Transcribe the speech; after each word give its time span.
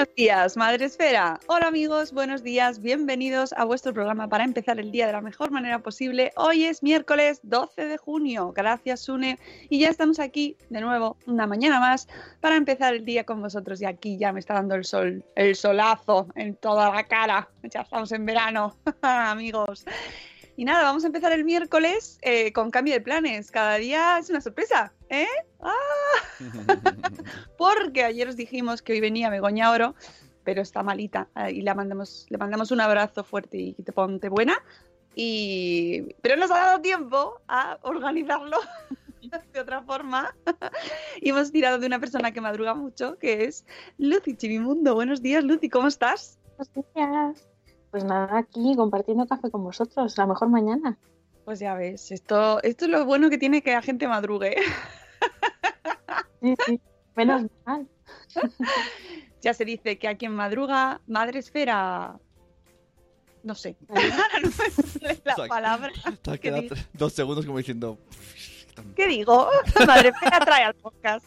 Buenos 0.00 0.16
días, 0.16 0.56
Madre 0.56 0.86
Esfera. 0.86 1.38
Hola 1.46 1.66
amigos, 1.66 2.14
buenos 2.14 2.42
días, 2.42 2.80
bienvenidos 2.80 3.52
a 3.52 3.66
vuestro 3.66 3.92
programa 3.92 4.28
para 4.28 4.44
empezar 4.44 4.80
el 4.80 4.90
día 4.90 5.06
de 5.06 5.12
la 5.12 5.20
mejor 5.20 5.50
manera 5.50 5.80
posible. 5.80 6.32
Hoy 6.36 6.64
es 6.64 6.82
miércoles 6.82 7.40
12 7.42 7.84
de 7.84 7.98
junio, 7.98 8.50
gracias 8.56 9.00
Sune, 9.00 9.38
y 9.68 9.78
ya 9.78 9.90
estamos 9.90 10.18
aquí 10.18 10.56
de 10.70 10.80
nuevo 10.80 11.18
una 11.26 11.46
mañana 11.46 11.80
más 11.80 12.08
para 12.40 12.56
empezar 12.56 12.94
el 12.94 13.04
día 13.04 13.24
con 13.24 13.42
vosotros. 13.42 13.82
Y 13.82 13.84
aquí 13.84 14.16
ya 14.16 14.32
me 14.32 14.40
está 14.40 14.54
dando 14.54 14.74
el 14.74 14.86
sol, 14.86 15.22
el 15.36 15.54
solazo 15.54 16.28
en 16.34 16.56
toda 16.56 16.90
la 16.90 17.04
cara. 17.04 17.50
Ya 17.64 17.82
estamos 17.82 18.10
en 18.12 18.24
verano, 18.24 18.78
amigos. 19.02 19.84
Y 20.60 20.66
nada, 20.66 20.82
vamos 20.82 21.04
a 21.04 21.06
empezar 21.06 21.32
el 21.32 21.42
miércoles 21.42 22.18
eh, 22.20 22.52
con 22.52 22.70
cambio 22.70 22.92
de 22.92 23.00
planes. 23.00 23.50
Cada 23.50 23.76
día 23.76 24.18
es 24.18 24.28
una 24.28 24.42
sorpresa, 24.42 24.92
¿eh? 25.08 25.26
¡Ah! 25.62 25.72
Porque 27.56 28.04
ayer 28.04 28.28
os 28.28 28.36
dijimos 28.36 28.82
que 28.82 28.92
hoy 28.92 29.00
venía 29.00 29.30
Begoña 29.30 29.70
Oro, 29.70 29.94
pero 30.44 30.60
está 30.60 30.82
malita 30.82 31.28
eh, 31.34 31.52
y 31.52 31.62
la 31.62 31.74
mandamos, 31.74 32.26
le 32.28 32.36
mandamos 32.36 32.70
un 32.72 32.82
abrazo 32.82 33.24
fuerte 33.24 33.56
y 33.56 33.72
que 33.72 33.84
te 33.84 33.92
ponte 33.92 34.28
buena. 34.28 34.62
Y... 35.14 36.12
Pero 36.20 36.36
nos 36.36 36.50
ha 36.50 36.58
dado 36.58 36.82
tiempo 36.82 37.40
a 37.48 37.78
organizarlo 37.80 38.58
de 39.54 39.60
otra 39.60 39.80
forma. 39.80 40.36
y 41.22 41.30
hemos 41.30 41.52
tirado 41.52 41.78
de 41.78 41.86
una 41.86 42.00
persona 42.00 42.32
que 42.32 42.42
madruga 42.42 42.74
mucho, 42.74 43.16
que 43.16 43.44
es 43.44 43.64
Lucy 43.96 44.36
Chivimundo. 44.36 44.94
Buenos 44.94 45.22
días, 45.22 45.42
Lucy, 45.42 45.70
¿cómo 45.70 45.88
estás? 45.88 46.38
Buenos 46.58 46.94
días. 46.94 47.49
Pues 47.90 48.04
nada, 48.04 48.38
aquí 48.38 48.74
compartiendo 48.76 49.26
café 49.26 49.50
con 49.50 49.64
vosotros, 49.64 50.16
la 50.16 50.26
mejor 50.26 50.48
mañana. 50.48 50.96
Pues 51.44 51.58
ya 51.58 51.74
ves, 51.74 52.12
esto, 52.12 52.62
esto 52.62 52.84
es 52.84 52.90
lo 52.90 53.04
bueno 53.04 53.30
que 53.30 53.38
tiene 53.38 53.62
que 53.62 53.72
la 53.72 53.82
gente 53.82 54.06
madrugue. 54.06 54.56
Sí, 56.40 56.54
sí, 56.66 56.80
menos 57.16 57.42
mal. 57.66 57.88
ya 59.42 59.54
se 59.54 59.64
dice 59.64 59.98
que 59.98 60.08
a 60.08 60.16
quien 60.16 60.34
madruga, 60.34 61.00
madre 61.06 61.40
esfera. 61.40 62.18
No 63.42 63.54
sé. 63.54 63.76
Ahora 63.88 64.40
no 64.42 64.48
me 64.48 64.70
sale 64.70 65.20
la 65.24 65.46
palabra. 65.48 65.90
Te 66.22 66.30
has 66.30 66.36
¿Qué 66.38 66.48
quedado 66.48 66.62
digo? 66.62 66.76
dos 66.92 67.12
segundos 67.12 67.44
como 67.46 67.58
diciendo. 67.58 67.98
¿Qué 68.96 69.06
digo? 69.08 69.48
Madre 69.86 70.08
esfera 70.10 70.40
trae 70.40 70.64
al 70.64 70.74
podcast. 70.74 71.26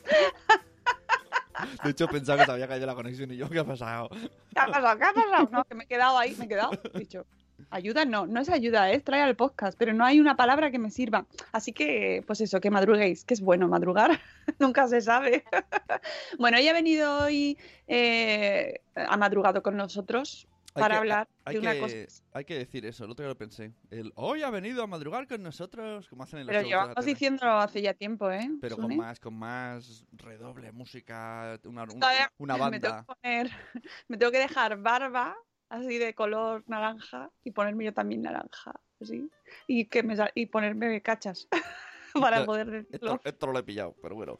De 1.83 1.91
hecho, 1.91 2.07
pensaba 2.07 2.39
que 2.39 2.45
te 2.45 2.51
había 2.51 2.67
caído 2.67 2.85
la 2.85 2.95
conexión 2.95 3.31
y 3.31 3.37
yo, 3.37 3.49
¿qué 3.49 3.59
ha 3.59 3.65
pasado? 3.65 4.09
¿Qué 4.09 4.59
ha 4.59 4.67
pasado? 4.67 4.97
¿Qué 4.97 5.03
ha 5.03 5.13
pasado? 5.13 5.49
No, 5.51 5.63
que 5.63 5.75
me 5.75 5.83
he 5.83 5.87
quedado 5.87 6.17
ahí, 6.17 6.35
me 6.37 6.45
he 6.45 6.47
quedado. 6.47 6.71
Dicho, 6.93 7.25
ayuda 7.69 8.05
no, 8.05 8.25
no 8.25 8.41
es 8.41 8.49
ayuda, 8.49 8.91
es 8.91 9.03
traer 9.03 9.23
al 9.23 9.35
podcast, 9.35 9.77
pero 9.77 9.93
no 9.93 10.05
hay 10.05 10.19
una 10.19 10.35
palabra 10.35 10.71
que 10.71 10.79
me 10.79 10.91
sirva. 10.91 11.25
Así 11.51 11.73
que, 11.73 12.23
pues 12.25 12.41
eso, 12.41 12.59
que 12.61 12.69
madruguéis, 12.69 13.25
que 13.25 13.33
es 13.33 13.41
bueno 13.41 13.67
madrugar, 13.67 14.19
nunca 14.59 14.87
se 14.87 15.01
sabe. 15.01 15.43
bueno, 16.39 16.57
ella 16.57 16.71
ha 16.71 16.73
venido 16.73 17.23
hoy, 17.23 17.57
eh, 17.87 18.81
ha 18.95 19.17
madrugado 19.17 19.61
con 19.61 19.77
nosotros 19.77 20.47
para 20.81 20.95
que- 20.95 20.99
hablar 20.99 21.27
hay 21.45 21.53
de 21.55 21.59
una 21.61 21.73
que- 21.73 21.79
cosa. 21.79 22.23
Hay 22.33 22.45
que 22.45 22.55
decir 22.57 22.85
eso, 22.85 23.05
el 23.05 23.11
otro 23.11 23.23
día 23.23 23.29
lo 23.29 23.37
pensé. 23.37 23.73
El 23.89 24.11
hoy 24.15 24.41
ha 24.43 24.49
venido 24.49 24.83
a 24.83 24.87
madrugar 24.87 25.27
con 25.27 25.41
nosotros, 25.43 26.07
como 26.09 26.23
hacen 26.23 26.39
en 26.39 26.47
los 26.47 26.55
Pero 26.55 26.67
llevamos 26.67 27.05
diciéndolo 27.05 27.51
hace 27.53 27.81
ya 27.81 27.93
tiempo, 27.93 28.29
¿eh? 28.31 28.49
Pero 28.61 28.77
con 28.77 28.95
más, 28.97 29.19
con 29.19 29.33
más 29.35 30.05
redoble, 30.13 30.71
música, 30.71 31.59
una, 31.65 31.83
una, 31.83 32.31
una 32.37 32.69
Me 32.69 32.79
tengo, 32.79 32.93
banda. 32.93 33.05
que 33.07 33.13
poner, 33.21 33.51
me 34.07 34.17
tengo 34.17 34.31
que 34.31 34.39
dejar 34.39 34.77
barba 34.81 35.35
así 35.69 35.97
de 35.97 36.13
color 36.13 36.63
naranja 36.67 37.29
y 37.43 37.51
ponerme 37.51 37.85
yo 37.85 37.93
también 37.93 38.21
naranja, 38.21 38.73
así. 39.01 39.29
Y, 39.67 39.85
que 39.85 40.03
me, 40.03 40.15
y 40.35 40.45
ponerme 40.47 41.01
cachas 41.01 41.47
para 42.13 42.45
poder 42.45 42.69
decirlo. 42.69 43.13
Esto, 43.15 43.21
esto 43.29 43.47
lo 43.47 43.59
he 43.59 43.63
pillado, 43.63 43.95
pero 44.01 44.15
bueno. 44.15 44.37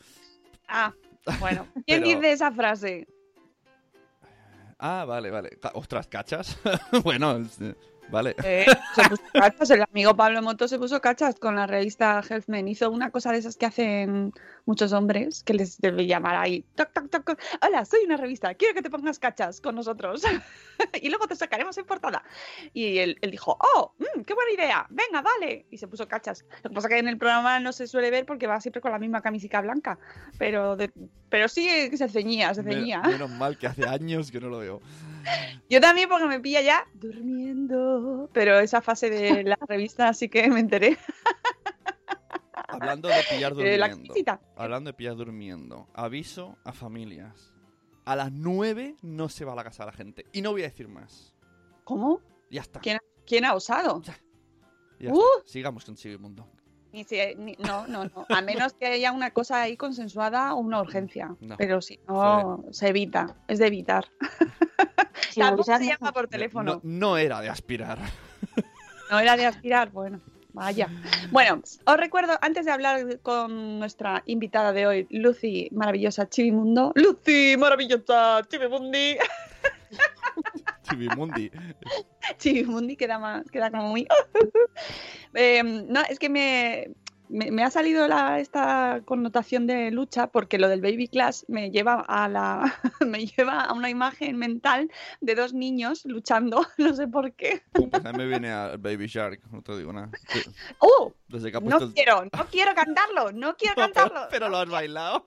Ah, 0.67 0.93
bueno. 1.39 1.67
¿Quién 1.87 2.01
Pero- 2.03 2.05
dice 2.19 2.31
esa 2.31 2.51
frase? 2.51 3.07
Ah, 4.79 5.05
vale, 5.05 5.31
vale. 5.31 5.57
Ostras, 5.73 6.07
¿cachas? 6.07 6.57
bueno, 7.03 7.37
eh, 7.61 7.75
vale. 8.09 8.35
Eh, 8.43 8.65
se 8.95 9.09
puso 9.09 9.23
cachas, 9.33 9.69
el 9.71 9.81
amigo 9.81 10.15
Pablo 10.15 10.41
Moto 10.41 10.67
se 10.67 10.77
puso 10.79 11.01
cachas 11.01 11.35
con 11.39 11.55
la 11.55 11.67
revista 11.67 12.21
Healthman. 12.27 12.67
Hizo 12.67 12.89
una 12.91 13.09
cosa 13.11 13.31
de 13.31 13.39
esas 13.39 13.57
que 13.57 13.65
hacen 13.65 14.33
muchos 14.65 14.93
hombres, 14.93 15.43
que 15.43 15.53
les 15.53 15.79
debe 15.79 16.05
llamar 16.05 16.35
ahí. 16.35 16.63
Toc, 16.75 16.91
toc, 16.93 17.09
toc. 17.09 17.39
Hola, 17.65 17.85
soy 17.85 18.01
una 18.05 18.17
revista, 18.17 18.53
quiero 18.55 18.73
que 18.73 18.81
te 18.81 18.89
pongas 18.89 19.19
cachas 19.19 19.61
con 19.61 19.75
nosotros. 19.75 20.23
y 21.01 21.09
luego 21.09 21.27
te 21.27 21.35
sacaremos 21.35 21.77
en 21.77 21.85
portada. 21.85 22.23
Y 22.73 22.97
él, 22.99 23.17
él 23.21 23.31
dijo, 23.31 23.57
oh, 23.59 23.93
mm, 23.99 24.21
qué 24.21 24.33
buena 24.33 24.51
idea, 24.51 24.85
venga, 24.89 25.21
vale. 25.21 25.65
Y 25.71 25.77
se 25.77 25.87
puso 25.87 26.07
cachas. 26.07 26.45
Lo 26.63 26.69
que 26.69 26.75
pasa 26.75 26.87
que 26.89 26.97
en 26.99 27.07
el 27.07 27.17
programa 27.17 27.59
no 27.59 27.71
se 27.73 27.87
suele 27.87 28.11
ver 28.11 28.25
porque 28.25 28.47
va 28.47 28.61
siempre 28.61 28.81
con 28.81 28.91
la 28.91 28.99
misma 28.99 29.21
camisica 29.21 29.61
blanca. 29.61 29.97
Pero, 30.37 30.75
de- 30.75 30.91
pero 31.29 31.47
sí 31.47 31.65
que 31.89 31.97
se 31.97 32.07
ceñía, 32.09 32.53
se 32.53 32.63
ceñía. 32.63 33.01
menos 33.01 33.29
mal 33.29 33.57
que 33.57 33.67
hace 33.67 33.87
años 33.87 34.31
que 34.31 34.39
no 34.39 34.49
lo 34.49 34.59
veo. 34.59 34.81
Yo 35.69 35.79
también 35.81 36.09
porque 36.09 36.25
me 36.27 36.39
pilla 36.39 36.61
ya 36.61 36.85
durmiendo. 36.93 38.29
Pero 38.33 38.59
esa 38.59 38.81
fase 38.81 39.09
de 39.09 39.43
la 39.43 39.57
revista 39.67 40.13
sí 40.13 40.29
que 40.29 40.49
me 40.49 40.59
enteré. 40.59 40.97
Hablando 42.67 43.07
de 43.07 43.15
pillar 43.29 43.53
durmiendo. 43.55 43.87
camisita. 43.87 44.41
Hablando 44.55 44.89
de 44.89 44.93
pillar 44.93 45.15
durmiendo. 45.15 45.87
Aviso 45.93 46.57
a 46.63 46.73
familias. 46.73 47.51
A 48.05 48.15
las 48.15 48.31
9 48.31 48.97
no 49.01 49.29
se 49.29 49.45
va 49.45 49.53
a 49.53 49.55
la 49.55 49.63
casa 49.63 49.83
de 49.85 49.91
la 49.91 49.97
gente. 49.97 50.25
Y 50.33 50.41
no 50.41 50.51
voy 50.51 50.61
a 50.63 50.65
decir 50.65 50.87
más. 50.87 51.33
¿Cómo? 51.83 52.19
Ya 52.49 52.61
está. 52.61 52.79
¿Quién, 52.81 52.99
quién 53.25 53.45
ha 53.45 53.53
osado? 53.53 54.01
Ya 54.99 55.11
Uh. 55.11 55.19
está. 55.37 55.51
Sigamos 55.51 55.85
con 55.85 55.97
Sigue 55.97 56.17
Mundo. 56.17 56.47
Ni 56.91 57.03
si- 57.05 57.17
ni- 57.37 57.55
no, 57.59 57.87
no, 57.87 58.05
no. 58.05 58.25
A 58.29 58.41
menos 58.41 58.73
que 58.73 58.85
haya 58.85 59.11
una 59.11 59.31
cosa 59.31 59.61
ahí 59.63 59.75
consensuada 59.77 60.53
o 60.53 60.59
una 60.59 60.79
urgencia. 60.79 61.35
No. 61.41 61.57
Pero 61.57 61.81
si 61.81 61.99
no, 62.07 62.63
se 62.71 62.89
evita. 62.89 63.35
Es 63.47 63.57
de 63.59 63.67
evitar. 63.67 64.05
Tampoco 65.35 65.63
se 65.63 65.79
no. 65.79 65.85
llama 65.85 66.11
por 66.11 66.27
teléfono. 66.27 66.75
No, 66.75 66.81
no 66.83 67.17
era 67.17 67.41
de 67.41 67.49
aspirar. 67.49 67.99
No 69.11 69.19
era 69.19 69.37
de 69.37 69.45
aspirar, 69.45 69.91
bueno, 69.91 70.21
vaya. 70.53 70.89
Bueno, 71.31 71.61
os 71.85 71.97
recuerdo, 71.97 72.37
antes 72.41 72.65
de 72.65 72.71
hablar 72.71 73.19
con 73.21 73.79
nuestra 73.79 74.23
invitada 74.25 74.71
de 74.71 74.87
hoy, 74.87 75.07
Lucy, 75.09 75.69
maravillosa 75.71 76.29
Chivimundo. 76.29 76.93
Lucy, 76.95 77.55
maravillosa 77.57 78.41
Chivimundi. 78.47 79.17
Chivimundi. 80.83 81.51
Chivimundi 82.37 82.95
queda, 82.95 83.19
más, 83.19 83.49
queda 83.51 83.69
como 83.71 83.89
muy... 83.89 84.07
Eh, 85.35 85.63
no, 85.63 86.01
es 86.07 86.19
que 86.19 86.29
me, 86.29 86.91
me, 87.33 87.51
me 87.51 87.63
ha 87.63 87.71
salido 87.71 88.07
la, 88.07 88.39
esta 88.39 89.01
connotación 89.05 89.65
de 89.67 89.91
lucha 89.91 90.27
porque 90.27 90.57
lo 90.57 90.67
del 90.69 90.81
baby 90.81 91.07
class 91.07 91.45
me 91.47 91.71
lleva 91.71 92.05
a 92.07 92.29
la 92.29 92.79
me 93.05 93.25
lleva 93.25 93.61
a 93.61 93.73
una 93.73 93.89
imagen 93.89 94.37
mental 94.37 94.89
de 95.19 95.35
dos 95.35 95.53
niños 95.53 96.05
luchando, 96.05 96.65
no 96.77 96.93
sé 96.93 97.07
por 97.07 97.33
qué. 97.33 97.63
Pues 97.73 98.05
a 98.05 98.11
mí 98.11 98.17
me 98.19 98.27
viene 98.27 98.51
al 98.51 98.77
Baby 98.77 99.07
Shark, 99.07 99.41
no 99.51 99.61
te 99.61 99.75
digo 99.77 99.91
nada. 99.91 100.09
¡Oh! 100.79 101.13
Desde 101.27 101.51
que 101.51 101.57
ha 101.57 101.59
No 101.59 101.77
el- 101.79 101.93
quiero, 101.93 102.23
no 102.25 102.45
quiero 102.51 102.73
cantarlo, 102.75 103.31
no 103.31 103.55
quiero 103.57 103.75
No, 103.81 103.87
pero, 103.93 103.93
cantarlo. 103.93 104.27
pero 104.29 104.49
lo 104.49 104.57
has 104.57 104.69
bailado. 104.69 105.25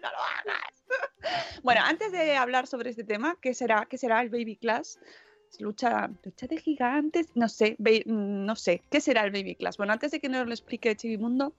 no 0.00 0.10
lo 0.10 0.18
hagas. 0.18 1.62
Bueno, 1.62 1.80
antes 1.84 2.12
de 2.12 2.36
hablar 2.36 2.66
sobre 2.66 2.90
este 2.90 3.04
tema, 3.04 3.36
¿qué 3.40 3.54
será, 3.54 3.86
qué 3.90 3.98
será 3.98 4.20
el 4.22 4.30
Baby 4.30 4.56
Class? 4.56 4.98
Lucha, 5.60 6.10
lucha 6.22 6.46
de 6.46 6.58
gigantes, 6.58 7.28
no 7.34 7.48
sé, 7.48 7.76
no 8.06 8.56
sé, 8.56 8.82
¿qué 8.90 9.00
será 9.00 9.24
el 9.24 9.30
Baby 9.30 9.54
Class? 9.56 9.76
Bueno, 9.76 9.92
antes 9.92 10.10
de 10.10 10.20
que 10.20 10.28
nos 10.28 10.46
lo 10.46 10.52
explique 10.52 10.94
Chivimundo, 10.96 11.54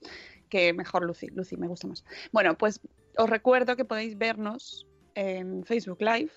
que 0.50 0.74
mejor 0.74 1.06
Lucy, 1.06 1.28
Lucy 1.28 1.58
me 1.58 1.68
gusta 1.68 1.88
más. 1.88 2.06
Bueno, 2.32 2.58
pues 2.58 2.80
os 3.18 3.30
recuerdo 3.30 3.76
que 3.76 3.86
podéis 3.86 4.18
vernos 4.18 4.86
en 5.16 5.66
Facebook 5.66 6.02
Live, 6.02 6.32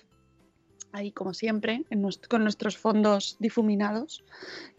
ahí 0.91 1.11
como 1.11 1.33
siempre, 1.33 1.85
con 2.29 2.43
nuestros 2.43 2.77
fondos 2.77 3.37
difuminados. 3.39 4.23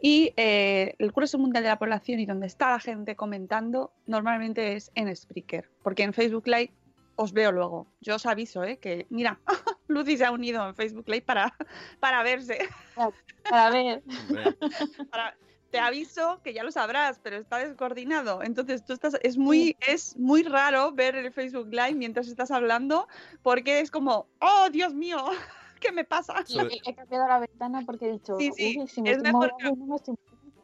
Y 0.01 0.33
eh, 0.37 0.95
el 0.99 1.13
curso 1.13 1.39
mundial 1.39 1.65
de 1.65 1.71
la 1.71 1.79
población 1.79 2.21
y 2.21 2.27
donde 2.27 2.47
está 2.47 2.71
la 2.71 2.81
gente 2.81 3.17
comentando, 3.17 3.93
normalmente 4.07 4.75
es 4.75 4.91
en 4.95 5.15
Spreaker, 5.15 5.71
porque 5.83 6.03
en 6.03 6.13
Facebook 6.13 6.47
Live 6.47 6.73
os 7.17 7.33
veo 7.33 7.53
luego. 7.53 7.87
Yo 8.01 8.17
os 8.17 8.27
aviso, 8.27 8.65
¿eh? 8.65 8.79
Que, 8.79 9.07
mira, 9.11 9.41
Lucy 9.89 10.17
se 10.17 10.25
ha 10.25 10.31
unido 10.31 10.67
en 10.67 10.75
Facebook 10.75 11.09
Live 11.09 11.23
para, 11.23 11.55
para 12.01 12.23
verse. 12.23 12.59
Para 13.49 13.71
ver. 13.71 14.03
Para- 15.11 15.37
te 15.71 15.79
aviso 15.79 16.41
que 16.45 16.53
ya 16.53 16.65
lo 16.65 16.71
sabrás, 16.71 17.19
pero 17.23 17.37
está 17.37 17.57
descoordinado. 17.57 18.43
Entonces 18.43 18.85
tú 18.85 18.93
estás, 18.93 19.17
es 19.23 19.39
muy, 19.39 19.75
es 19.89 20.15
muy 20.19 20.43
raro 20.43 20.93
ver 20.93 21.17
el 21.17 21.33
Facebook 21.33 21.69
Live 21.73 21.95
mientras 21.95 22.29
estás 22.29 22.51
hablando, 22.51 23.09
porque 23.43 23.81
es 23.81 23.91
como, 23.91 24.27
oh 24.41 24.69
Dios 24.71 24.93
mío, 24.95 25.17
¿Qué 25.83 25.91
me 25.91 26.05
pasa? 26.05 26.35
Y 26.47 26.53
Sobre- 26.53 26.79
he, 26.87 26.95
cambiado 26.95 27.27
la 27.27 27.41
ventana 27.41 27.83
porque 27.85 28.07
he 28.07 28.13
dicho, 28.13 28.39
Sí, 28.39 28.53
sí, 28.57 28.77
"Uy, 28.79 28.87
si 28.87 29.03
me 29.03 29.11
es 29.11 29.17
estoy 29.17 29.33
mejor 29.33 29.51
moviendo, 29.53 29.77
no 29.85 29.87
me 29.87 29.97
estoy 29.97 30.15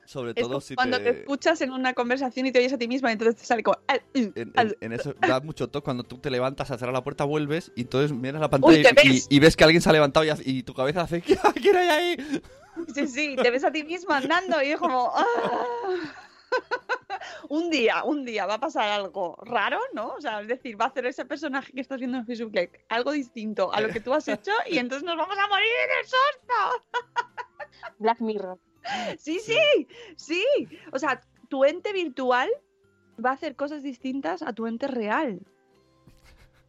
Sobre 0.08 0.31
Es 0.31 0.37
todo 0.37 0.58
si 0.62 0.75
cuando 0.75 0.96
te... 0.96 1.12
te... 1.12 1.20
escuchas 1.20 1.60
en 1.60 1.70
una 1.70 1.93
conversación 1.93 2.46
y 2.46 2.50
te 2.50 2.60
oyes 2.60 2.72
a 2.72 2.78
ti 2.78 2.88
misma 2.88 3.10
y 3.10 3.12
entonces 3.12 3.37
te 3.37 3.44
sale 3.44 3.62
como... 3.62 3.76
"Al, 3.88 4.00
mm, 4.14 4.28
En, 4.37 4.52
al". 4.56 4.69
en- 4.81 4.93
en 4.93 4.99
eso 4.99 5.12
da 5.20 5.40
mucho 5.40 5.69
toque 5.69 5.84
cuando 5.84 6.02
tú 6.02 6.16
te 6.16 6.31
levantas 6.31 6.70
a 6.70 6.78
cerrar 6.78 6.94
la 6.94 7.05
puerta, 7.05 7.25
vuelves 7.25 7.72
y 7.76 7.82
entonces 7.82 8.10
miras 8.16 8.40
la 8.40 8.49
pantalla 8.49 8.75
Uy, 8.78 8.82
¿te 8.82 8.88
y, 8.88 9.08
ves? 9.10 9.26
y- 9.28 9.37
y 9.37 9.38
ves 9.38 9.55
que 9.55 9.64
alguien 9.64 9.82
se 9.82 9.90
ha 9.90 9.93
levantado 9.93 10.25
y, 10.46 10.62
tu 10.62 10.72
cabeza 10.72 11.02
hace 11.02 11.20
¿Quién 11.60 11.76
hay 11.76 11.88
ahí? 11.88 12.40
Sí, 12.94 13.06
sí, 13.06 13.37
te 13.37 13.50
ves 13.50 13.64
a 13.64 13.70
ti 13.70 13.84
misma 13.84 14.16
andando 14.16 14.62
y 14.62 14.69
es 14.69 14.78
como... 14.78 15.12
"Ah". 15.14 15.25
un 17.50 17.69
día, 17.69 18.02
un 18.04 18.25
día 18.25 18.46
va 18.46 18.54
a 18.54 18.61
pasar 18.61 18.88
algo 18.88 19.37
raro, 19.43 19.78
¿no? 19.93 20.14
O 20.14 20.20
sea, 20.22 20.40
es 20.40 20.49
decir, 20.49 20.81
va 20.81 20.87
a 20.87 20.88
hacer 20.88 21.04
ese 21.04 21.26
personaje 21.26 21.70
que 21.75 21.82
estás 21.82 21.99
viendo 21.99 22.16
en 22.16 22.25
Facebook 22.25 22.54
Live 22.54 22.87
algo 22.88 23.12
distinto 23.12 23.70
a 23.75 23.82
lo 23.82 23.90
que 23.90 24.00
tú 24.00 24.14
has 24.14 24.26
hecho 24.28 24.52
y 24.70 24.78
entonces 24.78 25.04
nos 25.04 25.19
vamos 25.19 25.37
a 25.37 25.46
morir 25.49 25.69
en 25.84 25.99
el 25.99 26.04
susto. 26.06 27.28
Black 27.99 28.20
Mirror. 28.20 28.58
Sí, 29.19 29.38
sí, 29.40 29.58
sí. 30.17 30.44
O 30.93 30.99
sea, 30.99 31.20
tu 31.49 31.64
ente 31.64 31.93
virtual 31.93 32.49
va 33.25 33.31
a 33.31 33.35
hacer 33.35 33.56
cosas 33.56 33.82
distintas 33.82 34.43
a 34.43 34.52
tu 34.52 34.67
ente 34.67 34.87
real. 34.87 35.40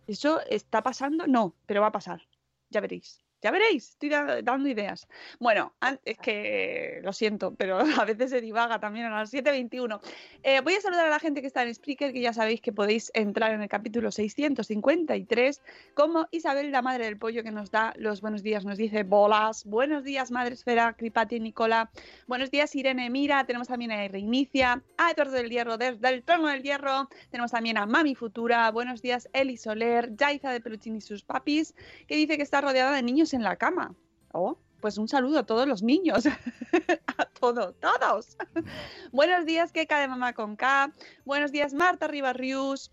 ¿Eso 0.07 0.41
está 0.49 0.81
pasando? 0.81 1.27
No, 1.27 1.55
pero 1.65 1.81
va 1.81 1.87
a 1.87 1.91
pasar. 1.91 2.21
Ya 2.69 2.81
veréis. 2.81 3.23
Ya 3.41 3.51
veréis, 3.51 3.89
estoy 3.91 4.09
da- 4.09 4.41
dando 4.41 4.67
ideas. 4.67 5.07
Bueno, 5.39 5.73
es 6.03 6.17
que 6.17 6.99
lo 7.03 7.13
siento, 7.13 7.55
pero 7.55 7.79
a 8.01 8.05
veces 8.05 8.31
se 8.31 8.41
divaga 8.41 8.79
también 8.79 9.05
a 9.05 9.09
las 9.11 9.33
7.21. 9.33 10.01
Eh, 10.43 10.61
voy 10.61 10.73
a 10.73 10.81
saludar 10.81 11.05
a 11.07 11.09
la 11.09 11.19
gente 11.19 11.41
que 11.41 11.47
está 11.47 11.63
en 11.63 11.73
Spreaker, 11.73 12.11
que 12.11 12.21
ya 12.21 12.33
sabéis 12.33 12.59
que 12.61 12.73
podéis 12.73 13.11
entrar 13.13 13.53
en 13.53 13.61
el 13.61 13.69
capítulo 13.69 14.11
653, 14.11 15.61
como 15.93 16.27
Isabel, 16.31 16.71
la 16.71 16.81
madre 16.81 17.05
del 17.05 17.17
pollo, 17.17 17.43
que 17.43 17.51
nos 17.51 17.71
da 17.71 17.93
los 17.97 18.21
buenos 18.21 18.43
días, 18.43 18.65
nos 18.65 18.77
dice 18.77 19.03
bolas. 19.03 19.65
Buenos 19.65 20.03
días, 20.03 20.31
Madre 20.31 20.53
Esfera, 20.53 20.93
Cripati 20.93 21.37
y 21.37 21.39
Nicola. 21.39 21.89
Buenos 22.27 22.51
días, 22.51 22.75
Irene 22.75 23.09
Mira. 23.09 23.45
Tenemos 23.45 23.67
también 23.67 23.91
a 23.91 24.07
Reinicia, 24.07 24.81
a 24.97 25.11
Eduardo 25.11 25.33
del 25.33 25.49
Hierro 25.49 25.77
desde 25.77 26.09
el 26.09 26.23
Trono 26.23 26.47
del 26.47 26.63
Hierro. 26.63 27.07
Tenemos 27.31 27.51
también 27.51 27.77
a 27.77 27.85
Mami 27.85 28.15
Futura. 28.15 28.69
Buenos 28.71 29.01
días, 29.01 29.29
Eli 29.33 29.57
Soler, 29.57 30.15
Yaiza 30.15 30.51
de 30.51 30.61
Peluchín 30.61 30.95
y 30.97 31.01
sus 31.01 31.23
papis, 31.23 31.73
que 32.07 32.15
dice 32.15 32.37
que 32.37 32.43
está 32.43 32.61
rodeada 32.61 32.93
de 32.95 33.01
niños 33.03 33.28
en 33.33 33.43
la 33.43 33.55
cama. 33.55 33.93
Oh, 34.31 34.57
pues 34.79 34.97
un 34.97 35.07
saludo 35.07 35.39
a 35.39 35.45
todos 35.45 35.67
los 35.67 35.83
niños. 35.83 36.25
a 37.17 37.25
todos, 37.25 37.75
todos. 37.79 38.37
Buenos 39.11 39.45
días, 39.45 39.71
Keka 39.71 39.99
de 39.99 40.07
Mamá 40.07 40.33
con 40.33 40.55
K. 40.55 40.93
Buenos 41.25 41.51
días, 41.51 41.73
Marta 41.73 42.07
Ribarrius, 42.07 42.91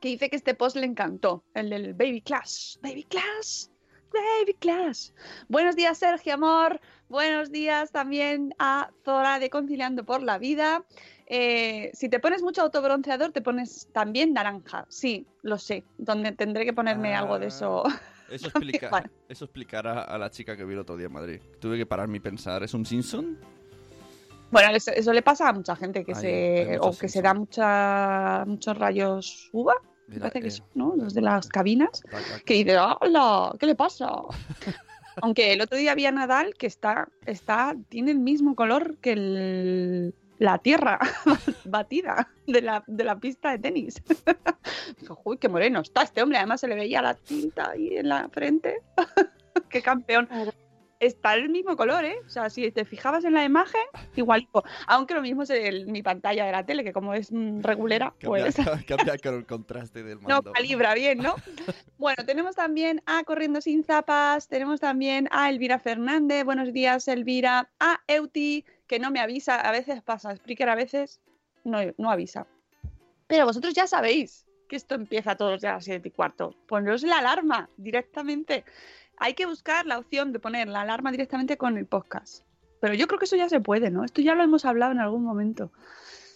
que 0.00 0.08
dice 0.08 0.30
que 0.30 0.36
este 0.36 0.54
post 0.54 0.76
le 0.76 0.86
encantó, 0.86 1.44
el 1.54 1.70
del 1.70 1.94
Baby 1.94 2.22
Clash. 2.22 2.76
Baby 2.82 3.04
Clash. 3.04 3.66
Baby 4.12 4.54
Clash. 4.54 5.10
Buenos 5.48 5.76
días, 5.76 5.98
Sergio 5.98 6.34
Amor. 6.34 6.80
Buenos 7.08 7.50
días 7.50 7.92
también 7.92 8.54
a 8.58 8.90
Zora 9.04 9.38
de 9.38 9.50
Conciliando 9.50 10.04
por 10.04 10.22
la 10.22 10.38
Vida. 10.38 10.84
Eh, 11.26 11.92
si 11.94 12.08
te 12.08 12.18
pones 12.18 12.42
mucho 12.42 12.62
autobronceador, 12.62 13.30
te 13.30 13.40
pones 13.40 13.88
también 13.92 14.32
naranja. 14.32 14.84
Sí, 14.88 15.26
lo 15.42 15.58
sé. 15.58 15.84
Donde 15.96 16.32
tendré 16.32 16.64
que 16.64 16.72
ponerme 16.72 17.14
algo 17.14 17.38
de 17.38 17.46
eso. 17.46 17.84
Eso, 18.30 18.46
explica, 18.54 19.10
eso 19.28 19.44
explicará 19.44 20.02
a 20.04 20.16
la 20.18 20.30
chica 20.30 20.56
que 20.56 20.64
vi 20.64 20.74
el 20.74 20.80
otro 20.80 20.96
día 20.96 21.06
en 21.06 21.12
Madrid. 21.12 21.40
Tuve 21.60 21.76
que 21.76 21.86
pararme 21.86 22.18
y 22.18 22.20
pensar, 22.20 22.62
¿es 22.62 22.72
un 22.74 22.86
Simpson? 22.86 23.38
Bueno, 24.50 24.74
eso, 24.74 24.90
eso 24.92 25.12
le 25.12 25.22
pasa 25.22 25.48
a 25.48 25.52
mucha 25.52 25.76
gente 25.76 26.04
que 26.04 26.14
se 26.14 26.78
o 26.80 26.96
que 26.96 27.08
se 27.08 27.22
da 27.22 27.34
mucha, 27.34 28.44
muchos 28.46 28.76
rayos 28.76 29.48
uva, 29.52 29.74
Mira, 30.08 30.22
parece 30.22 30.40
que 30.40 30.48
eh, 30.48 30.50
son, 30.50 30.66
¿no? 30.74 30.96
Los 30.96 31.14
de 31.14 31.20
las 31.22 31.46
cabinas. 31.48 32.00
ta- 32.02 32.10
ta- 32.18 32.40
que 32.44 32.54
dice, 32.54 32.76
¡hola! 32.78 33.54
¿Qué 33.60 33.66
le 33.66 33.76
pasa? 33.76 34.10
Aunque 35.22 35.52
el 35.52 35.60
otro 35.60 35.76
día 35.78 35.92
había 35.92 36.10
Nadal 36.10 36.54
que 36.54 36.66
está, 36.66 37.08
está, 37.26 37.76
tiene 37.88 38.10
el 38.10 38.18
mismo 38.18 38.54
color 38.56 38.96
que 38.98 39.12
el- 39.12 40.14
la 40.40 40.56
tierra 40.58 40.98
batida 41.66 42.26
de 42.46 42.62
la, 42.62 42.82
de 42.86 43.04
la 43.04 43.20
pista 43.20 43.50
de 43.50 43.58
tenis. 43.58 44.02
Dijo, 45.00 45.20
uy, 45.24 45.36
qué 45.36 45.48
moreno 45.48 45.80
está 45.80 46.02
este 46.02 46.22
hombre. 46.22 46.38
Además 46.38 46.60
se 46.62 46.66
le 46.68 46.74
veía 46.74 47.02
la 47.02 47.14
tinta 47.14 47.70
ahí 47.70 47.96
en 47.98 48.08
la 48.08 48.28
frente. 48.30 48.80
qué 49.68 49.82
campeón. 49.82 50.28
Está 50.98 51.34
el 51.34 51.50
mismo 51.50 51.76
color, 51.76 52.04
¿eh? 52.06 52.16
O 52.26 52.28
sea, 52.30 52.48
si 52.50 52.70
te 52.72 52.84
fijabas 52.86 53.24
en 53.24 53.34
la 53.34 53.44
imagen, 53.44 53.80
igualito. 54.16 54.64
Aunque 54.86 55.14
lo 55.14 55.20
mismo 55.22 55.42
es 55.42 55.50
el- 55.50 55.86
mi 55.86 56.02
pantalla 56.02 56.46
de 56.46 56.52
la 56.52 56.64
tele, 56.64 56.84
que 56.84 56.92
como 56.94 57.12
es 57.14 57.30
mm, 57.32 57.60
regulera, 57.60 58.14
Cambia, 58.20 58.44
pues 58.44 58.56
cambia 58.86 59.18
con 59.18 59.34
el 59.34 59.46
contraste 59.46 60.02
del 60.02 60.20
no 60.22 60.28
mando. 60.28 60.52
calibra 60.52 60.94
bien, 60.94 61.18
¿no? 61.18 61.34
Bueno, 61.98 62.24
tenemos 62.24 62.54
también 62.56 63.02
a 63.06 63.24
Corriendo 63.24 63.60
Sin 63.60 63.84
Zapas, 63.84 64.48
tenemos 64.48 64.80
también 64.80 65.28
a 65.32 65.50
Elvira 65.50 65.78
Fernández, 65.78 66.44
buenos 66.44 66.72
días 66.72 67.08
Elvira, 67.08 67.70
a 67.78 68.00
Euti, 68.06 68.64
que 68.90 68.98
no 68.98 69.12
me 69.12 69.20
avisa, 69.20 69.54
a 69.54 69.70
veces 69.70 70.02
pasa, 70.02 70.34
Spreaker 70.34 70.68
a 70.68 70.74
veces 70.74 71.20
no, 71.62 71.78
no 71.96 72.10
avisa. 72.10 72.48
Pero 73.28 73.46
vosotros 73.46 73.72
ya 73.72 73.86
sabéis 73.86 74.48
que 74.68 74.74
esto 74.74 74.96
empieza 74.96 75.36
todos 75.36 75.60
días 75.60 75.70
a 75.70 75.74
las 75.76 75.84
7 75.84 76.08
y 76.08 76.10
cuarto. 76.10 76.56
Poneros 76.66 77.04
la 77.04 77.18
alarma 77.18 77.70
directamente. 77.76 78.64
Hay 79.16 79.34
que 79.34 79.46
buscar 79.46 79.86
la 79.86 79.96
opción 79.96 80.32
de 80.32 80.40
poner 80.40 80.66
la 80.66 80.80
alarma 80.80 81.12
directamente 81.12 81.56
con 81.56 81.78
el 81.78 81.86
podcast. 81.86 82.44
Pero 82.80 82.94
yo 82.94 83.06
creo 83.06 83.20
que 83.20 83.26
eso 83.26 83.36
ya 83.36 83.48
se 83.48 83.60
puede, 83.60 83.92
¿no? 83.92 84.02
Esto 84.02 84.22
ya 84.22 84.34
lo 84.34 84.42
hemos 84.42 84.64
hablado 84.64 84.90
en 84.90 84.98
algún 84.98 85.22
momento. 85.22 85.70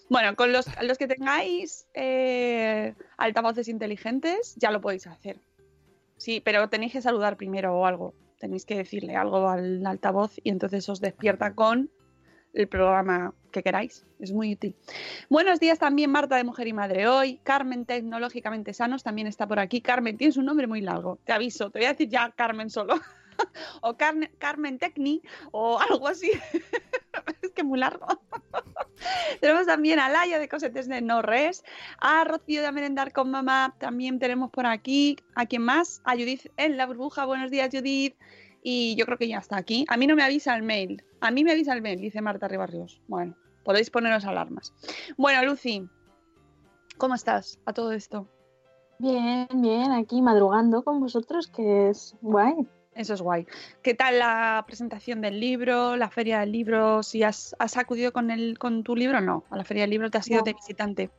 Bueno, 0.08 0.36
con 0.36 0.52
los, 0.52 0.66
los 0.80 0.96
que 0.96 1.08
tengáis 1.08 1.88
eh, 1.92 2.94
altavoces 3.16 3.66
inteligentes, 3.66 4.54
ya 4.54 4.70
lo 4.70 4.80
podéis 4.80 5.08
hacer. 5.08 5.40
Sí, 6.18 6.40
pero 6.40 6.68
tenéis 6.68 6.92
que 6.92 7.02
saludar 7.02 7.36
primero 7.36 7.76
o 7.76 7.84
algo. 7.84 8.14
Tenéis 8.38 8.64
que 8.64 8.76
decirle 8.76 9.16
algo 9.16 9.48
al 9.48 9.84
altavoz 9.84 10.38
y 10.44 10.50
entonces 10.50 10.88
os 10.88 11.00
despierta 11.00 11.56
con 11.56 11.90
el 12.54 12.68
programa 12.68 13.34
que 13.50 13.62
queráis. 13.62 14.06
Es 14.20 14.32
muy 14.32 14.54
útil. 14.54 14.74
Buenos 15.28 15.60
días 15.60 15.78
también, 15.78 16.10
Marta 16.10 16.36
de 16.36 16.44
Mujer 16.44 16.66
y 16.66 16.72
Madre 16.72 17.06
Hoy. 17.06 17.40
Carmen 17.42 17.84
Tecnológicamente 17.84 18.72
Sanos 18.72 19.02
también 19.02 19.26
está 19.26 19.46
por 19.46 19.58
aquí. 19.58 19.80
Carmen, 19.80 20.16
tienes 20.16 20.36
un 20.36 20.46
nombre 20.46 20.66
muy 20.66 20.80
largo. 20.80 21.18
Te 21.24 21.32
aviso, 21.32 21.70
te 21.70 21.80
voy 21.80 21.86
a 21.86 21.90
decir 21.90 22.08
ya 22.08 22.30
Carmen 22.30 22.70
solo. 22.70 22.94
o 23.82 23.96
Carmen 23.96 24.78
Tecni 24.78 25.22
o 25.52 25.78
algo 25.78 26.08
así. 26.08 26.30
es 27.42 27.50
que 27.52 27.62
muy 27.62 27.78
largo. 27.78 28.06
tenemos 29.40 29.66
también 29.66 29.98
a 29.98 30.08
Laia 30.08 30.38
de 30.38 30.48
Cosetes 30.48 30.88
de 30.88 31.00
No 31.00 31.22
Res, 31.22 31.64
a 31.98 32.24
Rocío 32.24 32.62
de 32.62 32.72
Merendar 32.72 33.12
con 33.12 33.30
Mamá, 33.30 33.74
también 33.78 34.18
tenemos 34.18 34.50
por 34.50 34.66
aquí, 34.66 35.16
¿a 35.34 35.46
quién 35.46 35.62
más? 35.62 36.00
A 36.04 36.12
Judith 36.12 36.50
en 36.56 36.76
la 36.76 36.86
burbuja, 36.86 37.24
buenos 37.24 37.50
días 37.50 37.70
Judith, 37.72 38.16
y 38.62 38.94
yo 38.96 39.04
creo 39.06 39.18
que 39.18 39.28
ya 39.28 39.38
está 39.38 39.56
aquí. 39.56 39.84
A 39.88 39.96
mí 39.96 40.06
no 40.06 40.16
me 40.16 40.22
avisa 40.22 40.56
el 40.56 40.62
mail, 40.62 41.04
a 41.24 41.30
mí 41.30 41.42
me 41.42 41.52
avisa 41.52 41.72
el 41.72 41.82
dice 42.00 42.20
Marta 42.20 42.48
Ribarrios. 42.48 43.00
Bueno, 43.08 43.34
podéis 43.64 43.90
poneros 43.90 44.24
alarmas. 44.24 44.72
Bueno, 45.16 45.42
Lucy, 45.44 45.88
¿cómo 46.98 47.14
estás 47.14 47.58
a 47.64 47.72
todo 47.72 47.92
esto? 47.92 48.28
Bien, 48.98 49.48
bien, 49.54 49.90
aquí 49.92 50.22
madrugando 50.22 50.82
con 50.82 51.00
vosotros, 51.00 51.48
que 51.48 51.88
es 51.88 52.14
guay. 52.20 52.54
Eso 52.94 53.14
es 53.14 53.22
guay. 53.22 53.46
¿Qué 53.82 53.94
tal 53.94 54.20
la 54.20 54.62
presentación 54.66 55.20
del 55.20 55.40
libro, 55.40 55.96
la 55.96 56.10
feria 56.10 56.40
del 56.40 56.52
libro? 56.52 57.02
Si 57.02 57.22
has, 57.24 57.56
has 57.58 57.76
acudido 57.76 58.12
con, 58.12 58.30
el, 58.30 58.58
con 58.58 58.84
tu 58.84 58.94
libro, 58.94 59.20
no. 59.20 59.44
A 59.50 59.56
la 59.56 59.64
feria 59.64 59.82
del 59.82 59.90
libro 59.90 60.10
te 60.10 60.18
has 60.18 60.28
ido 60.28 60.38
No. 60.38 60.44
de 60.44 60.52
visitante, 60.52 61.10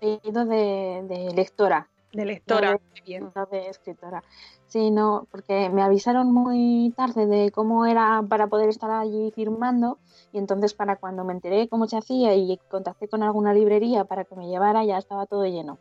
He 0.00 0.18
ido 0.24 0.46
de, 0.46 1.02
de 1.06 1.34
lectora, 1.34 1.90
de 2.12 2.24
lectora. 2.24 2.72
No, 2.72 2.78
Qué 2.94 3.02
bien. 3.02 3.30
no 3.34 3.46
de 3.46 3.68
escritora. 3.68 4.22
Sí, 4.66 4.90
no, 4.90 5.26
porque 5.30 5.68
me 5.70 5.82
avisaron 5.82 6.32
muy 6.32 6.92
tarde 6.96 7.26
de 7.26 7.50
cómo 7.50 7.86
era 7.86 8.22
para 8.28 8.46
poder 8.46 8.68
estar 8.68 8.90
allí 8.90 9.32
firmando 9.32 9.98
y 10.32 10.38
entonces 10.38 10.74
para 10.74 10.96
cuando 10.96 11.24
me 11.24 11.32
enteré 11.32 11.68
cómo 11.68 11.86
se 11.86 11.96
hacía 11.96 12.34
y 12.34 12.58
contacté 12.68 13.08
con 13.08 13.22
alguna 13.22 13.52
librería 13.52 14.04
para 14.04 14.24
que 14.24 14.36
me 14.36 14.48
llevara 14.48 14.84
ya 14.84 14.98
estaba 14.98 15.26
todo 15.26 15.44
lleno. 15.44 15.78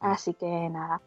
Así 0.00 0.34
que 0.34 0.68
nada. 0.70 1.00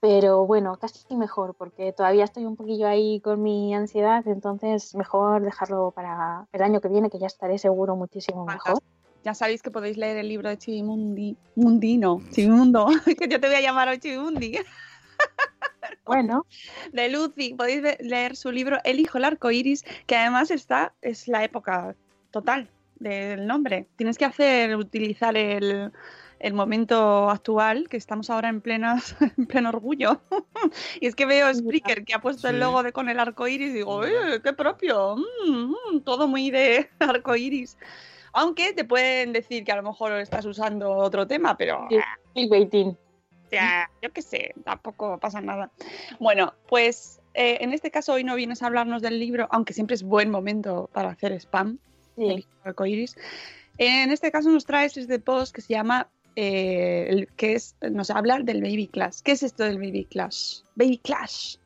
Pero 0.00 0.44
bueno, 0.44 0.76
casi 0.76 1.16
mejor 1.16 1.54
porque 1.54 1.92
todavía 1.92 2.24
estoy 2.24 2.44
un 2.44 2.56
poquillo 2.56 2.86
ahí 2.86 3.20
con 3.20 3.42
mi 3.42 3.74
ansiedad, 3.74 4.22
entonces 4.28 4.94
mejor 4.94 5.42
dejarlo 5.42 5.92
para 5.92 6.46
el 6.52 6.62
año 6.62 6.82
que 6.82 6.88
viene 6.88 7.08
que 7.08 7.18
ya 7.18 7.26
estaré 7.26 7.56
seguro 7.56 7.96
muchísimo 7.96 8.44
mejor. 8.44 8.82
Ya 9.24 9.32
sabéis 9.34 9.62
que 9.62 9.70
podéis 9.70 9.96
leer 9.96 10.18
el 10.18 10.28
libro 10.28 10.50
de 10.50 10.58
Chivimundi. 10.58 11.36
Mundi, 11.56 11.96
no, 11.96 12.22
Chivimundo. 12.30 12.86
que 13.18 13.26
yo 13.26 13.40
te 13.40 13.46
voy 13.46 13.56
a 13.56 13.60
llamar 13.62 13.88
hoy 13.88 13.98
Chivimundi. 13.98 14.58
Bueno, 16.06 16.46
De 16.92 17.08
Lucy. 17.08 17.54
Podéis 17.54 17.82
leer 18.00 18.36
su 18.36 18.52
libro 18.52 18.78
El 18.84 19.00
hijo 19.00 19.16
el 19.16 19.24
arco 19.24 19.50
iris, 19.50 19.84
que 20.06 20.16
además 20.16 20.50
está, 20.50 20.92
es 21.00 21.28
la 21.28 21.44
época 21.44 21.94
total 22.30 22.68
del 22.96 23.46
nombre. 23.46 23.86
Tienes 23.96 24.18
que 24.18 24.26
hacer, 24.26 24.76
utilizar 24.76 25.36
el, 25.36 25.92
el 26.40 26.52
momento 26.52 27.30
actual, 27.30 27.88
que 27.88 27.96
estamos 27.96 28.28
ahora 28.28 28.50
en, 28.50 28.60
plenas, 28.60 29.16
en 29.38 29.46
pleno 29.46 29.70
orgullo. 29.70 30.20
y 31.00 31.06
es 31.06 31.14
que 31.14 31.24
veo 31.24 31.52
Spreaker 31.52 32.04
que 32.04 32.14
ha 32.14 32.20
puesto 32.20 32.48
el 32.48 32.60
logo 32.60 32.82
de 32.82 32.92
con 32.92 33.08
el 33.08 33.18
arco 33.18 33.48
iris 33.48 33.70
y 33.70 33.74
digo, 33.74 34.04
¡eh, 34.04 34.40
qué 34.42 34.52
propio! 34.52 35.16
Mm, 35.16 35.96
mm, 35.96 36.00
todo 36.02 36.28
muy 36.28 36.50
de 36.50 36.90
arco 36.98 37.34
iris. 37.34 37.78
Aunque 38.34 38.72
te 38.72 38.84
pueden 38.84 39.32
decir 39.32 39.64
que 39.64 39.72
a 39.72 39.76
lo 39.76 39.82
mejor 39.82 40.12
estás 40.20 40.44
usando 40.44 40.90
otro 40.92 41.26
tema, 41.26 41.56
pero 41.56 41.86
Sí. 41.88 41.96
clickbaiting. 42.34 42.88
o 42.88 43.48
sea, 43.48 43.88
yo 44.02 44.12
qué 44.12 44.20
sé, 44.22 44.52
tampoco 44.64 45.18
pasa 45.18 45.40
nada. 45.40 45.70
Bueno, 46.18 46.52
pues 46.68 47.20
eh, 47.34 47.58
en 47.60 47.72
este 47.72 47.90
caso 47.90 48.12
hoy 48.14 48.24
no 48.24 48.34
vienes 48.34 48.62
a 48.62 48.66
hablarnos 48.66 49.00
del 49.02 49.18
libro, 49.20 49.46
aunque 49.50 49.72
siempre 49.72 49.94
es 49.94 50.02
buen 50.02 50.30
momento 50.30 50.88
para 50.92 51.10
hacer 51.10 51.32
spam, 51.32 51.78
el 52.16 52.28
Sí. 52.28 52.34
libro 52.36 52.48
arcoíris. 52.64 53.16
En 53.78 54.10
este 54.10 54.30
caso 54.32 54.50
nos 54.50 54.64
traes 54.66 54.96
este 54.96 55.18
post 55.20 55.54
que 55.54 55.60
se 55.60 55.72
llama, 55.74 56.08
eh, 56.36 57.26
que 57.36 57.54
es, 57.54 57.76
nos 57.90 58.10
habla 58.10 58.38
del 58.40 58.60
Baby 58.62 58.88
Clash. 58.88 59.20
¿Qué 59.22 59.32
es 59.32 59.42
esto 59.44 59.62
del 59.64 59.78
Baby 59.78 60.04
Clash? 60.06 60.60
Baby 60.74 60.98
Clash. 60.98 61.56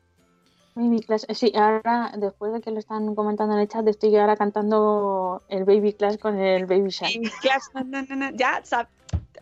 Baby 0.79 1.01
Clash. 1.01 1.23
eh, 1.27 1.35
Sí, 1.35 1.51
ahora, 1.55 2.11
después 2.17 2.53
de 2.53 2.61
que 2.61 2.71
lo 2.71 2.79
están 2.79 3.13
comentando 3.15 3.53
en 3.55 3.59
el 3.61 3.67
chat, 3.67 3.85
estoy 3.87 4.15
ahora 4.15 4.35
cantando 4.37 5.41
el 5.49 5.65
Baby 5.65 5.93
Clash 5.93 6.17
con 6.17 6.39
el 6.39 6.65
Baby 6.65 6.89
Shark. 6.89 7.13
Baby 7.15 7.31
Clash, 7.41 7.63
na, 7.73 7.83
na, 7.83 8.01
na, 8.03 8.15
na, 8.15 8.31
ya, 8.35 8.61
sab- 8.63 8.87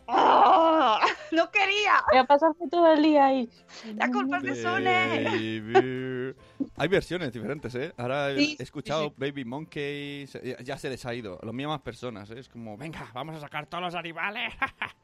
¡Ah! 0.10 1.00
¡No 1.34 1.51
quería! 1.51 1.96
Voy 2.10 2.20
a 2.20 2.24
pasarme 2.24 2.67
todo 2.72 2.94
el 2.94 3.03
día 3.03 3.25
ahí. 3.25 3.50
¡La 3.98 4.10
culpa 4.10 4.38
es 4.38 4.63
de! 4.63 5.63
Baby. 5.74 6.36
Hay 6.77 6.88
versiones 6.88 7.34
diferentes, 7.34 7.75
¿eh? 7.75 7.94
Ahora 7.98 8.32
he- 8.32 8.38
Sí, 8.38 8.56
escuchado 8.60 9.10
sí, 9.10 9.13
Baby 9.17 9.44
Monkeys. 9.44 10.32
ya- 10.41 10.58
Ya 10.63 10.77
se 10.77 10.89
les 10.89 11.06
ha 11.06 11.13
ido. 11.13 11.39
Los 11.44 11.53
mismas 11.53 11.82
personas, 11.82 12.32
¿eh? 12.32 12.39
Es 12.39 12.48
como, 12.48 12.77
venga, 12.77 13.06
vamos 13.13 13.36
a 13.36 13.39
sacar 13.41 13.65
todos 13.67 13.84
los 13.84 13.96
animales. 13.96 14.53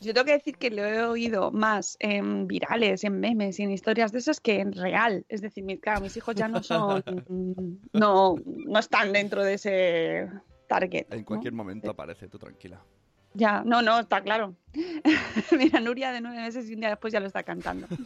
Yo 0.00 0.12
tengo 0.12 0.26
que 0.26 0.32
decir 0.32 0.56
que 0.58 0.70
lo 0.70 0.84
he 0.84 1.02
oído 1.04 1.50
más 1.50 1.96
en 2.00 2.46
virales, 2.46 3.02
en 3.04 3.18
memes 3.18 3.58
y 3.58 3.62
en 3.62 3.70
historias 3.70 4.12
de 4.12 4.18
esas 4.18 4.40
que 4.40 4.60
en 4.60 4.72
real. 4.72 5.24
Es 5.28 5.40
decir, 5.40 5.64
mi- 5.64 5.78
claro, 5.78 6.00
mis 6.02 6.16
hijos 6.16 6.34
ya 6.34 6.48
no 6.48 6.62
son. 6.62 7.02
no, 7.92 8.34
no 8.44 8.78
están 8.78 9.12
dentro 9.12 9.42
de 9.42 9.54
ese 9.54 10.28
target. 10.68 11.06
En 11.10 11.20
¿no? 11.20 11.24
cualquier 11.24 11.54
momento 11.54 11.90
aparece, 11.90 12.28
tú 12.28 12.38
tranquila. 12.38 12.82
Ya, 13.34 13.62
no, 13.64 13.82
no, 13.82 14.00
está 14.00 14.22
claro. 14.22 14.54
Mira, 15.58 15.80
Nuria 15.80 16.12
de 16.12 16.20
nueve 16.20 16.40
meses 16.40 16.68
y 16.70 16.74
un 16.74 16.80
día 16.80 16.90
después 16.90 17.12
ya 17.12 17.20
lo 17.20 17.26
está 17.26 17.42
cantando. 17.42 17.86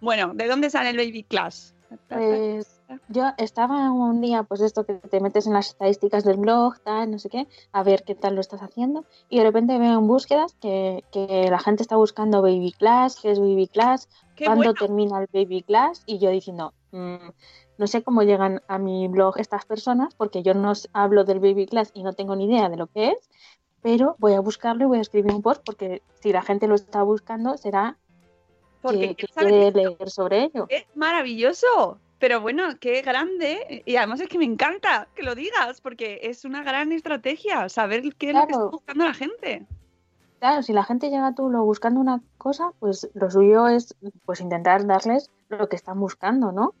Bueno, 0.00 0.32
¿de 0.32 0.46
dónde 0.46 0.70
sale 0.70 0.90
el 0.90 0.96
Baby 0.96 1.24
Class? 1.24 1.74
Pues 2.08 2.80
yo 3.08 3.24
estaba 3.36 3.90
un 3.90 4.20
día, 4.20 4.42
pues 4.42 4.60
esto 4.60 4.84
que 4.84 4.94
te 4.94 5.20
metes 5.20 5.46
en 5.46 5.52
las 5.52 5.68
estadísticas 5.68 6.24
del 6.24 6.36
blog, 6.38 6.78
tal, 6.80 7.10
no 7.10 7.18
sé 7.18 7.28
qué, 7.28 7.46
a 7.72 7.82
ver 7.82 8.02
qué 8.04 8.14
tal 8.14 8.34
lo 8.34 8.40
estás 8.40 8.60
haciendo. 8.62 9.04
Y 9.28 9.38
de 9.38 9.44
repente 9.44 9.78
veo 9.78 9.98
en 9.98 10.06
búsquedas 10.06 10.54
que, 10.60 11.04
que 11.12 11.48
la 11.50 11.58
gente 11.58 11.82
está 11.82 11.96
buscando 11.96 12.42
Baby 12.42 12.72
Class, 12.72 13.18
qué 13.20 13.30
es 13.30 13.40
Baby 13.40 13.68
Class, 13.68 14.08
¡Qué 14.36 14.44
cuándo 14.44 14.64
bueno! 14.64 14.74
termina 14.74 15.20
el 15.20 15.28
Baby 15.32 15.62
Class. 15.62 16.02
Y 16.06 16.18
yo 16.18 16.30
diciendo, 16.30 16.72
"Mm, 16.92 17.28
no 17.78 17.86
sé 17.86 18.02
cómo 18.02 18.22
llegan 18.22 18.62
a 18.68 18.78
mi 18.78 19.08
blog 19.08 19.38
estas 19.38 19.64
personas, 19.64 20.14
porque 20.14 20.42
yo 20.42 20.54
no 20.54 20.72
hablo 20.92 21.24
del 21.24 21.40
Baby 21.40 21.66
Class 21.66 21.90
y 21.94 22.02
no 22.02 22.12
tengo 22.12 22.36
ni 22.36 22.46
idea 22.46 22.68
de 22.68 22.76
lo 22.76 22.86
que 22.88 23.08
es. 23.10 23.30
Pero 23.80 24.16
voy 24.18 24.34
a 24.34 24.40
buscarlo 24.40 24.84
y 24.84 24.88
voy 24.88 24.98
a 24.98 25.02
escribir 25.02 25.32
un 25.32 25.42
post, 25.42 25.62
porque 25.64 26.02
si 26.20 26.32
la 26.32 26.42
gente 26.42 26.66
lo 26.66 26.74
está 26.74 27.02
buscando, 27.04 27.56
será 27.56 27.96
Porque 28.82 29.14
que, 29.14 29.26
leer 29.44 30.10
sobre 30.10 30.44
ello. 30.44 30.66
es 30.68 30.84
maravilloso. 30.94 31.98
Pero 32.18 32.40
bueno, 32.40 32.64
qué 32.80 33.02
grande. 33.02 33.82
Y 33.86 33.96
además 33.96 34.20
es 34.20 34.28
que 34.28 34.38
me 34.38 34.44
encanta 34.44 35.08
que 35.14 35.22
lo 35.22 35.34
digas, 35.34 35.80
porque 35.80 36.20
es 36.24 36.44
una 36.44 36.62
gran 36.62 36.92
estrategia 36.92 37.68
saber 37.68 38.02
qué 38.16 38.30
es 38.30 38.34
lo 38.34 38.46
que 38.46 38.52
está 38.52 38.64
buscando 38.64 39.04
la 39.04 39.14
gente. 39.14 39.66
Claro, 40.40 40.62
si 40.62 40.72
la 40.72 40.84
gente 40.84 41.10
llega 41.10 41.28
a 41.28 41.34
tu 41.34 41.48
blog 41.48 41.64
buscando 41.64 42.00
una 42.00 42.20
cosa, 42.36 42.72
pues 42.78 43.08
lo 43.14 43.30
suyo 43.30 43.66
es 43.68 43.94
pues 44.24 44.40
intentar 44.40 44.86
darles 44.86 45.30
lo 45.48 45.68
que 45.68 45.76
están 45.76 45.98
buscando, 45.98 46.52
¿no? 46.52 46.74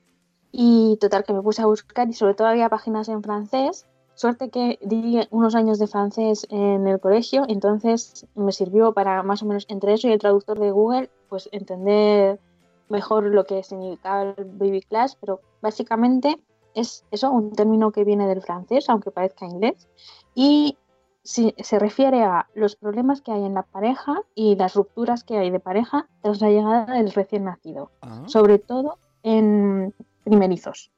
Y 0.52 0.96
total 1.00 1.24
que 1.24 1.32
me 1.32 1.42
puse 1.42 1.62
a 1.62 1.66
buscar 1.66 2.08
y 2.08 2.12
sobre 2.12 2.34
todo 2.34 2.48
había 2.48 2.68
páginas 2.68 3.08
en 3.08 3.22
francés. 3.22 3.86
Suerte 4.18 4.50
que 4.50 4.80
di 4.82 5.20
unos 5.30 5.54
años 5.54 5.78
de 5.78 5.86
francés 5.86 6.44
en 6.50 6.88
el 6.88 6.98
colegio, 6.98 7.44
entonces 7.46 8.26
me 8.34 8.50
sirvió 8.50 8.92
para 8.92 9.22
más 9.22 9.44
o 9.44 9.46
menos 9.46 9.64
entre 9.68 9.92
eso 9.94 10.08
y 10.08 10.12
el 10.12 10.18
traductor 10.18 10.58
de 10.58 10.72
Google, 10.72 11.08
pues 11.28 11.48
entender 11.52 12.40
mejor 12.88 13.22
lo 13.26 13.44
que 13.44 13.62
significaba 13.62 14.22
el 14.36 14.44
baby 14.44 14.80
class, 14.82 15.14
pero 15.20 15.40
básicamente 15.62 16.36
es 16.74 17.04
eso, 17.12 17.30
un 17.30 17.52
término 17.52 17.92
que 17.92 18.02
viene 18.02 18.26
del 18.26 18.42
francés, 18.42 18.88
aunque 18.90 19.12
parezca 19.12 19.46
inglés, 19.46 19.86
y 20.34 20.76
si- 21.22 21.54
se 21.56 21.78
refiere 21.78 22.24
a 22.24 22.48
los 22.54 22.74
problemas 22.74 23.22
que 23.22 23.30
hay 23.30 23.44
en 23.44 23.54
la 23.54 23.62
pareja 23.62 24.20
y 24.34 24.56
las 24.56 24.74
rupturas 24.74 25.22
que 25.22 25.38
hay 25.38 25.50
de 25.50 25.60
pareja 25.60 26.08
tras 26.22 26.40
la 26.40 26.50
llegada 26.50 26.86
del 26.92 27.12
recién 27.12 27.44
nacido, 27.44 27.92
Ah, 28.00 28.24
sobre 28.26 28.58
todo 28.58 28.98
en 29.22 29.94
primerizos. 30.24 30.90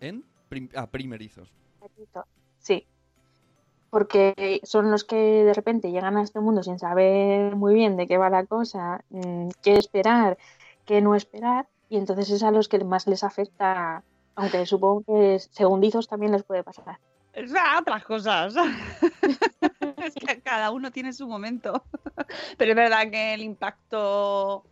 En 0.00 0.24
prim- 0.48 0.70
ah, 0.74 0.86
primerizos. 0.86 1.52
Sí, 2.58 2.86
porque 3.90 4.60
son 4.62 4.90
los 4.90 5.04
que 5.04 5.16
de 5.16 5.52
repente 5.52 5.90
llegan 5.90 6.16
a 6.16 6.22
este 6.22 6.40
mundo 6.40 6.62
sin 6.62 6.78
saber 6.78 7.56
muy 7.56 7.74
bien 7.74 7.96
de 7.96 8.06
qué 8.06 8.16
va 8.16 8.30
la 8.30 8.46
cosa, 8.46 9.04
mm, 9.10 9.48
qué 9.62 9.74
esperar, 9.74 10.38
qué 10.86 11.02
no 11.02 11.14
esperar, 11.14 11.66
y 11.90 11.98
entonces 11.98 12.30
es 12.30 12.42
a 12.42 12.50
los 12.50 12.68
que 12.68 12.82
más 12.84 13.06
les 13.06 13.22
afecta, 13.22 14.02
aunque 14.34 14.64
supongo 14.64 15.02
que 15.04 15.38
segundizos 15.38 16.08
también 16.08 16.32
les 16.32 16.42
puede 16.42 16.64
pasar. 16.64 16.98
O 17.36 17.46
sea, 17.46 17.78
otras 17.80 18.04
cosas. 18.04 18.54
es 19.98 20.14
que 20.14 20.40
cada 20.40 20.70
uno 20.70 20.90
tiene 20.90 21.12
su 21.12 21.26
momento. 21.26 21.84
Pero 22.56 22.70
es 22.72 22.76
verdad 22.76 23.10
que 23.10 23.34
el 23.34 23.42
impacto. 23.42 24.64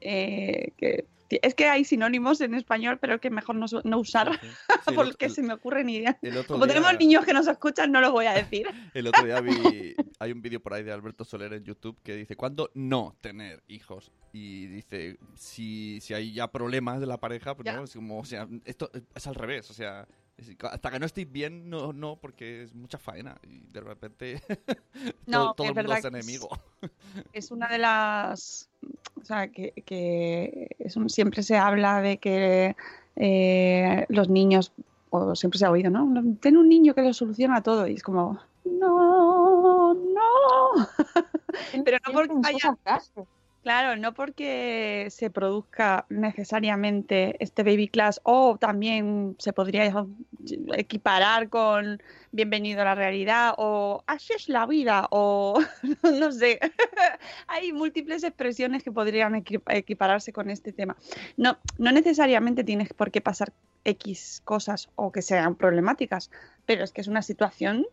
eh, 0.00 0.72
que, 0.78 1.06
es 1.42 1.54
que 1.54 1.66
hay 1.66 1.84
sinónimos 1.84 2.40
en 2.40 2.54
español, 2.54 2.98
pero 3.00 3.20
que 3.20 3.30
mejor 3.30 3.56
no, 3.56 3.66
usar, 3.98 4.40
Sí, 4.42 4.48
sí. 4.88 4.94
Porque 4.94 5.26
otro- 5.26 5.34
se 5.34 5.42
me 5.42 5.54
ocurre 5.54 5.84
ni 5.84 5.96
idea. 5.96 6.18
el 6.22 6.36
otro 6.36 6.54
Como 6.54 6.66
día- 6.66 6.74
tenemos 6.74 6.98
niños 6.98 7.24
que 7.24 7.32
nos 7.32 7.46
escuchan, 7.46 7.90
no 7.92 8.00
los 8.00 8.12
voy 8.12 8.26
a 8.26 8.32
decir. 8.32 8.66
El 8.94 9.06
otro 9.06 9.24
día 9.24 9.40
vi, 9.40 9.94
hay 10.18 10.32
un 10.32 10.42
vídeo 10.42 10.60
por 10.60 10.74
ahí 10.74 10.82
de 10.82 10.92
Alberto 10.92 11.24
Soler 11.24 11.52
en 11.54 11.64
YouTube 11.64 11.96
que 12.02 12.16
dice, 12.16 12.36
¿cuándo 12.36 12.70
no 12.74 13.16
tener 13.20 13.62
hijos? 13.68 14.12
Y 14.32 14.66
dice, 14.66 15.18
si, 15.34 16.00
si 16.00 16.14
hay 16.14 16.32
ya 16.32 16.50
problemas 16.50 17.00
de 17.00 17.06
la 17.06 17.18
pareja, 17.18 17.54
pues 17.54 17.64
Ya. 17.66 17.76
no, 17.76 17.84
es 17.84 17.92
como, 17.94 18.18
o 18.18 18.24
sea, 18.24 18.48
esto 18.64 18.90
es 19.14 19.26
al 19.26 19.34
revés, 19.34 19.70
o 19.70 19.74
sea, 19.74 20.06
hasta 20.70 20.90
que 20.90 20.98
no 20.98 21.06
estéis 21.06 21.30
bien, 21.30 21.68
no, 21.70 21.92
no, 21.92 22.16
porque 22.16 22.62
es 22.62 22.74
mucha 22.74 22.98
faena 22.98 23.38
y 23.42 23.60
de 23.70 23.80
repente 23.80 24.40
No, 25.26 25.52
todo, 25.52 25.54
todo 25.54 25.66
es 25.66 25.76
el 25.76 25.84
mundo 25.86 25.94
es- 25.94 26.04
enemigo. 26.04 26.48
es 27.32 27.50
una 27.50 27.68
de 27.68 27.78
las. 27.78 28.68
O 29.22 29.24
sea, 29.24 29.48
que, 29.48 29.72
que 29.86 30.68
es 30.80 30.96
un- 30.96 31.08
siempre 31.08 31.42
se 31.44 31.56
habla 31.56 32.02
de 32.02 32.18
que 32.18 32.74
eh, 33.16 34.04
los 34.08 34.28
niños, 34.28 34.72
o 35.10 35.34
siempre 35.36 35.58
se 35.58 35.66
ha 35.66 35.70
oído, 35.70 35.90
¿no? 35.90 36.12
Ten 36.40 36.56
un 36.56 36.68
niño 36.68 36.92
que 36.94 37.02
lo 37.02 37.12
soluciona 37.14 37.62
todo. 37.62 37.86
Y 37.86 37.94
es 37.94 38.02
como, 38.02 38.40
no, 38.64 39.94
no. 39.94 40.88
Pero 41.84 41.98
no 42.06 42.12
porque 42.12 42.32
haya-. 42.44 42.76
Claro, 43.62 43.96
no 43.96 44.12
porque 44.12 45.06
se 45.10 45.30
produzca 45.30 46.04
necesariamente 46.08 47.36
este 47.38 47.62
baby 47.62 47.86
class 47.86 48.20
o 48.24 48.58
también 48.58 49.36
se 49.38 49.52
podría 49.52 49.84
equiparar 50.74 51.48
con 51.48 52.02
bienvenido 52.32 52.80
a 52.82 52.84
la 52.86 52.94
realidad 52.96 53.54
o 53.58 54.02
así 54.08 54.32
es 54.32 54.48
la 54.48 54.66
vida 54.66 55.06
o 55.12 55.60
no 56.02 56.32
sé. 56.32 56.58
Hay 57.46 57.72
múltiples 57.72 58.24
expresiones 58.24 58.82
que 58.82 58.90
podrían 58.90 59.34
equi- 59.34 59.62
equipararse 59.68 60.32
con 60.32 60.50
este 60.50 60.72
tema. 60.72 60.96
No, 61.36 61.56
no 61.78 61.92
necesariamente 61.92 62.64
tienes 62.64 62.92
por 62.92 63.12
qué 63.12 63.20
pasar 63.20 63.52
X 63.84 64.42
cosas 64.44 64.88
o 64.96 65.12
que 65.12 65.22
sean 65.22 65.54
problemáticas, 65.54 66.32
pero 66.66 66.82
es 66.82 66.90
que 66.92 67.00
es 67.00 67.06
una 67.06 67.22
situación 67.22 67.86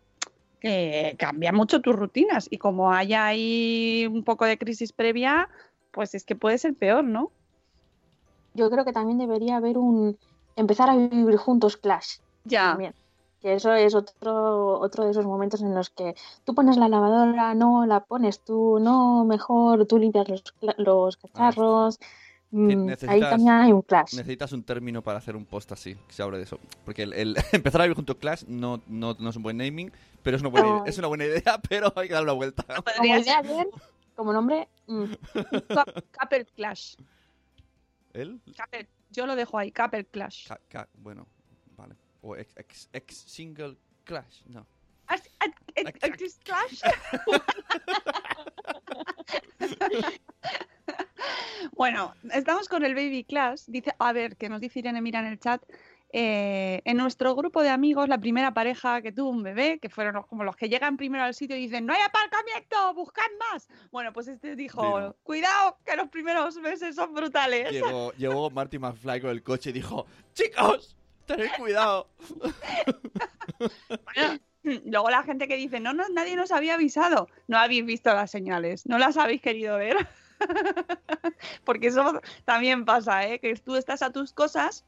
que 0.60 1.16
cambia 1.18 1.52
mucho 1.52 1.80
tus 1.80 1.96
rutinas 1.96 2.46
y 2.50 2.58
como 2.58 2.92
haya 2.92 3.26
ahí 3.26 4.06
un 4.10 4.24
poco 4.24 4.44
de 4.44 4.58
crisis 4.58 4.92
previa, 4.92 5.48
pues 5.90 6.14
es 6.14 6.24
que 6.24 6.36
puede 6.36 6.58
ser 6.58 6.74
peor, 6.74 7.04
¿no? 7.04 7.32
Yo 8.54 8.70
creo 8.70 8.84
que 8.84 8.92
también 8.92 9.18
debería 9.18 9.56
haber 9.56 9.78
un 9.78 10.18
empezar 10.56 10.90
a 10.90 10.96
vivir 10.96 11.36
juntos 11.36 11.76
clash. 11.76 12.18
Ya, 12.44 12.70
también. 12.70 12.94
Que 13.40 13.54
eso 13.54 13.72
es 13.72 13.94
otro, 13.94 14.78
otro 14.80 15.04
de 15.04 15.12
esos 15.12 15.24
momentos 15.24 15.62
en 15.62 15.74
los 15.74 15.88
que 15.90 16.14
tú 16.44 16.54
pones 16.54 16.76
la 16.76 16.88
lavadora, 16.88 17.54
no 17.54 17.86
la 17.86 18.04
pones 18.04 18.42
tú, 18.44 18.78
no, 18.80 19.24
mejor 19.24 19.86
tú 19.86 19.98
limpias 19.98 20.28
los, 20.28 20.44
cla- 20.60 20.74
los 20.76 21.16
cacharros. 21.16 21.98
Mm, 22.52 22.68
ahí 22.68 22.76
necesitas- 22.76 23.30
también 23.30 23.54
hay 23.54 23.72
un 23.72 23.82
clash. 23.82 24.14
Necesitas 24.14 24.52
un 24.52 24.62
término 24.64 25.02
para 25.02 25.18
hacer 25.18 25.36
un 25.36 25.44
post 25.46 25.70
así, 25.72 25.94
que 25.94 26.12
se 26.12 26.22
hable 26.22 26.38
de 26.38 26.44
eso. 26.44 26.58
Porque 26.84 27.04
el, 27.04 27.12
el 27.12 27.36
empezar 27.52 27.80
a 27.80 27.84
vivir 27.84 27.94
junto 27.96 28.14
a 28.14 28.18
Clash 28.18 28.42
no, 28.48 28.82
no, 28.88 29.14
no 29.18 29.30
es 29.30 29.36
un 29.36 29.42
buen 29.44 29.56
naming, 29.56 29.92
pero 30.22 30.36
es 30.36 30.42
una 30.42 30.50
buena, 30.50 30.82
es 30.86 30.98
una 30.98 31.06
buena 31.06 31.24
idea, 31.26 31.60
pero 31.68 31.92
hay 31.96 32.08
que 32.08 32.14
darle 32.14 32.24
una 32.30 32.32
vuelta. 32.36 32.64
Como 32.64 32.82
podría 32.82 33.18
idea 33.20 33.42
como 34.16 34.32
nombre, 34.32 34.68
mm, 34.86 35.04
Couple 36.18 36.44
Clash. 36.56 36.96
¿El? 38.12 38.40
Couple- 38.56 38.88
Yo 39.10 39.26
lo 39.26 39.36
dejo 39.36 39.56
ahí, 39.56 39.70
Couple 39.70 40.04
Clash. 40.06 40.48
Ca- 40.48 40.60
ca- 40.68 40.88
bueno, 40.94 41.26
vale. 41.76 41.94
O 42.20 42.34
ex, 42.36 42.52
ex, 42.56 42.88
ex 42.92 43.14
single 43.16 43.76
Clash, 44.04 44.42
no. 44.46 44.66
¿Has- 45.06 45.22
has- 45.40 45.50
ex- 45.76 45.98
ex- 46.02 46.38
Clash? 46.44 46.82
Bueno, 51.80 52.12
estamos 52.34 52.68
con 52.68 52.84
el 52.84 52.94
Baby 52.94 53.24
Class. 53.24 53.64
Dice, 53.66 53.94
a 53.98 54.12
ver, 54.12 54.36
que 54.36 54.50
nos 54.50 54.60
dice 54.60 54.80
Irene 54.80 55.00
Mira 55.00 55.20
en 55.20 55.24
el 55.24 55.40
chat. 55.40 55.62
eh, 56.12 56.82
en 56.84 56.98
nuestro 56.98 57.34
grupo 57.34 57.62
de 57.62 57.70
amigos, 57.70 58.06
la 58.08 58.18
primera 58.18 58.52
pareja 58.52 59.00
que 59.00 59.12
tuvo 59.12 59.30
un 59.30 59.42
bebé, 59.42 59.78
que 59.78 59.88
fueron 59.88 60.14
los- 60.16 60.26
como 60.26 60.44
los 60.44 60.56
que 60.56 60.68
llegan 60.68 60.98
primero 60.98 61.24
al 61.24 61.32
sitio 61.34 61.56
y 61.56 61.60
dicen, 61.60 61.86
no 61.86 61.94
hay 61.94 62.02
aparcamiento, 62.02 62.92
buscad 62.94 63.22
más. 63.50 63.66
Bueno, 63.92 64.12
pues 64.12 64.28
este 64.28 64.56
dijo, 64.56 65.16
cuidado, 65.22 65.78
que 65.86 65.96
los 65.96 66.08
primeros 66.10 66.56
meses 66.58 66.96
son 66.96 67.14
brutales. 67.14 67.70
Llegó, 67.70 68.12
llegó 68.18 68.50
Marty 68.50 68.78
McFly 68.78 69.20
con 69.22 69.30
el 69.30 69.42
coche 69.42 69.70
y 69.70 69.72
dijo, 69.72 70.04
chicos, 70.34 70.94
tened 71.24 71.48
cuidado. 71.56 72.08
Luego 74.64 75.08
la 75.08 75.22
gente 75.22 75.48
que 75.48 75.56
dice, 75.56 75.80
no, 75.80 75.94
no, 75.94 76.06
nadie 76.10 76.36
nos 76.36 76.52
había 76.52 76.74
avisado. 76.74 77.26
No 77.48 77.56
habéis 77.56 77.86
visto 77.86 78.12
las 78.12 78.30
señales, 78.30 78.84
no 78.84 78.98
las 78.98 79.16
habéis 79.16 79.40
querido 79.40 79.78
ver. 79.78 79.96
Porque 81.64 81.88
eso 81.88 82.20
también 82.44 82.84
pasa, 82.84 83.26
¿eh? 83.26 83.38
Que 83.38 83.54
tú 83.56 83.76
estás 83.76 84.02
a 84.02 84.12
tus 84.12 84.32
cosas 84.32 84.84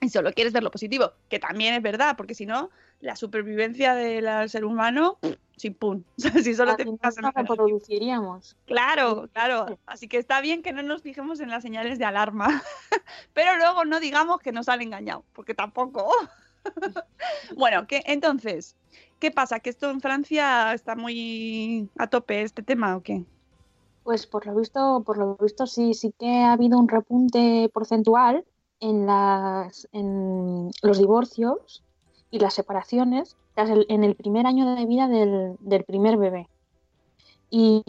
y 0.00 0.08
solo 0.08 0.32
quieres 0.32 0.52
ver 0.52 0.62
lo 0.62 0.70
positivo, 0.70 1.12
que 1.28 1.38
también 1.38 1.74
es 1.74 1.82
verdad, 1.82 2.16
porque 2.16 2.34
si 2.34 2.46
no, 2.46 2.70
la 3.00 3.16
supervivencia 3.16 3.94
del 3.94 4.48
ser 4.48 4.64
humano, 4.64 5.18
sin 5.56 5.74
pum. 5.74 6.02
Si 6.44 6.54
solo 6.54 6.76
te 6.76 6.84
fijas 6.84 7.16
en 7.18 7.32
reproduciríamos. 7.32 8.56
Claro, 8.66 9.28
claro. 9.32 9.78
Así 9.86 10.08
que 10.08 10.18
está 10.18 10.40
bien 10.40 10.62
que 10.62 10.72
no 10.72 10.82
nos 10.82 11.02
fijemos 11.02 11.40
en 11.40 11.50
las 11.50 11.62
señales 11.62 11.98
de 11.98 12.04
alarma, 12.04 12.62
pero 13.32 13.56
luego 13.56 13.84
no 13.84 14.00
digamos 14.00 14.40
que 14.40 14.52
nos 14.52 14.68
han 14.68 14.82
engañado, 14.82 15.24
porque 15.32 15.54
tampoco. 15.54 16.10
bueno, 17.56 17.86
que 17.86 18.02
entonces, 18.06 18.76
¿qué 19.20 19.30
pasa? 19.30 19.60
¿Que 19.60 19.70
esto 19.70 19.90
en 19.90 20.00
Francia 20.00 20.72
está 20.74 20.96
muy 20.96 21.88
a 21.98 22.08
tope 22.08 22.42
este 22.42 22.62
tema 22.62 22.96
o 22.96 23.02
qué? 23.02 23.24
Pues 24.04 24.26
por 24.26 24.46
lo 24.46 24.54
visto, 24.54 25.02
por 25.04 25.18
lo 25.18 25.36
visto 25.36 25.66
sí, 25.66 25.94
sí 25.94 26.12
que 26.18 26.42
ha 26.42 26.52
habido 26.52 26.78
un 26.78 26.88
repunte 26.88 27.68
porcentual 27.72 28.44
en 28.80 29.06
las 29.06 29.88
en 29.92 30.70
los 30.82 30.98
divorcios 30.98 31.82
y 32.30 32.38
las 32.38 32.54
separaciones 32.54 33.36
tras 33.54 33.70
el- 33.70 33.86
en 33.88 34.04
el 34.04 34.14
primer 34.14 34.46
año 34.46 34.74
de 34.74 34.84
vida 34.86 35.08
del, 35.08 35.56
del 35.60 35.84
primer 35.84 36.18
bebé. 36.18 36.48
Y, 37.50 37.82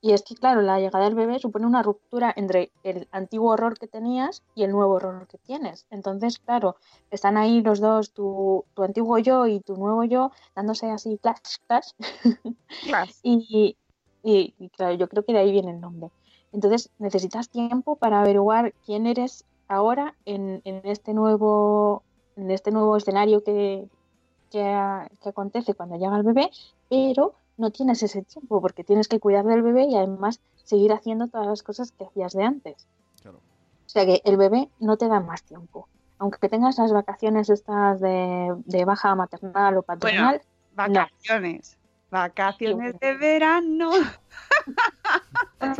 y 0.00 0.12
es 0.12 0.22
que, 0.22 0.34
claro, 0.34 0.62
la 0.62 0.80
llegada 0.80 1.04
del 1.04 1.14
bebé 1.14 1.38
supone 1.38 1.66
una 1.66 1.82
ruptura 1.82 2.32
entre 2.36 2.72
el 2.82 3.08
antiguo 3.12 3.52
horror 3.52 3.78
que 3.78 3.86
tenías 3.86 4.42
y 4.54 4.64
el 4.64 4.70
nuevo 4.72 4.94
horror 4.94 5.26
que 5.26 5.38
tienes. 5.38 5.86
Entonces, 5.90 6.38
claro, 6.38 6.76
están 7.10 7.36
ahí 7.36 7.60
los 7.62 7.80
dos, 7.80 8.12
tu, 8.12 8.64
tu 8.74 8.82
antiguo 8.82 9.18
yo 9.18 9.46
y 9.46 9.60
tu 9.60 9.76
nuevo 9.76 10.04
yo, 10.04 10.30
dándose 10.56 10.90
así 10.90 11.18
clash, 11.18 11.56
clash. 11.66 11.90
Y, 13.22 13.76
y- 14.24 14.54
y, 14.58 14.68
claro, 14.70 14.94
yo 14.94 15.08
creo 15.08 15.24
que 15.24 15.32
de 15.32 15.38
ahí 15.40 15.52
viene 15.52 15.70
el 15.72 15.80
nombre. 15.80 16.10
Entonces 16.52 16.90
necesitas 16.98 17.48
tiempo 17.48 17.96
para 17.96 18.20
averiguar 18.20 18.72
quién 18.86 19.06
eres 19.06 19.44
ahora 19.68 20.14
en, 20.24 20.60
en 20.64 20.80
este 20.84 21.14
nuevo 21.14 22.02
en 22.36 22.50
este 22.50 22.72
nuevo 22.72 22.96
escenario 22.96 23.44
que, 23.44 23.86
que, 24.50 24.62
a- 24.64 25.08
que 25.22 25.28
acontece 25.28 25.74
cuando 25.74 25.96
llega 25.96 26.16
el 26.16 26.24
bebé, 26.24 26.50
pero 26.90 27.34
no 27.56 27.70
tienes 27.70 28.02
ese 28.02 28.22
tiempo 28.22 28.60
porque 28.60 28.82
tienes 28.82 29.06
que 29.06 29.20
cuidar 29.20 29.44
del 29.44 29.62
bebé 29.62 29.84
y 29.84 29.94
además 29.94 30.40
seguir 30.64 30.92
haciendo 30.92 31.28
todas 31.28 31.46
las 31.46 31.62
cosas 31.62 31.92
que 31.92 32.04
hacías 32.04 32.32
de 32.32 32.42
antes. 32.42 32.88
Claro. 33.22 33.38
O 33.38 33.88
sea 33.88 34.04
que 34.04 34.20
el 34.24 34.36
bebé 34.36 34.68
no 34.80 34.96
te 34.96 35.06
da 35.06 35.20
más 35.20 35.44
tiempo. 35.44 35.86
Aunque 36.18 36.48
tengas 36.48 36.76
las 36.78 36.92
vacaciones 36.92 37.50
estas 37.50 38.00
de, 38.00 38.52
de 38.64 38.84
baja 38.84 39.14
maternal 39.14 39.76
o 39.76 39.82
paternal, 39.82 40.40
Vacaciones. 40.74 41.78
Vacaciones 42.14 42.98
de 43.00 43.14
verano. 43.16 43.90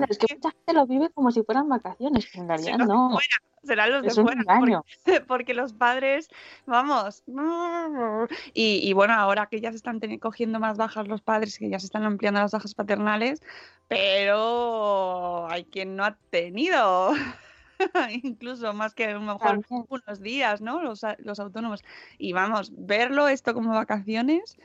Es 0.09 0.19
que 0.19 0.35
mucha 0.35 0.51
gente 0.51 0.73
lo 0.73 0.87
vive 0.87 1.11
como 1.11 1.31
si 1.31 1.43
fueran 1.43 1.69
vacaciones, 1.69 2.27
pero 2.33 2.43
en 2.43 2.49
realidad 2.49 2.73
Serán 2.73 2.79
los 2.81 2.89
de 2.89 2.95
no. 2.95 3.11
fuera, 3.11 3.37
serán 3.63 3.93
los 3.93 4.03
de 4.03 4.09
Es 4.09 4.19
un 4.19 4.25
fuera. 4.25 4.41
engaño. 4.41 4.85
Porque, 5.05 5.21
porque 5.29 5.55
los 5.55 5.73
padres, 5.75 6.29
vamos. 6.67 7.23
Y, 8.53 8.81
y 8.83 8.93
bueno, 8.95 9.15
ahora 9.15 9.47
que 9.47 9.61
ya 9.61 9.71
se 9.71 9.77
están 9.77 10.01
cogiendo 10.21 10.59
más 10.59 10.77
bajas 10.77 11.07
los 11.07 11.21
padres, 11.23 11.59
que 11.59 11.69
ya 11.71 11.79
se 11.79 11.87
están 11.87 12.05
ampliando 12.05 12.41
las 12.41 12.53
bajas 12.53 12.75
paternales, 12.75 13.43
pero 13.89 15.47
hay 15.51 15.65
quien 15.65 15.97
no 15.97 16.05
ha 16.05 16.17
tenido. 16.31 17.13
Incluso 18.23 18.73
más 18.73 18.95
que 18.95 19.05
a 19.07 19.13
lo 19.13 19.21
mejor 19.21 19.41
También. 19.41 19.85
unos 19.89 20.21
días, 20.21 20.61
¿no? 20.61 20.83
Los, 20.83 21.05
a- 21.05 21.17
los 21.19 21.39
autónomos. 21.41 21.85
Y 22.19 22.33
vamos, 22.33 22.73
verlo 22.75 23.29
esto 23.29 23.53
como 23.55 23.73
vacaciones. 23.75 24.57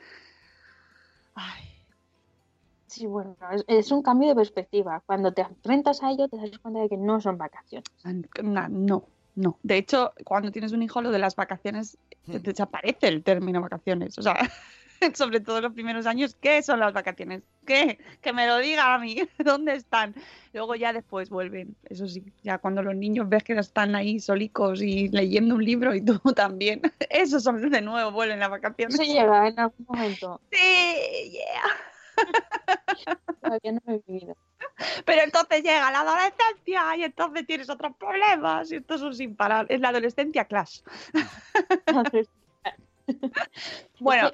Ay, 1.42 1.64
Sí, 2.86 3.06
bueno, 3.06 3.36
es, 3.52 3.64
es 3.68 3.92
un 3.92 4.02
cambio 4.02 4.28
de 4.30 4.34
perspectiva. 4.34 5.00
Cuando 5.06 5.32
te 5.32 5.42
enfrentas 5.42 6.02
a 6.02 6.10
ello, 6.10 6.28
te 6.28 6.36
das 6.36 6.58
cuenta 6.58 6.80
de 6.80 6.88
que 6.88 6.96
no 6.96 7.20
son 7.20 7.38
vacaciones. 7.38 7.86
na- 8.42 8.68
no, 8.68 9.08
no. 9.36 9.60
De 9.62 9.76
hecho, 9.76 10.12
cuando 10.24 10.50
tienes 10.50 10.72
un 10.72 10.82
hijo, 10.82 11.00
lo 11.00 11.12
de 11.12 11.20
las 11.20 11.36
vacaciones 11.36 11.96
te 12.24 12.38
Hmm. 12.38 12.42
desaparece 12.42 13.06
el 13.06 13.22
término 13.22 13.60
vacaciones. 13.60 14.18
O 14.18 14.22
sea, 14.22 14.34
sobre 15.14 15.40
todo 15.40 15.60
los 15.60 15.72
primeros 15.72 16.06
años, 16.06 16.36
¿qué 16.40 16.62
son 16.62 16.80
las 16.80 16.92
vacaciones? 16.92 17.42
¿Qué? 17.66 17.98
Que 18.20 18.32
me 18.32 18.46
lo 18.46 18.58
digan 18.58 18.90
a 18.90 18.98
mí, 18.98 19.16
¿dónde 19.38 19.74
están? 19.74 20.14
Luego 20.52 20.74
ya 20.74 20.92
después 20.92 21.30
vuelven, 21.30 21.76
eso 21.88 22.06
sí, 22.06 22.24
ya 22.42 22.58
cuando 22.58 22.82
los 22.82 22.94
niños 22.94 23.28
ves 23.28 23.44
que 23.44 23.52
están 23.52 23.94
ahí 23.94 24.20
solicos 24.20 24.82
y 24.82 25.08
leyendo 25.08 25.54
un 25.54 25.64
libro 25.64 25.94
y 25.94 26.04
tú 26.04 26.18
también, 26.34 26.82
esos 27.08 27.42
son 27.42 27.70
de 27.70 27.80
nuevo, 27.80 28.10
vuelven 28.10 28.40
las 28.40 28.50
vacaciones. 28.50 28.94
Eso 28.94 29.04
llega 29.04 29.48
en 29.48 29.58
algún 29.58 29.86
momento. 29.88 30.40
Sí, 30.50 31.30
yeah. 31.30 33.16
Todavía 33.40 33.72
no 33.72 33.80
lo 33.86 33.94
he 33.94 34.02
vivido. 34.06 34.36
Pero 35.04 35.22
entonces 35.22 35.62
llega 35.62 35.90
la 35.90 36.00
adolescencia 36.00 36.96
y 36.96 37.04
entonces 37.04 37.46
tienes 37.46 37.70
otros 37.70 37.96
problemas 37.96 38.70
y 38.72 38.76
estos 38.76 39.00
son 39.00 39.14
sin 39.14 39.34
parar. 39.36 39.66
Es 39.68 39.80
la 39.80 39.88
adolescencia 39.88 40.44
clash. 40.44 40.80
Bueno, 44.00 44.30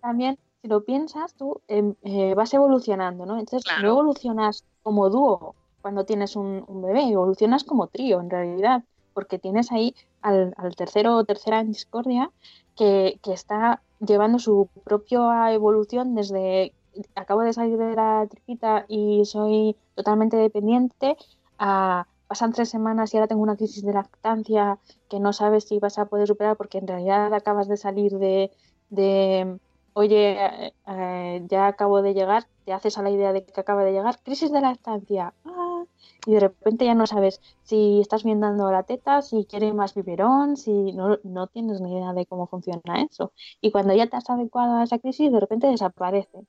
también, 0.00 0.38
si 0.62 0.68
lo 0.68 0.84
piensas, 0.84 1.34
tú 1.34 1.62
em, 1.68 1.94
eh, 2.02 2.34
vas 2.34 2.52
evolucionando, 2.54 3.26
¿no? 3.26 3.38
Entonces, 3.38 3.64
Claro. 3.64 3.80
no 3.80 3.90
evolucionas 3.90 4.64
como 4.82 5.10
dúo 5.10 5.56
cuando 5.80 6.04
tienes 6.04 6.36
un, 6.36 6.64
un 6.68 6.82
bebé, 6.82 7.08
evolucionas 7.10 7.64
como 7.64 7.88
trío, 7.88 8.20
en 8.20 8.30
realidad, 8.30 8.84
porque 9.12 9.38
tienes 9.38 9.72
ahí 9.72 9.94
al, 10.20 10.52
al 10.56 10.76
tercero 10.76 11.16
o 11.16 11.24
tercera 11.24 11.60
en 11.60 11.68
discordia 11.72 12.32
que, 12.76 13.18
que 13.22 13.32
está 13.32 13.82
llevando 13.98 14.38
su 14.38 14.70
propia 14.84 15.52
evolución 15.52 16.14
desde 16.14 16.74
acabo 17.14 17.42
de 17.42 17.52
salir 17.52 17.76
de 17.78 17.94
la 17.94 18.26
tripita 18.28 18.84
y 18.88 19.24
soy 19.24 19.76
totalmente 19.94 20.36
dependiente 20.36 21.16
a 21.58 22.06
pasan 22.26 22.52
tres 22.52 22.68
semanas 22.70 23.12
y 23.12 23.16
ahora 23.16 23.28
tengo 23.28 23.42
una 23.42 23.56
crisis 23.56 23.84
de 23.84 23.92
lactancia 23.92 24.78
que 25.08 25.18
no 25.20 25.32
sabes 25.32 25.64
si 25.64 25.78
vas 25.78 25.98
a 25.98 26.06
poder 26.06 26.26
superar 26.28 26.56
porque 26.56 26.78
en 26.78 26.86
realidad 26.86 27.32
acabas 27.34 27.68
de 27.68 27.76
salir 27.76 28.12
de, 28.18 28.50
de 28.88 29.58
oye, 29.94 30.72
eh, 30.86 31.46
ya 31.48 31.66
acabo 31.66 32.02
de 32.02 32.14
llegar, 32.14 32.46
te 32.64 32.72
haces 32.72 32.98
a 32.98 33.02
la 33.02 33.10
idea 33.10 33.32
de 33.32 33.44
que 33.44 33.60
acaba 33.60 33.84
de 33.84 33.92
llegar, 33.92 34.20
crisis 34.22 34.52
de 34.52 34.60
lactancia, 34.60 35.34
ah, 35.44 35.84
y 36.26 36.32
de 36.32 36.40
repente 36.40 36.84
ya 36.84 36.94
no 36.94 37.06
sabes 37.06 37.40
si 37.62 38.00
estás 38.00 38.24
bien 38.24 38.40
dando 38.40 38.70
la 38.70 38.82
teta, 38.84 39.22
si 39.22 39.44
quiere 39.46 39.72
más 39.72 39.94
biberón, 39.94 40.56
si 40.56 40.92
no, 40.92 41.18
no 41.24 41.46
tienes 41.48 41.80
ni 41.80 41.92
idea 41.92 42.12
de 42.12 42.26
cómo 42.26 42.46
funciona 42.46 43.02
eso. 43.10 43.32
Y 43.60 43.70
cuando 43.70 43.94
ya 43.94 44.06
te 44.06 44.16
has 44.16 44.28
adecuado 44.30 44.76
a 44.76 44.84
esa 44.84 44.98
crisis, 44.98 45.32
de 45.32 45.40
repente 45.40 45.66
desaparece. 45.66 46.46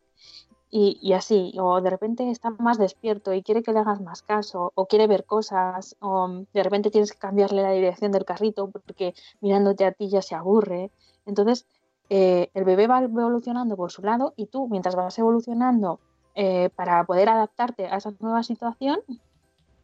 Y, 0.70 0.98
y 1.02 1.14
así, 1.14 1.54
o 1.60 1.82
de 1.82 1.90
repente 1.90 2.30
está 2.32 2.50
más 2.52 2.78
despierto 2.78 3.34
y 3.34 3.44
quiere 3.44 3.62
que 3.62 3.74
le 3.74 3.80
hagas 3.80 4.02
más 4.02 4.22
caso, 4.22 4.72
o 4.76 4.86
quiere 4.88 5.08
ver 5.08 5.26
cosas, 5.26 5.98
o 6.00 6.46
de 6.54 6.64
repente 6.64 6.92
tienes 6.92 7.12
que 7.12 7.20
cambiarle 7.20 7.62
la 7.62 7.72
dirección 7.74 8.12
del 8.14 8.26
carrito 8.26 8.70
porque 8.72 9.14
mirándote 9.42 9.86
a 9.86 9.92
ti 9.92 10.10
ya 10.10 10.22
se 10.22 10.36
aburre. 10.36 10.92
Entonces, 11.26 11.68
eh, 12.14 12.52
el 12.54 12.66
bebé 12.66 12.88
va 12.88 13.02
evolucionando 13.02 13.78
por 13.78 13.90
su 13.90 14.02
lado 14.02 14.34
y 14.36 14.48
tú, 14.48 14.68
mientras 14.68 14.98
vas 14.98 15.18
evolucionando 15.18 16.02
eh, 16.36 16.70
para 16.76 17.06
poder 17.06 17.30
adaptarte 17.30 17.88
a 17.88 17.96
esa 17.96 18.12
nueva 18.20 18.44
situación, 18.44 19.00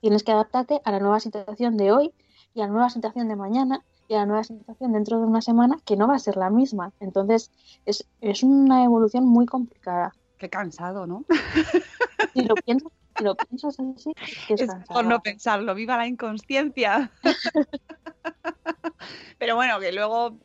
tienes 0.02 0.24
que 0.24 0.34
adaptarte 0.34 0.82
a 0.84 0.92
la 0.92 1.00
nueva 1.00 1.22
situación 1.22 1.78
de 1.78 1.94
hoy 1.94 2.12
y 2.54 2.60
a 2.60 2.66
la 2.66 2.74
nueva 2.74 2.90
situación 2.90 3.30
de 3.30 3.38
mañana 3.38 3.86
y 4.10 4.16
a 4.16 4.18
la 4.18 4.26
nueva 4.26 4.44
situación 4.44 4.92
dentro 4.92 5.22
de 5.22 5.26
una 5.26 5.42
semana 5.42 5.78
que 5.86 5.96
no 5.96 6.10
va 6.10 6.16
a 6.16 6.20
ser 6.20 6.36
la 6.36 6.50
misma. 6.50 6.92
Entonces, 7.00 7.50
es, 7.86 8.06
es 8.20 8.44
una 8.44 8.84
evolución 8.84 9.24
muy 9.24 9.46
complicada. 9.46 10.14
qué 10.38 10.50
cansado, 10.50 11.08
¿no? 11.08 11.24
Si 12.34 12.44
lo 12.44 12.56
piensas, 12.56 12.92
si 13.18 13.24
lo 13.24 13.36
piensas 13.36 13.80
así, 13.80 14.12
es 14.50 14.68
cansado. 14.68 14.84
por 14.88 15.06
no 15.06 15.22
pensarlo, 15.22 15.74
viva 15.76 15.98
la 15.98 16.08
inconsciencia. 16.08 17.12
Pero 19.40 19.56
bueno, 19.56 19.80
que 19.80 19.92
luego 19.92 20.38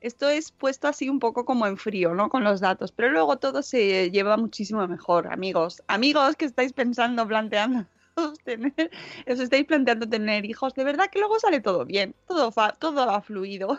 esto 0.00 0.28
es 0.28 0.52
puesto 0.52 0.88
así 0.88 1.08
un 1.08 1.18
poco 1.18 1.44
como 1.44 1.66
en 1.66 1.76
frío, 1.76 2.14
¿no? 2.14 2.28
Con 2.28 2.44
los 2.44 2.60
datos, 2.60 2.92
pero 2.92 3.10
luego 3.10 3.38
todo 3.38 3.62
se 3.62 4.10
lleva 4.10 4.36
muchísimo 4.36 4.86
mejor, 4.88 5.32
amigos. 5.32 5.82
Amigos 5.88 6.36
que 6.36 6.44
estáis 6.46 6.72
pensando, 6.72 7.26
planteando 7.26 7.86
tener, 8.44 8.90
os 9.30 9.40
estáis 9.40 9.64
planteando 9.66 10.08
tener 10.08 10.44
hijos, 10.44 10.74
de 10.74 10.84
verdad 10.84 11.06
que 11.10 11.18
luego 11.20 11.38
sale 11.38 11.60
todo 11.60 11.84
bien, 11.84 12.14
todo, 12.26 12.52
fa- 12.52 12.72
todo 12.72 13.06
va 13.06 13.20
fluido. 13.22 13.78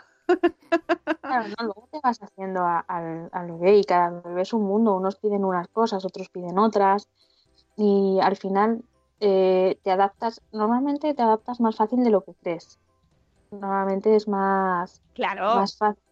Claro, 1.26 1.48
no, 1.48 1.64
luego 1.66 1.88
te 1.92 2.00
vas 2.02 2.18
haciendo 2.22 2.60
a- 2.62 2.80
al 2.80 3.52
bebé 3.52 3.78
y 3.78 3.84
cada 3.84 4.10
bebé 4.10 4.42
es 4.42 4.52
un 4.52 4.62
mundo. 4.64 4.96
Unos 4.96 5.16
piden 5.16 5.44
unas 5.44 5.68
cosas, 5.68 6.04
otros 6.04 6.28
piden 6.30 6.58
otras. 6.58 7.08
Y 7.76 8.18
al 8.22 8.36
final 8.36 8.82
eh, 9.20 9.78
te 9.82 9.90
adaptas, 9.92 10.42
normalmente 10.52 11.14
te 11.14 11.22
adaptas 11.22 11.60
más 11.60 11.76
fácil 11.76 12.04
de 12.04 12.10
lo 12.10 12.22
que 12.24 12.34
crees. 12.42 12.80
normalmente 13.50 14.16
es 14.16 14.28
más, 14.28 15.02
Claro. 15.14 15.56
más 15.56 15.76
fácil, 15.78 16.02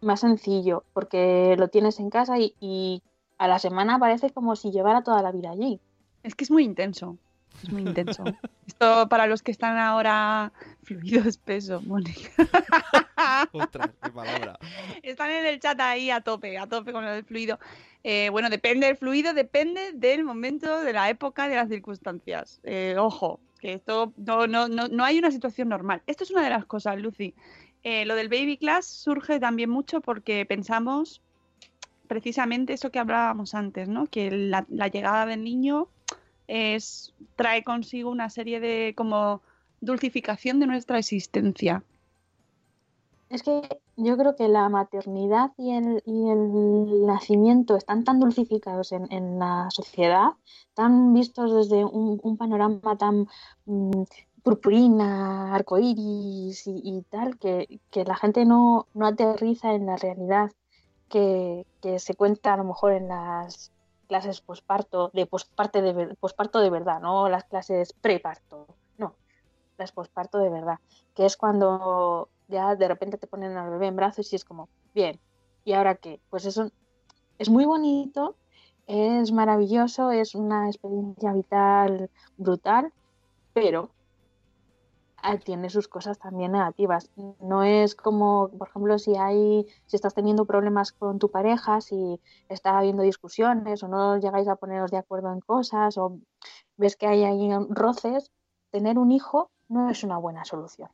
más 0.00 0.20
sencillo, 0.20 0.84
porque 0.92 1.56
lo 1.58 1.68
tienes 1.68 2.00
en 2.00 2.10
casa 2.10 2.38
y, 2.38 2.54
y 2.60 3.02
a 3.38 3.48
la 3.48 3.58
semana 3.58 3.98
parece 3.98 4.30
como 4.30 4.56
si 4.56 4.70
llevara 4.70 5.02
toda 5.02 5.22
la 5.22 5.32
vida 5.32 5.50
allí. 5.50 5.80
Es 6.22 6.34
que 6.34 6.44
es 6.44 6.50
muy 6.50 6.64
intenso. 6.64 7.18
Es 7.62 7.70
muy 7.70 7.82
intenso. 7.82 8.24
Esto 8.66 9.08
para 9.08 9.26
los 9.26 9.42
que 9.42 9.50
están 9.50 9.76
ahora 9.78 10.52
fluido 10.82 11.28
espeso, 11.28 11.80
Mónica. 11.82 12.30
Ostras, 13.52 13.90
qué 14.02 14.10
palabra. 14.10 14.58
Están 15.02 15.30
en 15.30 15.46
el 15.46 15.60
chat 15.60 15.78
ahí 15.80 16.10
a 16.10 16.20
tope, 16.20 16.56
a 16.58 16.66
tope 16.66 16.92
con 16.92 17.04
el 17.04 17.24
fluido. 17.24 17.58
Eh, 18.02 18.30
bueno, 18.30 18.48
depende 18.48 18.86
del 18.86 18.96
fluido, 18.96 19.34
depende 19.34 19.92
del 19.92 20.24
momento, 20.24 20.80
de 20.80 20.92
la 20.92 21.10
época, 21.10 21.48
de 21.48 21.56
las 21.56 21.68
circunstancias. 21.68 22.60
Eh, 22.64 22.96
ojo, 22.98 23.40
que 23.60 23.74
esto 23.74 24.14
no, 24.16 24.46
no, 24.46 24.68
no, 24.68 24.88
no 24.88 25.04
hay 25.04 25.18
una 25.18 25.30
situación 25.30 25.68
normal. 25.68 26.02
Esto 26.06 26.24
es 26.24 26.30
una 26.30 26.42
de 26.42 26.50
las 26.50 26.64
cosas, 26.64 26.98
Lucy. 26.98 27.34
Eh, 27.82 28.04
lo 28.04 28.14
del 28.14 28.28
baby 28.28 28.58
class 28.58 28.86
surge 28.86 29.40
también 29.40 29.70
mucho 29.70 30.00
porque 30.00 30.44
pensamos 30.44 31.22
precisamente 32.06 32.72
eso 32.72 32.90
que 32.90 32.98
hablábamos 32.98 33.54
antes, 33.54 33.88
¿no? 33.88 34.06
Que 34.06 34.30
la, 34.30 34.66
llegada 34.88 35.26
del 35.26 35.44
niño 35.44 35.88
trae 37.36 37.62
consigo 37.62 38.10
una 38.10 38.28
serie 38.28 38.58
de 38.58 38.94
como 38.96 39.40
dulcificación 39.80 40.58
de 40.60 40.66
nuestra 40.66 40.98
existencia. 40.98 41.84
Es 43.28 43.44
que 43.44 43.62
yo 43.96 44.16
creo 44.16 44.34
que 44.34 44.48
la 44.48 44.68
maternidad 44.68 45.52
y 45.56 45.70
el, 45.70 47.06
nacimiento 47.06 47.76
están 47.76 48.02
tan 48.02 48.18
dulcificados 48.18 48.90
en, 48.90 49.38
la 49.38 49.68
sociedad, 49.70 50.30
tan 50.74 51.14
vistos 51.14 51.54
desde 51.54 51.84
un, 51.84 52.18
un 52.22 52.36
panorama 52.36 52.98
tan 52.98 53.28
mm, 53.66 54.02
purpurina, 54.42 55.54
arcoíris 55.54 56.66
y, 56.66 56.80
y 56.84 57.02
tal, 57.02 57.38
que, 57.38 57.80
que 57.90 58.04
la 58.04 58.16
gente 58.16 58.44
no, 58.44 58.86
no 58.94 59.06
aterriza 59.06 59.74
en 59.74 59.86
la 59.86 59.96
realidad 59.96 60.50
que, 61.08 61.66
que 61.82 61.98
se 61.98 62.14
cuenta 62.14 62.54
a 62.54 62.56
lo 62.56 62.64
mejor 62.64 62.92
en 62.92 63.08
las 63.08 63.72
clases 64.10 64.40
posparto, 64.40 65.10
de 65.14 65.26
posparte 65.26 65.82
de 65.82 66.16
posparto 66.16 66.58
de 66.58 66.70
verdad, 66.70 67.00
no 67.00 67.28
las 67.28 67.44
clases 67.44 67.92
preparto, 67.92 68.66
no, 68.98 69.14
las 69.78 69.92
posparto 69.92 70.38
de 70.38 70.50
verdad, 70.50 70.80
que 71.14 71.26
es 71.26 71.36
cuando 71.36 72.28
ya 72.48 72.74
de 72.74 72.88
repente 72.88 73.18
te 73.18 73.28
ponen 73.28 73.56
al 73.56 73.70
bebé 73.70 73.86
en 73.86 73.96
brazos 73.96 74.32
y 74.32 74.36
es 74.36 74.44
como, 74.44 74.68
bien, 74.94 75.20
¿y 75.64 75.74
ahora 75.74 75.94
qué? 75.94 76.20
Pues 76.28 76.44
eso 76.44 76.70
es 77.38 77.48
muy 77.48 77.64
bonito, 77.64 78.34
es 78.88 79.30
maravilloso, 79.30 80.10
es 80.10 80.34
una 80.34 80.68
experiencia 80.68 81.32
vital 81.32 82.10
brutal, 82.36 82.92
pero 83.54 83.90
tiene 85.44 85.70
sus 85.70 85.88
cosas 85.88 86.18
también 86.18 86.52
negativas. 86.52 87.10
No 87.40 87.62
es 87.62 87.94
como, 87.94 88.50
por 88.56 88.68
ejemplo, 88.68 88.98
si 88.98 89.16
hay, 89.16 89.66
si 89.86 89.96
estás 89.96 90.14
teniendo 90.14 90.44
problemas 90.44 90.92
con 90.92 91.18
tu 91.18 91.30
pareja, 91.30 91.80
si 91.80 92.20
está 92.48 92.78
habiendo 92.78 93.02
discusiones 93.02 93.82
o 93.82 93.88
no 93.88 94.18
llegáis 94.18 94.48
a 94.48 94.56
poneros 94.56 94.90
de 94.90 94.98
acuerdo 94.98 95.32
en 95.32 95.40
cosas 95.40 95.98
o 95.98 96.18
ves 96.76 96.96
que 96.96 97.06
hay 97.06 97.24
ahí 97.24 97.50
roces, 97.68 98.30
tener 98.70 98.98
un 98.98 99.12
hijo 99.12 99.50
no 99.68 99.90
es 99.90 100.02
una 100.02 100.18
buena 100.18 100.44
solución. 100.44 100.90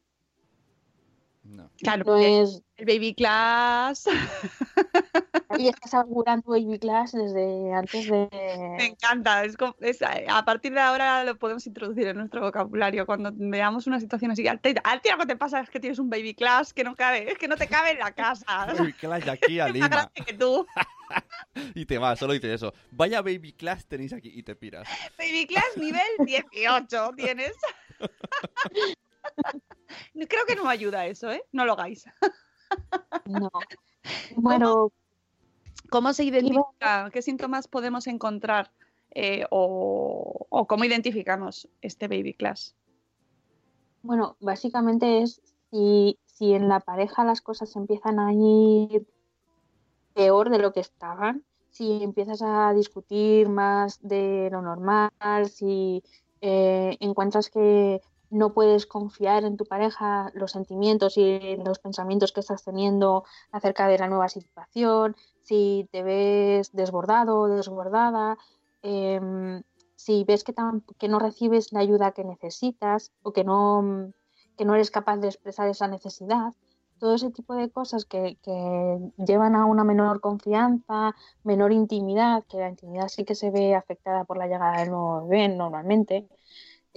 No. 1.44 1.70
Claro, 1.78 2.04
No 2.04 2.16
es, 2.16 2.62
el 2.76 2.86
baby 2.86 3.14
class 3.14 4.04
y 5.58 5.68
estás 5.68 5.94
augurando 5.94 6.50
baby 6.50 6.78
class 6.78 7.12
desde 7.12 7.72
antes 7.72 8.08
Me 8.10 8.28
de... 8.30 8.86
encanta, 8.86 9.44
es, 9.44 9.56
como- 9.56 9.76
es- 9.80 10.02
a 10.02 10.44
partir 10.44 10.72
de 10.74 10.80
ahora 10.80 11.24
lo 11.24 11.36
podemos 11.38 11.66
introducir 11.66 12.08
en 12.08 12.16
nuestro 12.18 12.42
vocabulario 12.42 13.06
cuando 13.06 13.30
veamos 13.34 13.86
una 13.86 14.00
situación 14.00 14.30
así. 14.30 14.46
A 14.48 14.56
ti 14.56 14.74
a 14.82 14.98
ti 15.00 15.08
algo 15.08 15.26
te 15.26 15.36
pasa 15.36 15.60
es 15.60 15.70
que 15.70 15.80
tienes 15.80 15.98
un 15.98 16.10
baby 16.10 16.34
class 16.34 16.72
que 16.74 16.84
no 16.84 16.94
cabe, 16.96 17.30
es 17.30 17.38
que 17.38 17.48
no 17.48 17.56
te 17.56 17.68
cabe 17.68 17.90
en 17.92 17.98
la 17.98 18.12
casa. 18.12 18.66
Baby 18.78 18.92
class 18.94 19.24
de 19.24 19.30
aquí 19.30 19.60
a 19.60 19.64
más 19.64 19.72
Lima. 19.74 19.88
grande 19.88 20.12
que 20.26 20.34
tú. 20.34 20.66
Y 21.74 21.86
te 21.86 21.98
vas, 21.98 22.18
solo 22.18 22.32
dices 22.32 22.50
eso. 22.50 22.74
Vaya 22.90 23.22
baby 23.22 23.52
class 23.52 23.86
tenéis 23.86 24.12
aquí 24.12 24.28
y 24.34 24.42
te 24.42 24.56
piras. 24.56 24.88
Baby 25.16 25.46
class 25.46 25.76
nivel 25.76 26.02
18 26.18 27.10
tienes. 27.16 27.52
Creo 30.28 30.44
que 30.46 30.56
no 30.56 30.68
ayuda 30.68 31.06
eso, 31.06 31.30
¿eh? 31.30 31.44
No 31.52 31.64
lo 31.64 31.74
hagáis. 31.74 32.06
No. 33.24 33.48
Bueno, 34.34 34.90
¿Cómo 35.90 36.12
se 36.12 36.24
identifica? 36.24 37.10
¿Qué 37.12 37.22
síntomas 37.22 37.68
podemos 37.68 38.06
encontrar? 38.06 38.70
eh, 39.18 39.46
o, 39.50 40.46
o 40.50 40.66
cómo 40.66 40.84
identificamos 40.84 41.68
este 41.80 42.06
baby 42.06 42.34
class? 42.34 42.74
Bueno, 44.02 44.36
básicamente 44.40 45.22
es 45.22 45.40
si, 45.70 46.18
si 46.26 46.52
en 46.52 46.68
la 46.68 46.80
pareja 46.80 47.24
las 47.24 47.40
cosas 47.40 47.74
empiezan 47.76 48.20
a 48.20 48.34
ir 48.34 49.06
peor 50.12 50.50
de 50.50 50.58
lo 50.58 50.74
que 50.74 50.80
estaban, 50.80 51.44
si 51.70 52.02
empiezas 52.02 52.42
a 52.42 52.74
discutir 52.74 53.48
más 53.48 53.98
de 54.02 54.50
lo 54.52 54.60
normal, 54.60 55.10
si 55.48 56.02
eh, 56.42 56.98
encuentras 57.00 57.48
que 57.48 58.02
no 58.30 58.52
puedes 58.52 58.86
confiar 58.86 59.44
en 59.44 59.56
tu 59.56 59.64
pareja 59.64 60.30
los 60.34 60.52
sentimientos 60.52 61.16
y 61.16 61.56
los 61.64 61.78
pensamientos 61.78 62.32
que 62.32 62.40
estás 62.40 62.64
teniendo 62.64 63.24
acerca 63.52 63.88
de 63.88 63.98
la 63.98 64.08
nueva 64.08 64.28
situación, 64.28 65.16
si 65.42 65.88
te 65.92 66.02
ves 66.02 66.72
desbordado 66.72 67.40
o 67.40 67.48
desbordada, 67.48 68.36
em, 68.82 69.62
si 69.96 70.24
ves 70.24 70.44
que, 70.44 70.54
no 71.08 71.18
recibes 71.18 71.72
la 71.72 71.80
ayuda 71.80 72.12
que 72.12 72.24
necesitas 72.24 73.12
o 73.22 73.32
que 73.32 73.44
no, 73.44 74.12
que 74.56 74.64
no 74.64 74.74
eres 74.74 74.90
capaz 74.90 75.16
de 75.18 75.28
expresar 75.28 75.68
esa 75.68 75.88
necesidad, 75.88 76.52
todo 76.98 77.14
ese 77.14 77.30
tipo 77.30 77.54
de 77.54 77.70
cosas 77.70 78.04
que, 78.04 78.38
que 78.42 78.98
llevan 79.18 79.54
a 79.54 79.66
una 79.66 79.84
menor 79.84 80.20
confianza, 80.20 81.14
menor 81.44 81.72
intimidad, 81.72 82.44
que 82.48 82.58
la 82.58 82.70
intimidad 82.70 83.08
sí 83.08 83.24
que 83.24 83.34
se 83.34 83.50
ve 83.50 83.74
afectada 83.74 84.24
por 84.24 84.38
la 84.38 84.46
llegada 84.46 84.78
del 84.78 84.90
nuevo 84.90 85.26
bebé 85.26 85.48
normalmente, 85.48 86.28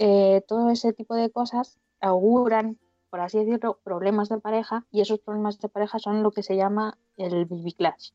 eh, 0.02 0.42
todo 0.48 0.70
ese 0.70 0.92
tipo 0.94 1.14
de 1.14 1.30
cosas 1.30 1.78
auguran, 2.00 2.78
por 3.10 3.20
así 3.20 3.38
decirlo, 3.38 3.78
problemas 3.84 4.30
de 4.30 4.38
pareja 4.38 4.86
y 4.90 5.02
esos 5.02 5.20
problemas 5.20 5.58
de 5.60 5.68
pareja 5.68 5.98
son 5.98 6.22
lo 6.22 6.30
que 6.30 6.42
se 6.42 6.56
llama 6.56 6.96
el 7.18 7.44
baby 7.44 7.72
clash. 7.74 8.10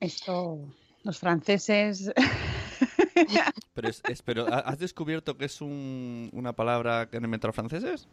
Esto, 0.00 0.58
los 1.04 1.18
franceses. 1.18 2.12
Pero, 3.72 3.88
es, 3.88 4.02
es- 4.08 4.22
pero 4.22 4.46
¿ha- 4.46 4.60
¿has 4.60 4.78
descubierto 4.78 5.36
que 5.36 5.44
es 5.46 5.60
un- 5.60 6.30
una 6.32 6.54
palabra 6.54 7.08
que 7.10 7.16
han 7.18 7.24
inventado 7.24 7.48
los 7.48 7.56
franceses? 7.56 8.08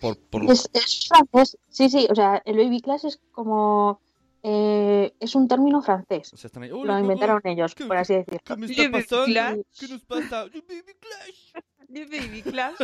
Por, 0.00 0.18
por- 0.18 0.44
Es, 0.50 0.68
es 0.72 1.08
francés, 1.08 1.56
sí, 1.68 1.88
sí, 1.88 2.06
o 2.10 2.14
sea, 2.14 2.42
el 2.44 2.56
baby 2.56 2.80
clash 2.80 3.06
es 3.06 3.20
como... 3.32 4.00
eh, 4.46 5.14
es 5.18 5.34
un 5.34 5.48
término 5.48 5.80
francés, 5.82 6.32
o 6.32 6.36
sea, 6.36 6.48
están 6.48 6.62
ahí, 6.64 6.70
"Hola, 6.70 6.94
lo 6.94 7.00
inventaron 7.00 7.40
ellos, 7.44 7.74
¿qué- 7.74 7.86
por 7.86 7.96
así 7.96 8.14
decirlo. 8.14 8.40
¿Qué 8.44 8.56
me 8.56 8.66
está 8.66 8.82
baby 8.82 8.92
pasando? 9.02 9.24
clash. 9.26 9.60
¿Qué 9.80 9.88
nos 9.88 10.04
pasa? 10.04 10.50
The 10.50 10.60
baby 10.60 10.94
clash. 11.00 11.52
¿De 11.88 12.04
baby 12.06 12.42
class? 12.42 12.74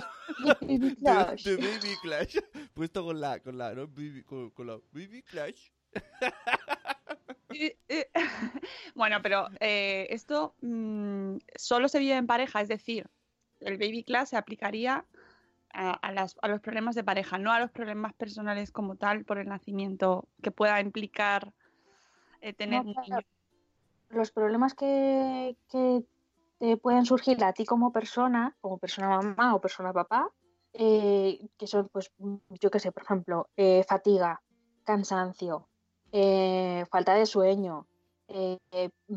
Baby 0.60 0.78
The, 0.90 0.96
clash. 0.96 1.44
the 1.44 1.56
baby 1.56 1.94
clash. 2.02 2.36
Puesto 2.74 3.04
con 3.04 3.20
la, 3.20 3.38
con 3.40 3.58
la, 3.58 3.74
¿no? 3.74 3.86
Baby- 3.88 4.22
con, 4.24 4.50
con 4.50 4.66
la 4.66 4.78
baby 4.92 5.22
clash. 5.22 5.68
Eh, 7.52 7.76
Bueno, 8.94 9.18
pero 9.22 9.48
eh, 9.58 10.06
esto 10.10 10.54
mm, 10.60 11.36
solo 11.56 11.88
se 11.88 11.98
vive 11.98 12.14
en 12.16 12.26
pareja, 12.26 12.60
es 12.60 12.68
decir, 12.68 13.06
el 13.60 13.76
baby 13.76 14.04
class 14.04 14.30
se 14.30 14.36
aplicaría 14.36 15.04
a, 15.72 15.90
a 15.92 16.12
las- 16.12 16.36
a 16.42 16.48
los 16.48 16.60
problemas 16.60 16.94
de 16.94 17.04
pareja, 17.04 17.38
no 17.38 17.52
a 17.52 17.60
los 17.60 17.70
problemas 17.70 18.12
personales 18.14 18.70
como 18.72 18.96
tal 18.96 19.24
por 19.24 19.38
el 19.38 19.48
nacimiento 19.48 20.28
que 20.42 20.50
pueda 20.50 20.80
implicar 20.80 21.52
eh, 22.40 22.52
tener 22.54 22.84
No, 22.84 22.88
un 22.88 22.94
claro. 22.94 23.08
niño. 23.10 23.26
los 24.08 24.30
problemas 24.32 24.74
que, 24.74 25.56
que 25.68 26.04
te 26.58 26.76
pueden 26.76 27.04
surgir 27.06 27.42
a 27.44 27.52
ti 27.52 27.64
como 27.64 27.92
persona, 27.92 28.56
como 28.60 28.78
persona 28.78 29.08
mamá 29.08 29.54
o 29.54 29.60
persona 29.60 29.92
papá, 29.92 30.30
eh, 30.72 31.48
que 31.56 31.66
son, 31.66 31.88
pues, 31.92 32.10
yo 32.48 32.70
qué 32.70 32.80
sé, 32.80 32.92
por 32.92 33.02
ejemplo, 33.04 33.48
eh, 33.56 33.84
fatiga, 33.88 34.42
cansancio, 34.84 35.68
falta 36.90 37.14
de 37.14 37.26
sueño, 37.26 37.86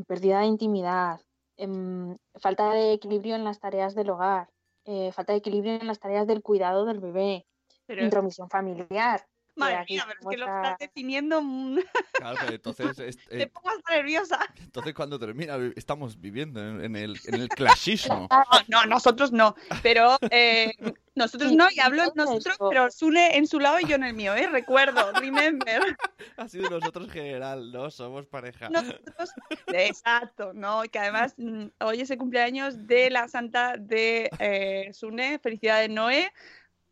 pérdida 0.08 0.39
de 0.39 0.46
intimidad, 0.46 1.20
em, 1.58 2.18
falta 2.36 2.72
de 2.72 2.94
equilibrio 2.94 3.36
en 3.36 3.44
las 3.44 3.60
tareas 3.60 3.96
del 3.96 4.10
hogar, 4.12 4.50
eh, 4.86 5.12
falta 5.13 5.34
de 5.34 5.39
equilibrio 5.39 5.74
en 5.76 5.88
las 5.88 6.00
tareas 6.00 6.28
del 6.28 6.41
cuidado 6.41 6.86
del 6.86 7.00
bebé, 7.00 7.46
Pero, 7.86 8.04
intromisión 8.04 8.50
familiar. 8.50 9.26
madre 9.56 9.76
aquí 9.78 9.93
mía, 9.93 10.06
pero 10.08 10.19
es 10.19 10.28
que 10.28 10.38
lo 10.38 10.46
estás 10.46 10.78
definiendo. 10.80 11.41
Claro, 12.13 12.38
pero 12.41 12.54
entonces, 12.54 13.00
es- 13.00 13.17
Te 13.30 13.43
eh, 13.43 13.48
pongo 13.48 13.69
hasta 13.69 13.96
nerviosa. 13.96 14.39
entonces 14.60 14.93
cuando 14.93 15.19
termina, 15.19 15.58
estamos 15.76 16.19
viviendo 16.19 16.62
en, 16.62 16.84
en 16.84 16.96
el, 16.96 17.17
en 17.26 17.36
el 17.36 17.50
clasismo. 17.50 18.28
No, 18.30 18.43
no, 18.67 18.86
nosotros 18.86 19.32
no. 19.32 19.56
Pero 19.82 20.17
eh, 20.30 20.72
nosotros 21.15 21.52
Sí, 21.52 21.56
no, 21.56 21.67
y 21.71 21.80
hablo 21.80 22.04
nosotros, 22.15 22.58
pero 22.69 22.89
Sune 22.89 23.38
en 23.38 23.45
su 23.47 23.60
lado 23.60 23.80
y 23.80 23.86
yo 23.86 23.95
en 23.95 24.04
el 24.04 24.13
mío, 24.13 24.34
¿eh? 24.36 24.47
Recuerdo, 24.47 25.12
remember. 25.13 25.97
Ha 26.38 26.47
sido 26.47 26.69
nosotros 26.69 27.12
general, 27.12 27.71
no 27.71 27.91
somos 27.91 28.26
pareja. 28.26 28.69
Nosotros, 28.69 29.32
exacto, 29.67 30.54
¿no? 30.54 30.84
Y 30.84 30.89
que 30.89 30.99
además 30.99 31.36
mm, 31.38 31.65
hoy 31.82 32.02
es 32.02 32.10
el 32.10 32.17
cumpleaños 32.17 32.88
de 32.88 33.10
la 33.10 33.28
santa 33.28 33.78
de 33.78 34.30
eh, 34.39 34.89
Sune, 34.93 35.39
felicidades 35.39 35.89
Noé. 35.89 36.32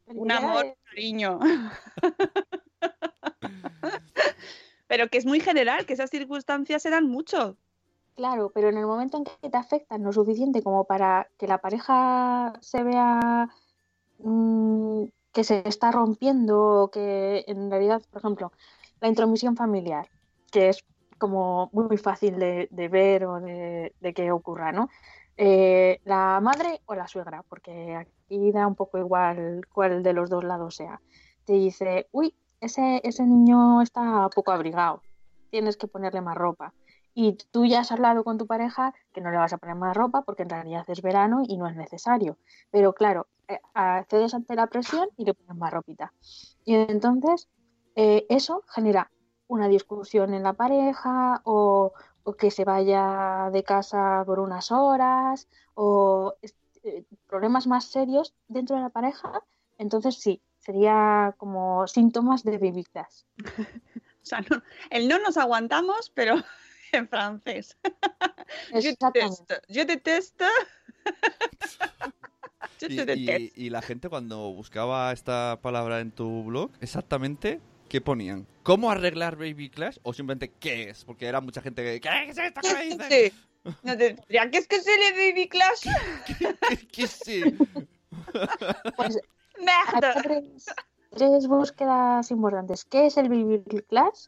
un 0.05 0.31
amor, 0.31 0.75
cariño. 0.85 1.39
pero 4.87 5.07
que 5.07 5.17
es 5.17 5.25
muy 5.25 5.39
general, 5.39 5.85
que 5.85 5.93
esas 5.93 6.09
circunstancias 6.09 6.83
se 6.83 6.89
dan 6.89 7.07
mucho. 7.07 7.57
Claro, 8.15 8.51
pero 8.53 8.69
en 8.69 8.77
el 8.77 8.85
momento 8.85 9.17
en 9.17 9.23
que 9.23 9.49
te 9.49 9.57
afectan 9.57 10.03
lo 10.03 10.11
suficiente 10.11 10.61
como 10.61 10.83
para 10.83 11.29
que 11.37 11.47
la 11.47 11.59
pareja 11.59 12.53
se 12.59 12.83
vea 12.83 13.49
mm, 14.23 15.05
que 15.33 15.43
se 15.43 15.67
está 15.67 15.91
rompiendo, 15.91 16.89
que 16.91 17.43
en 17.47 17.69
realidad, 17.69 18.01
por 18.11 18.21
ejemplo, 18.21 18.51
la 18.99 19.07
intromisión 19.07 19.55
familiar, 19.55 20.09
que 20.51 20.69
es 20.69 20.83
como 21.17 21.69
muy 21.71 21.97
fácil 21.97 22.39
de, 22.39 22.89
ver 22.89 23.25
o 23.25 23.39
de, 23.39 24.13
que 24.15 24.31
ocurra, 24.31 24.71
¿no? 24.71 24.89
Eh, 25.37 25.99
la 26.03 26.39
madre 26.41 26.81
o 26.85 26.95
la 26.95 27.07
suegra, 27.07 27.43
porque 27.47 27.95
aquí 27.95 28.51
da 28.51 28.67
un 28.67 28.75
poco 28.75 28.97
igual 28.97 29.61
cuál 29.71 30.03
de 30.03 30.13
los 30.13 30.29
dos 30.29 30.43
lados 30.43 30.75
sea. 30.75 30.99
Te 31.45 31.53
dice, 31.53 32.07
uy, 32.11 32.35
ese, 32.59 33.01
ese 33.03 33.23
niño 33.25 33.81
está 33.81 34.29
poco 34.35 34.51
abrigado, 34.51 35.01
tienes 35.49 35.77
que 35.77 35.87
ponerle 35.87 36.21
más 36.21 36.35
ropa. 36.35 36.73
Y 37.13 37.33
tú 37.51 37.65
ya 37.65 37.81
has 37.81 37.91
hablado 37.91 38.23
con 38.23 38.37
tu 38.37 38.47
pareja 38.47 38.93
que 39.13 39.21
no 39.21 39.31
le 39.31 39.37
vas 39.37 39.53
a 39.53 39.57
poner 39.57 39.75
más 39.75 39.95
ropa 39.95 40.21
porque 40.21 40.43
en 40.43 40.49
realidad 40.49 40.85
es 40.87 41.01
verano 41.01 41.43
y 41.47 41.57
no 41.57 41.67
es 41.67 41.75
necesario. 41.75 42.37
Pero 42.71 42.93
claro, 42.93 43.27
eh, 43.47 43.59
accedes 43.73 44.33
ante 44.33 44.55
la 44.55 44.67
presión 44.67 45.09
y 45.17 45.25
le 45.25 45.33
pones 45.33 45.57
más 45.57 45.73
ropita. 45.73 46.13
Y 46.63 46.75
entonces 46.75 47.49
eh, 47.95 48.25
eso 48.29 48.63
genera 48.67 49.11
una 49.47 49.67
discusión 49.67 50.33
en 50.33 50.43
la 50.43 50.53
pareja 50.53 51.41
o, 51.43 51.93
que 52.37 52.51
se 52.51 52.63
vaya 52.63 53.49
de 53.51 53.63
casa 53.63 54.23
por 54.25 54.39
unas 54.39 54.71
horas 54.71 55.49
o 55.73 56.35
eh, 56.83 57.03
problemas 57.27 57.67
más 57.67 57.85
serios 57.85 58.33
dentro 58.47 58.77
de 58.77 58.83
la 58.83 58.89
pareja. 58.89 59.43
Entonces 59.77 60.15
sí, 60.15 60.41
sería 60.57 61.35
como 61.37 61.87
síntomas 61.87 62.43
de 62.43 62.57
baby 62.57 62.85
o 62.97 64.25
sea, 64.25 64.45
el 64.89 65.07
no 65.09 65.19
nos 65.19 65.35
aguantamos, 65.37 66.11
pero 66.15 66.35
en 66.97 67.07
francés. 67.07 67.77
Yo 68.73 68.81
detesto. 68.81 69.55
Yo 69.69 69.85
detesto. 69.85 70.45
y, 73.55 73.69
la 73.69 73.81
gente 73.81 74.09
cuando 74.09 74.51
buscaba 74.51 75.11
esta 75.11 75.59
palabra 75.61 75.99
en 75.99 76.11
tu 76.11 76.43
blog, 76.43 76.71
exactamente, 76.81 77.59
¿qué 77.89 78.01
ponían? 78.01 78.47
¿Cómo 78.63 78.91
arreglar 78.91 79.35
Baby 79.35 79.69
Clash? 79.69 79.97
¿O 80.03 80.13
simplemente 80.13 80.51
qué 80.59 80.89
es? 80.89 81.05
Porque 81.05 81.27
era 81.27 81.41
mucha 81.41 81.61
gente 81.61 81.83
que... 81.83 82.01
¿Qué 82.01 82.29
es 82.29 82.37
esto 82.37 82.61
que 82.61 82.97
No 83.83 83.97
te... 83.97 84.15
¿Qué 84.27 84.57
es 84.57 84.67
que 84.67 84.81
se 84.81 84.97
le 84.97 85.11
Baby 85.11 85.47
Clash? 85.47 85.87
¿Qué, 86.25 86.55
qué, 86.87 86.87
qué 86.87 87.07
Pues, 88.95 89.19
tres, 91.11 91.47
búsquedas 91.47 92.31
importantes. 92.31 92.85
¿Qué 92.85 93.07
es 93.07 93.17
el 93.17 93.29
Baby 93.29 93.63
Clash? 93.87 94.27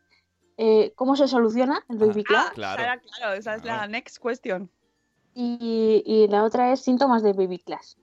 Eh, 0.57 0.93
¿Cómo 0.95 1.15
se 1.15 1.27
soluciona 1.27 1.83
el 1.89 1.97
Baby 1.97 2.23
Clash? 2.23 2.47
Ah, 2.47 2.51
claro. 2.53 3.01
claro, 3.17 3.33
esa 3.33 3.55
es 3.55 3.63
la 3.63 3.87
next 3.87 4.17
question. 4.21 4.69
Y, 5.33 6.03
y, 6.05 6.27
la 6.27 6.43
otra 6.43 6.71
es 6.71 6.81
síntomas 6.81 7.23
de 7.23 7.33
Baby 7.33 7.59
Clash. 7.59 7.95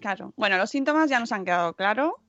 Claro. 0.00 0.32
Bueno, 0.36 0.56
los 0.56 0.70
síntomas 0.70 1.10
ya 1.10 1.18
nos 1.18 1.32
han 1.32 1.44
quedado 1.44 1.74
claro. 1.74 2.20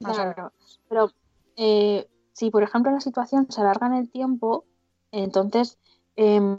Claro. 0.00 0.52
Pero 0.88 1.10
eh, 1.56 2.08
si, 2.32 2.50
por 2.50 2.62
ejemplo, 2.62 2.92
la 2.92 3.00
situación 3.00 3.50
se 3.50 3.60
alarga 3.60 3.86
en 3.86 3.94
el 3.94 4.10
tiempo, 4.10 4.64
entonces, 5.12 5.78
em, 6.16 6.58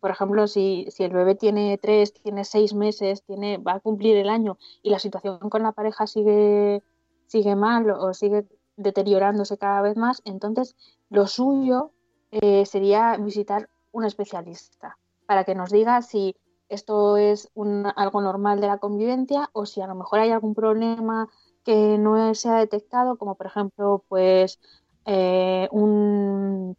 por 0.00 0.10
ejemplo, 0.10 0.46
si, 0.46 0.86
si, 0.90 1.04
el 1.04 1.12
bebé 1.12 1.34
tiene 1.34 1.78
tres, 1.78 2.12
tiene 2.12 2.44
seis 2.44 2.74
meses, 2.74 3.22
tiene, 3.24 3.58
va 3.58 3.74
a 3.74 3.80
cumplir 3.80 4.16
el 4.16 4.28
año 4.28 4.58
y 4.82 4.90
la 4.90 4.98
situación 4.98 5.38
con 5.50 5.62
la 5.62 5.72
pareja 5.72 6.06
sigue, 6.06 6.82
sigue 7.26 7.56
mal 7.56 7.90
o 7.90 8.14
sigue 8.14 8.46
deteriorándose 8.76 9.58
cada 9.58 9.80
vez 9.82 9.96
más, 9.96 10.22
entonces 10.24 10.76
lo 11.10 11.26
suyo 11.26 11.92
eh, 12.30 12.66
sería 12.66 13.16
visitar 13.16 13.68
un 13.92 14.04
especialista 14.04 14.98
para 15.26 15.44
que 15.44 15.54
nos 15.54 15.70
diga 15.70 16.02
si 16.02 16.36
esto 16.68 17.16
es 17.16 17.50
algo 17.94 18.20
normal 18.20 18.60
de 18.60 18.66
la 18.66 18.78
convivencia 18.78 19.50
o 19.52 19.66
si 19.66 19.80
a 19.80 19.86
lo 19.86 19.94
mejor 19.94 20.18
hay 20.20 20.30
algún 20.30 20.54
problema 20.54 21.28
que 21.64 21.98
no 21.98 22.34
se 22.34 22.48
ha 22.48 22.56
detectado, 22.56 23.16
como 23.16 23.34
por 23.34 23.46
ejemplo, 23.46 24.04
pues 24.08 24.60
eh, 25.04 25.68
una 25.72 26.74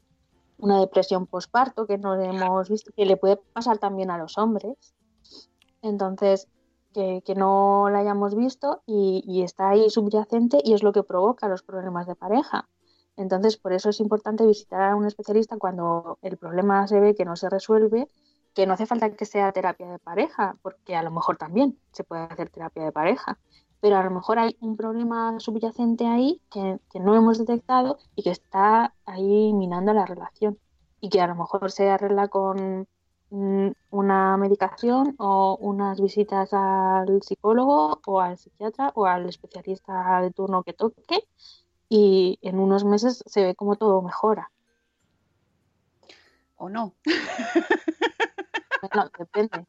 depresión 0.79 1.27
postparto 1.27 1.85
que 1.85 1.97
no 1.97 2.21
hemos 2.21 2.69
visto, 2.69 2.91
que 2.95 3.05
le 3.05 3.17
puede 3.17 3.37
pasar 3.37 3.77
también 3.79 4.11
a 4.11 4.17
los 4.17 4.37
hombres. 4.37 4.95
Entonces, 5.81 6.47
que, 6.93 7.21
no 7.35 7.89
la 7.89 7.99
hayamos 7.99 8.33
visto 8.33 8.81
y, 8.87 9.23
y, 9.27 9.43
está 9.43 9.69
ahí 9.69 9.89
subyacente 9.89 10.59
y 10.63 10.73
es 10.73 10.83
lo 10.83 10.91
que 10.93 11.03
provoca 11.03 11.47
los 11.47 11.61
problemas 11.63 12.07
de 12.07 12.15
pareja. 12.15 12.67
Entonces, 13.17 13.57
por 13.57 13.73
eso 13.73 13.89
es 13.89 13.99
importante 13.99 14.45
visitar 14.45 14.81
a 14.81 14.95
un 14.95 15.05
especialista 15.05 15.57
cuando 15.57 16.19
el 16.21 16.37
problema 16.37 16.87
se 16.87 16.99
ve 16.99 17.15
que 17.15 17.25
no 17.25 17.35
se 17.35 17.49
resuelve 17.49 18.07
que 18.57 18.65
no 18.65 18.73
hace 18.73 18.87
falta 18.87 19.15
que 19.15 19.25
sea 19.25 19.51
terapia 19.51 19.87
de 19.87 19.99
pareja, 19.99 20.57
porque 20.63 20.95
a 20.95 21.03
lo 21.03 21.11
mejor 21.11 21.37
también 21.37 21.77
se 21.91 22.03
puede 22.03 22.23
hacer 22.23 22.49
terapia 22.49 22.85
de 22.85 22.91
pareja, 22.91 23.37
pero 23.81 23.97
a 23.97 24.03
lo 24.03 24.09
mejor 24.09 24.39
hay 24.39 24.57
un 24.61 24.75
problema 24.75 25.39
subyacente 25.39 26.07
ahí 26.07 26.41
que, 26.49 26.79
no 26.99 27.15
hemos 27.15 27.37
detectado 27.37 27.99
y 28.15 28.23
que 28.23 28.31
está 28.31 28.95
ahí 29.05 29.53
minando 29.53 29.93
la 29.93 30.07
relación. 30.07 30.57
Y 30.99 31.09
que 31.09 31.21
a 31.21 31.27
lo 31.27 31.35
mejor 31.35 31.71
se 31.71 31.87
arregla 31.91 32.29
con 32.29 32.87
mm, 33.29 33.67
una 33.91 34.37
medicación 34.37 35.15
o 35.19 35.55
unas 35.61 36.01
visitas 36.01 36.49
al 36.51 37.21
psicólogo 37.21 38.01
o 38.07 38.21
al 38.21 38.39
psiquiatra 38.39 38.91
o 38.95 39.05
al 39.05 39.29
especialista 39.29 40.19
de 40.21 40.31
turno 40.31 40.63
que 40.63 40.73
toque 40.73 41.27
y 41.89 42.39
en 42.41 42.59
unos 42.59 42.83
meses 42.83 43.23
se 43.25 43.43
ve 43.43 43.55
como 43.55 43.75
todo 43.75 44.01
mejora. 44.01 44.51
¿O 46.55 46.69
no? 46.69 46.95
No, 48.93 49.09
depende. 49.17 49.65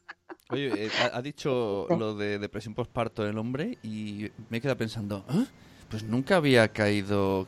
Oye, 0.50 0.86
eh, 0.86 0.90
ha, 1.12 1.20
dicho 1.22 1.86
lo 1.90 2.14
de 2.14 2.38
depresión 2.38 2.74
postparto 2.74 3.24
en 3.24 3.30
el 3.30 3.38
hombre 3.38 3.78
y 3.82 4.30
me 4.48 4.58
he 4.58 4.60
quedado 4.60 4.76
pensando, 4.78 5.24
¿ah? 5.28 5.44
pues 5.90 6.04
nunca 6.04 6.36
había 6.36 6.68
caído. 6.68 7.46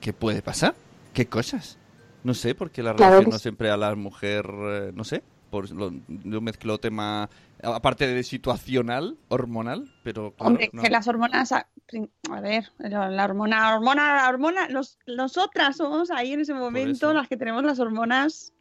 ¿Qué, 0.00 0.12
puede 0.12 0.42
pasar? 0.42 0.74
¿Qué 1.12 1.26
cosas? 1.26 1.78
No 2.24 2.34
sé, 2.34 2.54
porque 2.54 2.82
la 2.82 2.92
relación 2.92 3.30
no 3.30 3.38
siempre 3.38 3.70
a 3.70 3.76
la 3.76 3.94
mujer, 3.94 4.44
eh, 4.50 4.92
no 4.94 5.04
sé, 5.04 5.22
por 5.50 5.70
lo, 5.70 5.92
yo 6.08 6.40
mezclo 6.40 6.78
tema, 6.78 7.30
aparte 7.62 8.06
de 8.06 8.22
situacional, 8.22 9.18
hormonal, 9.28 9.92
pero... 10.02 10.34
Hombre, 10.38 10.70
que 10.70 10.90
las 10.90 11.08
hormonas, 11.08 11.52
a, 11.52 11.66
ver, 12.40 12.70
la 12.78 13.24
hormona, 13.24 13.74
hormona, 13.74 14.16
la 14.16 14.28
hormona, 14.28 14.68
nosotras 15.06 15.76
somos 15.76 16.10
ahí 16.10 16.32
en 16.32 16.40
ese 16.40 16.54
momento 16.54 17.12
las 17.12 17.28
que 17.28 17.36
tenemos 17.36 17.64
las 17.64 17.80
hormonas 17.80 18.52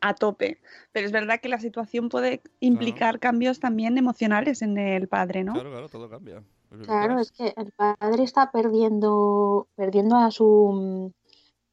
a 0.00 0.14
tope. 0.14 0.60
Pero 0.92 1.06
es 1.06 1.12
verdad 1.12 1.40
que 1.40 1.48
la 1.48 1.58
situación 1.58 2.08
puede 2.08 2.42
implicar 2.60 3.18
cambios 3.18 3.60
también 3.60 3.98
emocionales 3.98 4.62
en 4.62 4.78
el 4.78 5.08
padre, 5.08 5.44
¿no? 5.44 5.54
Claro, 5.54 5.70
claro, 5.70 5.88
todo 5.88 6.08
cambia. 6.08 6.42
claro, 6.84 7.18
es 7.18 7.32
que 7.32 7.54
el 7.56 7.72
padre 7.72 8.22
está 8.22 8.50
perdiendo, 8.52 9.68
perdiendo 9.76 10.16
a 10.16 10.30
su 10.30 11.12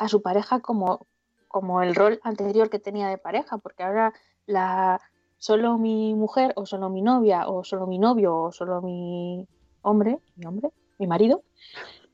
a 0.02 0.08
su 0.08 0.24
pareja 0.24 0.62
como, 0.62 1.06
como 1.48 1.84
el 1.84 1.94
rol 1.94 2.20
anterior 2.24 2.72
que 2.72 2.80
tenía 2.80 3.08
de 3.08 3.20
pareja, 3.20 3.60
porque 3.60 3.84
ahora 3.84 4.14
la 4.48 5.00
solo 5.42 5.80
mi 5.80 6.14
mujer 6.14 6.54
o 6.56 6.68
solo 6.68 6.88
mi 6.92 7.02
novia 7.02 7.48
o 7.48 7.64
solo 7.64 7.88
mi 7.88 7.98
novio 7.98 8.36
o 8.36 8.52
solo 8.52 8.80
mi 8.84 9.48
hombre, 9.82 10.20
mi 10.36 10.46
hombre, 10.46 10.70
mi 11.00 11.08
marido, 11.08 11.42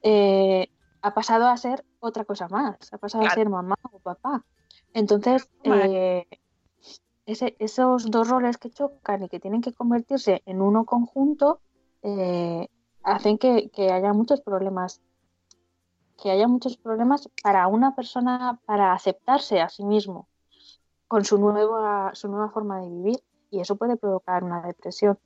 eh, 0.02 0.70
ha 1.02 1.14
pasado 1.14 1.48
a 1.48 1.58
ser 1.58 1.84
otra 2.00 2.24
cosa 2.24 2.48
más, 2.48 2.78
ha 2.94 2.98
pasado 2.98 3.26
a 3.26 3.32
ser 3.32 3.50
mamá 3.50 3.76
o 3.92 4.00
papá. 4.00 4.46
Entonces, 4.94 5.50
eh, 5.64 6.26
esos 7.26 8.10
dos 8.10 8.30
roles 8.30 8.58
que 8.58 8.70
chocan 8.70 9.24
y 9.24 9.28
que 9.28 9.42
tienen 9.42 9.62
que 9.62 9.74
convertirse 9.74 10.42
en 10.46 10.62
uno 10.62 10.86
conjunto 10.86 11.60
eh, 12.04 12.70
hacen 13.04 13.38
que, 13.38 13.70
haya 13.92 14.14
muchos 14.14 14.40
problemas 14.40 15.02
que 16.24 16.32
haya 16.32 16.48
muchos 16.48 16.78
problemas 16.78 17.30
para 17.44 17.68
una 17.68 17.94
persona 17.94 18.60
para 18.66 18.94
aceptarse 18.94 19.60
a 19.60 19.68
sí 19.68 19.84
mismo 19.84 20.30
con 21.08 21.26
su 21.26 21.38
nueva 21.38 22.12
su 22.14 22.28
nueva 22.28 22.50
forma 22.50 22.80
de 22.82 22.90
vivir 22.90 23.20
y 23.52 23.60
eso 23.60 23.76
puede 23.76 23.98
provocar 23.98 24.44
una 24.44 24.62
depresión 24.62 25.18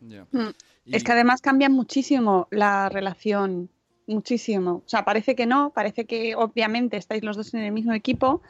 mm. 0.00 0.48
es 0.86 1.04
que 1.04 1.12
además 1.12 1.40
cambia 1.40 1.68
muchísimo 1.68 2.48
la 2.50 2.88
relación 2.88 3.70
muchísimo 4.06 4.82
o 4.84 4.88
sea 4.88 5.04
parece 5.04 5.34
que 5.34 5.46
no 5.46 5.70
parece 5.70 6.06
que 6.06 6.34
obviamente 6.34 6.96
estáis 6.96 7.22
los 7.22 7.36
dos 7.36 7.54
en 7.54 7.60
el 7.60 7.72
mismo 7.72 7.92
equipo 7.92 8.42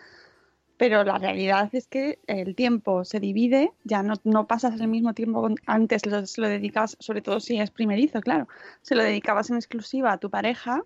pero 0.79 1.03
la 1.03 1.19
realidad 1.19 1.69
es 1.73 1.89
que 1.89 2.21
el 2.29 2.55
tiempo 2.55 3.05
se 3.05 3.19
divide, 3.19 3.73
ya 3.83 4.03
no, 4.05 4.15
no 4.23 4.47
pasas 4.47 4.81
el 4.81 4.87
mismo 4.87 5.13
tiempo, 5.13 5.49
antes 5.67 6.07
lo, 6.07 6.25
se 6.25 6.41
lo 6.41 6.49
dedicabas, 6.49 6.97
sobre 7.01 7.21
todo 7.21 7.41
si 7.41 7.59
es 7.59 7.73
primerizo, 7.73 8.21
claro, 8.21 8.47
se 8.81 8.95
lo 8.95 9.03
dedicabas 9.03 9.51
en 9.51 9.57
exclusiva 9.57 10.13
a 10.13 10.19
tu 10.19 10.31
pareja 10.31 10.85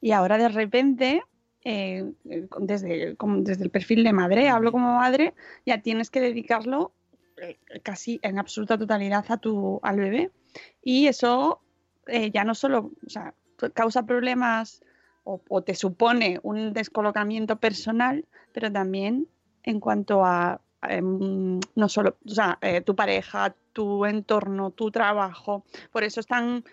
y 0.00 0.12
ahora 0.12 0.38
de 0.38 0.48
repente, 0.48 1.22
eh, 1.64 2.10
desde, 2.24 3.16
desde 3.18 3.64
el 3.64 3.70
perfil 3.70 4.04
de 4.04 4.12
madre, 4.12 4.48
hablo 4.48 4.72
como 4.72 4.96
madre, 4.96 5.34
ya 5.66 5.82
tienes 5.82 6.10
que 6.10 6.20
dedicarlo 6.20 6.92
eh, 7.40 7.58
casi 7.82 8.18
en 8.22 8.38
absoluta 8.38 8.78
totalidad 8.78 9.24
a 9.28 9.36
tu, 9.36 9.80
al 9.82 9.96
bebé. 9.96 10.30
Y 10.82 11.06
eso 11.06 11.60
eh, 12.06 12.30
ya 12.30 12.44
no 12.44 12.54
solo, 12.54 12.92
o 13.06 13.10
sea, 13.10 13.34
causa 13.74 14.04
problemas 14.04 14.82
o, 15.24 15.62
te 15.62 15.74
supone 15.74 16.40
un 16.42 16.72
descolocamiento 16.72 17.56
personal, 17.56 18.26
pero 18.52 18.72
también 18.72 19.28
en 19.62 19.78
cuanto 19.78 20.24
a 20.24 20.60
em, 20.88 21.60
no 21.76 21.88
solo, 21.88 22.16
o 22.26 22.30
sea, 22.30 22.58
eh, 22.62 22.80
tu 22.80 22.96
pareja, 22.96 23.54
tu 23.72 24.06
entorno, 24.06 24.70
tu 24.70 24.90
trabajo. 24.90 25.64
Por 25.92 26.04
eso 26.04 26.20
están 26.20 26.64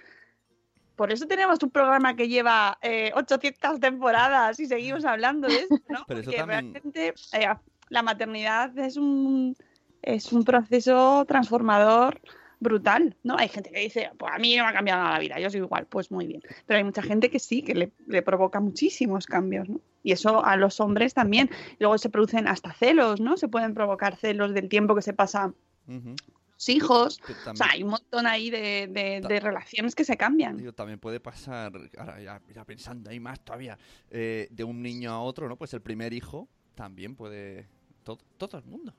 por 0.97 1.11
eso 1.11 1.27
tenemos 1.27 1.61
un 1.61 1.69
programa 1.69 2.15
que 2.15 2.27
lleva 2.27 2.77
800 3.13 3.75
eh, 3.75 3.79
temporadas 3.79 4.59
y 4.59 4.65
seguimos 4.65 5.05
hablando 5.05 5.47
de 5.47 5.55
esto, 5.57 5.79
¿no? 5.87 6.03
Porque 6.07 6.43
realmente 6.43 7.13
eh, 7.31 7.47
la 7.89 8.01
maternidad 8.01 8.77
es 8.77 8.97
un, 8.97 9.55
es 10.01 10.33
un 10.33 10.43
proceso 10.43 11.23
transformador 11.25 12.19
brutal, 12.59 13.15
¿no? 13.23 13.37
Hay 13.37 13.47
gente 13.47 13.69
que 13.69 13.79
dice, 13.79 14.09
pues 14.17 14.33
a 14.33 14.39
mí 14.39 14.55
no 14.57 14.63
me 14.63 14.71
ha 14.71 14.73
cambiado 14.73 15.03
nada 15.03 15.13
la 15.13 15.19
vida, 15.19 15.39
yo 15.39 15.51
soy 15.51 15.59
igual, 15.59 15.85
pues 15.85 16.09
muy 16.09 16.25
bien. 16.25 16.41
Pero 16.65 16.79
hay 16.79 16.83
mucha 16.83 17.03
gente 17.03 17.29
que 17.29 17.37
sí, 17.37 17.61
que 17.61 17.75
le, 18.07 18.21
provoca 18.23 18.59
muchísimos 18.59 19.27
cambios, 19.27 19.69
¿no? 19.69 19.79
Y 20.01 20.13
eso 20.13 20.43
a 20.43 20.57
los 20.57 20.79
hombres 20.79 21.13
también. 21.13 21.51
Luego 21.77 21.99
se 21.99 22.09
producen 22.09 22.47
hasta 22.47 22.73
celos, 22.73 23.21
¿no? 23.21 23.37
Se 23.37 23.47
pueden 23.47 23.75
provocar 23.75 24.15
celos 24.15 24.55
del 24.55 24.67
tiempo 24.67 24.95
que 24.95 25.03
se 25.03 25.13
pasa 25.13 25.53
hijos. 26.69 27.19
O 27.45 27.55
sea, 27.55 27.67
hay 27.71 27.83
un 27.83 27.89
montón 27.89 28.25
ahí 28.27 28.49
de, 28.49 29.39
relaciones 29.41 29.95
que 29.95 30.03
se 30.03 30.17
cambian. 30.17 30.73
también 30.73 30.99
puede 30.99 31.19
pasar, 31.19 31.71
ahora 31.97 32.21
ya, 32.21 32.65
pensando 32.65 33.09
ahí 33.09 33.19
más 33.19 33.39
todavía, 33.43 33.77
eh, 34.09 34.47
de 34.51 34.63
un 34.63 34.81
niño 34.81 35.11
a 35.11 35.21
otro, 35.21 35.47
¿no? 35.47 35.55
Pues 35.55 35.73
el 35.73 35.81
primer 35.81 36.13
hijo 36.13 36.47
también 36.75 37.15
puede... 37.15 37.67
Todo, 38.03 38.19
todo 38.37 38.57
el 38.57 38.63
mundo. 38.63 38.93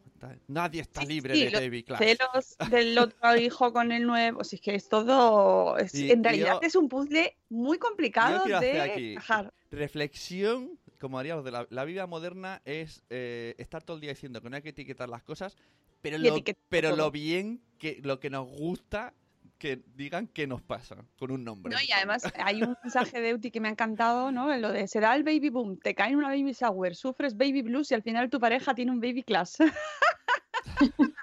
Nadie 0.48 0.82
está 0.82 1.02
libre 1.02 1.34
de 1.34 1.50
baby 1.50 1.82
class. 1.82 1.98
Celos 1.98 2.56
del 2.70 2.98
otro 2.98 3.36
hijo 3.36 3.72
con 3.72 3.90
el 3.90 4.06
nuevo. 4.06 4.44
Si 4.44 4.56
es 4.56 4.62
que 4.62 4.74
es 4.74 4.88
todo. 4.88 5.76
en 5.78 6.24
realidad 6.24 6.58
es 6.60 6.76
un 6.76 6.90
puzzle 6.90 7.36
muy 7.48 7.78
complicado 7.78 8.44
de 8.44 9.14
dejar. 9.14 9.54
Reflexión 9.70 10.78
como 10.98 11.18
haríamos 11.18 11.44
de 11.44 11.52
la, 11.52 11.84
vida 11.84 12.06
moderna 12.06 12.60
es 12.64 13.02
eh, 13.08 13.54
estar 13.58 13.82
todo 13.82 13.96
el 13.96 14.00
día 14.00 14.10
diciendo 14.10 14.42
que 14.42 14.50
no 14.50 14.56
hay 14.56 14.62
que 14.62 14.70
etiquetar 14.70 15.08
las 15.08 15.22
cosas, 15.22 15.56
pero 16.00 16.18
lo, 16.18 16.36
pero 16.68 16.96
lo 16.96 17.10
bien 17.10 17.62
que 17.78 18.00
lo 18.02 18.20
que 18.20 18.30
nos 18.30 18.46
gusta 18.46 19.14
que 19.58 19.82
digan 19.96 20.28
qué 20.28 20.46
nos 20.46 20.62
pasa 20.62 20.96
con 21.18 21.30
un 21.32 21.44
nombre. 21.44 21.74
No, 21.74 21.80
y 21.82 21.90
además 21.92 22.22
hay 22.44 22.62
un 22.62 22.76
mensaje 22.82 23.20
de 23.20 23.34
Uti 23.34 23.50
que 23.50 23.60
me 23.60 23.68
ha 23.68 23.72
encantado, 23.72 24.32
¿no? 24.32 24.52
En 24.52 24.62
lo 24.62 24.72
de 24.72 24.86
será 24.88 25.14
el 25.16 25.24
baby 25.24 25.50
boom, 25.50 25.78
te 25.78 25.94
cae 25.94 26.16
una 26.16 26.28
baby 26.28 26.52
shower, 26.52 26.94
sufres 26.94 27.36
baby 27.36 27.62
blues 27.62 27.90
y 27.90 27.94
al 27.94 28.02
final 28.02 28.30
tu 28.30 28.40
pareja 28.40 28.74
tiene 28.74 28.92
un 28.92 29.00
baby 29.00 29.22
class. 29.22 29.58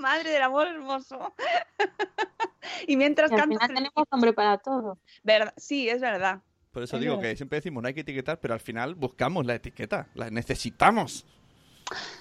Madre 0.00 0.30
del 0.30 0.42
amor 0.42 0.66
hermoso. 0.66 1.34
y 2.86 2.96
mientras 2.96 3.30
y 3.30 3.34
al 3.34 3.48
final 3.48 3.68
tenemos 3.68 4.04
nombre 4.10 4.32
para 4.32 4.58
todo. 4.58 4.98
¿Verdad? 5.22 5.54
Sí, 5.56 5.88
es 5.88 6.00
verdad. 6.00 6.42
Por 6.72 6.82
eso 6.82 6.98
digo 6.98 7.20
que 7.20 7.36
siempre 7.36 7.58
decimos 7.58 7.82
no 7.82 7.88
hay 7.88 7.94
que 7.94 8.00
etiquetar, 8.00 8.40
pero 8.40 8.54
al 8.54 8.60
final 8.60 8.94
buscamos 8.94 9.44
la 9.46 9.54
etiqueta, 9.54 10.08
la 10.14 10.30
necesitamos. 10.30 11.26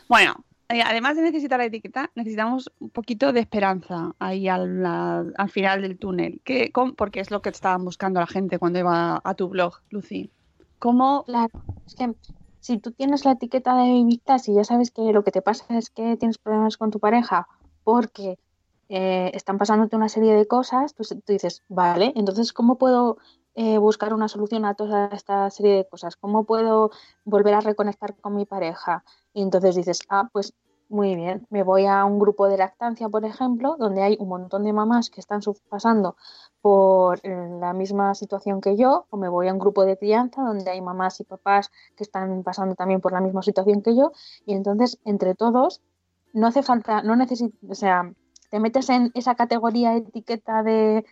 Bueno, 0.08 0.44
además 0.80 1.18
de 1.18 1.24
necesitar 1.24 1.60
la 1.60 1.66
etiqueta, 1.66 2.12
necesitamos 2.16 2.72
un 2.80 2.90
poquito 2.90 3.34
de 3.34 3.42
esperanza 3.42 4.16
ahí 4.20 4.48
al, 4.48 4.86
al 4.86 5.50
final 5.50 5.82
del 5.82 5.98
túnel, 5.98 6.40
que, 6.46 6.72
porque 6.96 7.20
es 7.20 7.32
lo 7.32 7.42
que 7.42 7.50
estaban 7.50 7.84
buscando 7.84 8.20
la 8.20 8.28
gente 8.28 8.60
cuando 8.60 8.80
iba 8.80 9.22
a 9.24 9.34
tu 9.34 9.50
blog, 9.50 9.74
Lucy. 9.90 10.32
¿Cómo? 10.80 11.24
Claro, 11.26 11.52
es 11.86 11.96
que 11.96 12.14
si 12.60 12.78
tú 12.78 12.92
tienes 12.92 13.26
la 13.26 13.32
etiqueta 13.32 13.76
de 13.76 13.90
Baby 13.90 14.22
y 14.48 14.54
ya 14.54 14.64
sabes 14.64 14.92
que 14.92 15.12
lo 15.12 15.24
que 15.24 15.32
te 15.32 15.42
pasa 15.42 15.66
es 15.78 15.90
que 15.90 16.16
tienes 16.16 16.38
problemas 16.38 16.78
con 16.78 16.92
tu 16.92 17.00
pareja 17.00 17.48
porque 17.84 18.38
eh, 18.90 19.32
están 19.34 19.58
pasándote 19.58 19.96
una 19.96 20.10
serie 20.10 20.34
de 20.34 20.48
cosas, 20.48 20.94
tú, 20.94 21.04
tú 21.04 21.34
dices, 21.34 21.64
vale, 21.70 22.14
entonces, 22.16 22.54
¿cómo 22.54 22.78
puedo 22.78 23.18
eh, 23.56 23.78
buscar 23.78 24.14
una 24.14 24.28
solución 24.28 24.66
a 24.66 24.76
toda 24.76 25.08
esta 25.08 25.50
serie 25.50 25.76
de 25.76 25.88
cosas? 25.88 26.16
¿Cómo 26.16 26.46
puedo 26.46 26.92
volver 27.26 27.54
a 27.54 27.62
reconectar 27.62 28.16
con 28.16 28.36
mi 28.36 28.46
pareja? 28.46 29.04
Y 29.34 29.42
entonces 29.42 29.76
dices, 29.76 30.00
ah, 30.10 30.30
pues 30.32 30.54
muy 30.92 31.16
bien, 31.16 31.48
me 31.50 31.64
voy 31.64 31.86
a 31.86 32.04
un 32.04 32.20
grupo 32.20 32.50
de 32.50 32.58
lactancia, 32.58 33.08
por 33.08 33.24
ejemplo, 33.24 33.78
donde 33.80 34.04
hay 34.04 34.18
un 34.20 34.28
montón 34.28 34.66
de 34.66 34.74
mamás 34.74 35.10
que 35.10 35.22
están 35.22 35.40
pasando 35.70 36.18
por 36.62 37.20
eh, 37.24 37.50
la 37.62 37.72
misma 37.74 38.14
situación 38.14 38.60
que 38.60 38.76
yo, 38.76 39.06
o 39.10 39.18
me 39.18 39.30
voy 39.30 39.48
a 39.48 39.54
un 39.54 39.60
grupo 39.60 39.86
de 39.86 39.98
crianza 39.98 40.42
donde 40.42 40.70
hay 40.70 40.82
mamás 40.82 41.20
y 41.22 41.24
papás 41.24 41.72
que 41.96 42.04
están 42.04 42.44
pasando 42.44 42.76
también 42.76 43.00
por 43.00 43.14
la 43.14 43.22
misma 43.22 43.42
situación 43.42 43.82
que 43.82 43.96
yo, 43.96 44.12
y 44.46 44.54
entonces 44.54 45.00
entre 45.06 45.34
todos 45.34 45.82
no 46.34 46.48
hace 46.48 46.62
falta, 46.62 47.02
no 47.04 47.16
necesito, 47.16 47.56
o 47.70 47.76
sea, 47.76 48.14
te 48.50 48.60
metes 48.60 48.90
en 48.90 49.12
esa 49.14 49.36
categoría 49.36 49.96
etiqueta 49.96 50.62
de, 50.62 51.06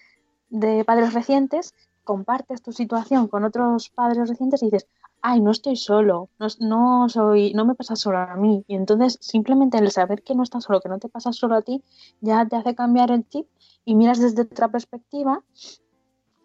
de 0.50 0.84
padres 0.84 1.14
recientes 1.14 1.74
compartes 2.10 2.64
tu 2.64 2.72
situación 2.72 3.28
con 3.28 3.44
otros 3.44 3.92
padres 3.92 4.28
recientes 4.28 4.64
y 4.64 4.66
dices, 4.66 4.88
ay, 5.22 5.42
no 5.42 5.52
estoy 5.52 5.76
solo, 5.76 6.30
no, 6.60 7.08
soy, 7.08 7.54
no 7.54 7.66
me 7.66 7.76
pasa 7.76 7.96
solo 7.96 8.18
a 8.18 8.36
mí. 8.36 8.64
Y 8.68 8.74
entonces 8.74 9.20
simplemente 9.22 9.78
el 9.78 9.92
saber 9.92 10.24
que 10.24 10.34
no 10.34 10.42
estás 10.42 10.64
solo, 10.64 10.82
que 10.82 10.90
no 10.90 10.98
te 10.98 11.08
pasa 11.08 11.32
solo 11.34 11.54
a 11.54 11.62
ti, 11.62 11.84
ya 12.20 12.48
te 12.48 12.56
hace 12.56 12.74
cambiar 12.74 13.12
el 13.12 13.30
chip 13.30 13.46
y 13.86 13.94
miras 13.94 14.20
desde 14.20 14.42
otra 14.42 14.70
perspectiva 14.70 15.44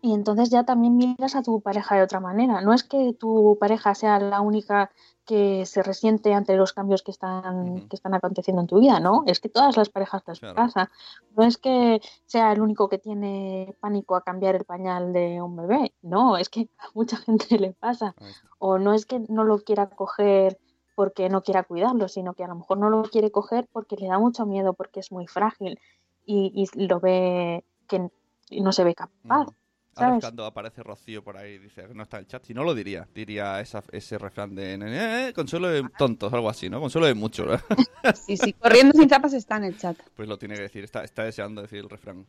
y 0.05 0.12
entonces 0.12 0.51
ya 0.51 0.64
también 0.64 0.99
miras 0.99 1.35
a 1.35 1.43
tu 1.43 1.62
pareja 1.62 1.97
de 1.97 2.03
otra 2.03 2.21
manera. 2.21 2.61
No 2.61 2.75
es 2.75 2.85
que 2.85 3.14
tu 3.14 3.57
pareja 3.59 3.95
sea 3.95 4.19
la 4.19 4.43
única 4.43 4.90
que 5.25 5.64
se 5.64 5.83
resiente 5.83 6.35
ante 6.35 6.57
los 6.57 6.75
cambios 6.75 7.03
que 7.03 7.11
están, 7.11 7.88
que 7.88 7.97
están 7.97 8.12
aconteciendo 8.12 8.61
en 8.61 8.67
tu 8.67 8.81
vida, 8.81 9.01
¿no? 9.01 9.25
Es 9.27 9.40
que 9.40 9.49
todas 9.49 9.79
las 9.79 9.88
parejas 9.88 10.23
te 10.23 10.35
pasa. 10.53 10.90
No 11.35 11.43
es 11.43 11.57
que 11.57 12.03
sea 12.27 12.53
el 12.53 12.61
único 12.61 12.90
que 12.90 12.99
tiene 12.99 13.75
pánico 13.81 14.14
a 14.14 14.21
cambiar 14.21 14.57
el 14.57 14.64
pañal 14.64 15.14
de 15.14 15.40
un 15.40 15.57
bebé, 15.57 15.95
no, 16.03 16.37
es 16.37 16.51
que 16.51 16.69
a 16.77 16.88
mucha 16.93 17.17
gente 17.17 17.59
le 17.59 17.73
pasa. 17.73 18.14
O 18.59 18.79
no 18.79 18.93
es 18.93 19.07
que 19.07 19.21
no 19.31 19.43
lo 19.43 19.61
quiera 19.61 19.88
coger 19.88 20.59
porque 20.95 21.31
no 21.31 21.43
quiera 21.43 21.62
cuidarlo, 21.62 22.09
sino 22.09 22.35
que 22.35 22.45
a 22.45 22.49
lo 22.49 22.57
mejor 22.57 22.77
no 22.77 22.90
lo 22.90 23.05
quiere 23.05 23.31
coger 23.31 23.67
porque 23.73 23.97
le 23.97 24.09
da 24.09 24.19
mucho 24.19 24.45
miedo, 24.45 24.75
porque 24.75 25.01
es 25.01 25.11
muy 25.11 25.27
frágil 25.29 25.81
y, 26.27 26.69
y 26.75 26.87
lo 26.88 27.01
ve 27.01 27.64
que 27.88 28.11
no 28.51 28.73
se 28.73 28.85
ve 28.85 28.95
capaz. 28.95 29.47
Ahora 29.96 30.18
cuando 30.20 30.44
aparece 30.44 30.83
Rocío 30.83 31.22
por 31.22 31.37
ahí, 31.37 31.59
dice 31.59 31.87
que 31.87 31.94
no 31.94 32.02
está 32.02 32.18
en 32.18 32.22
el 32.22 32.26
chat. 32.26 32.44
Si 32.44 32.54
no 32.54 32.64
lo 32.64 32.74
diría, 32.74 33.07
diría 33.14 33.61
ese 33.61 34.18
refrán 34.18 34.54
de 34.54 34.78
eh, 34.80 35.33
consuelo 35.33 35.68
de 35.68 35.85
tontos, 35.96 36.33
algo 36.33 36.48
así, 36.48 36.68
¿no? 36.68 36.80
Consuelo 36.80 37.07
de 37.07 37.14
muchos. 37.14 37.61
Sí, 38.14 38.37
sí, 38.37 38.52
corriendo 38.52 38.92
sin 38.98 39.09
zapas 39.09 39.33
está 39.33 39.57
en 39.57 39.64
el 39.64 39.78
chat. 39.78 39.96
Pues 40.14 40.28
lo 40.28 40.38
tiene 40.38 40.57
que 40.57 40.62
decir, 40.62 40.85
está, 40.85 41.04
está 41.04 41.24
deseando 41.24 41.62
decir 41.62 41.78
el 41.78 41.88
refrán. 41.88 42.26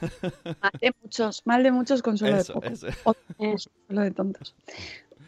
Mal 0.62 0.72
de 0.80 0.94
muchos, 1.02 1.42
mal 1.44 1.62
de 1.62 1.72
muchos, 1.72 2.02
consuelo 2.02 2.36
de 2.36 2.44
pocos. 2.44 2.86
Consuelo 3.36 4.02
de 4.02 4.10
tontos. 4.12 4.54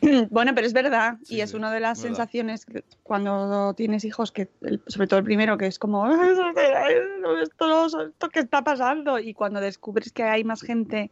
Bueno, 0.31 0.55
pero 0.55 0.67
es 0.67 0.73
verdad, 0.73 1.19
y 1.29 1.41
es 1.41 1.55
una 1.55 1.73
de 1.73 1.81
las 1.81 1.99
sensaciones 1.99 2.67
cuando 3.03 3.75
tienes 3.75 4.05
hijos, 4.05 4.33
que 4.33 4.49
sobre 4.87 5.07
todo 5.07 5.19
el 5.19 5.25
primero, 5.25 5.57
que 5.57 5.67
es 5.67 5.79
como, 5.79 6.07
esto, 7.43 7.87
esto 8.07 8.29
que 8.29 8.41
está 8.41 8.63
pasando, 8.63 9.19
y 9.19 9.35
cuando 9.35 9.61
descubres 9.61 10.13
que 10.13 10.23
hay 10.23 10.45
más 10.45 10.63
gente 10.63 11.11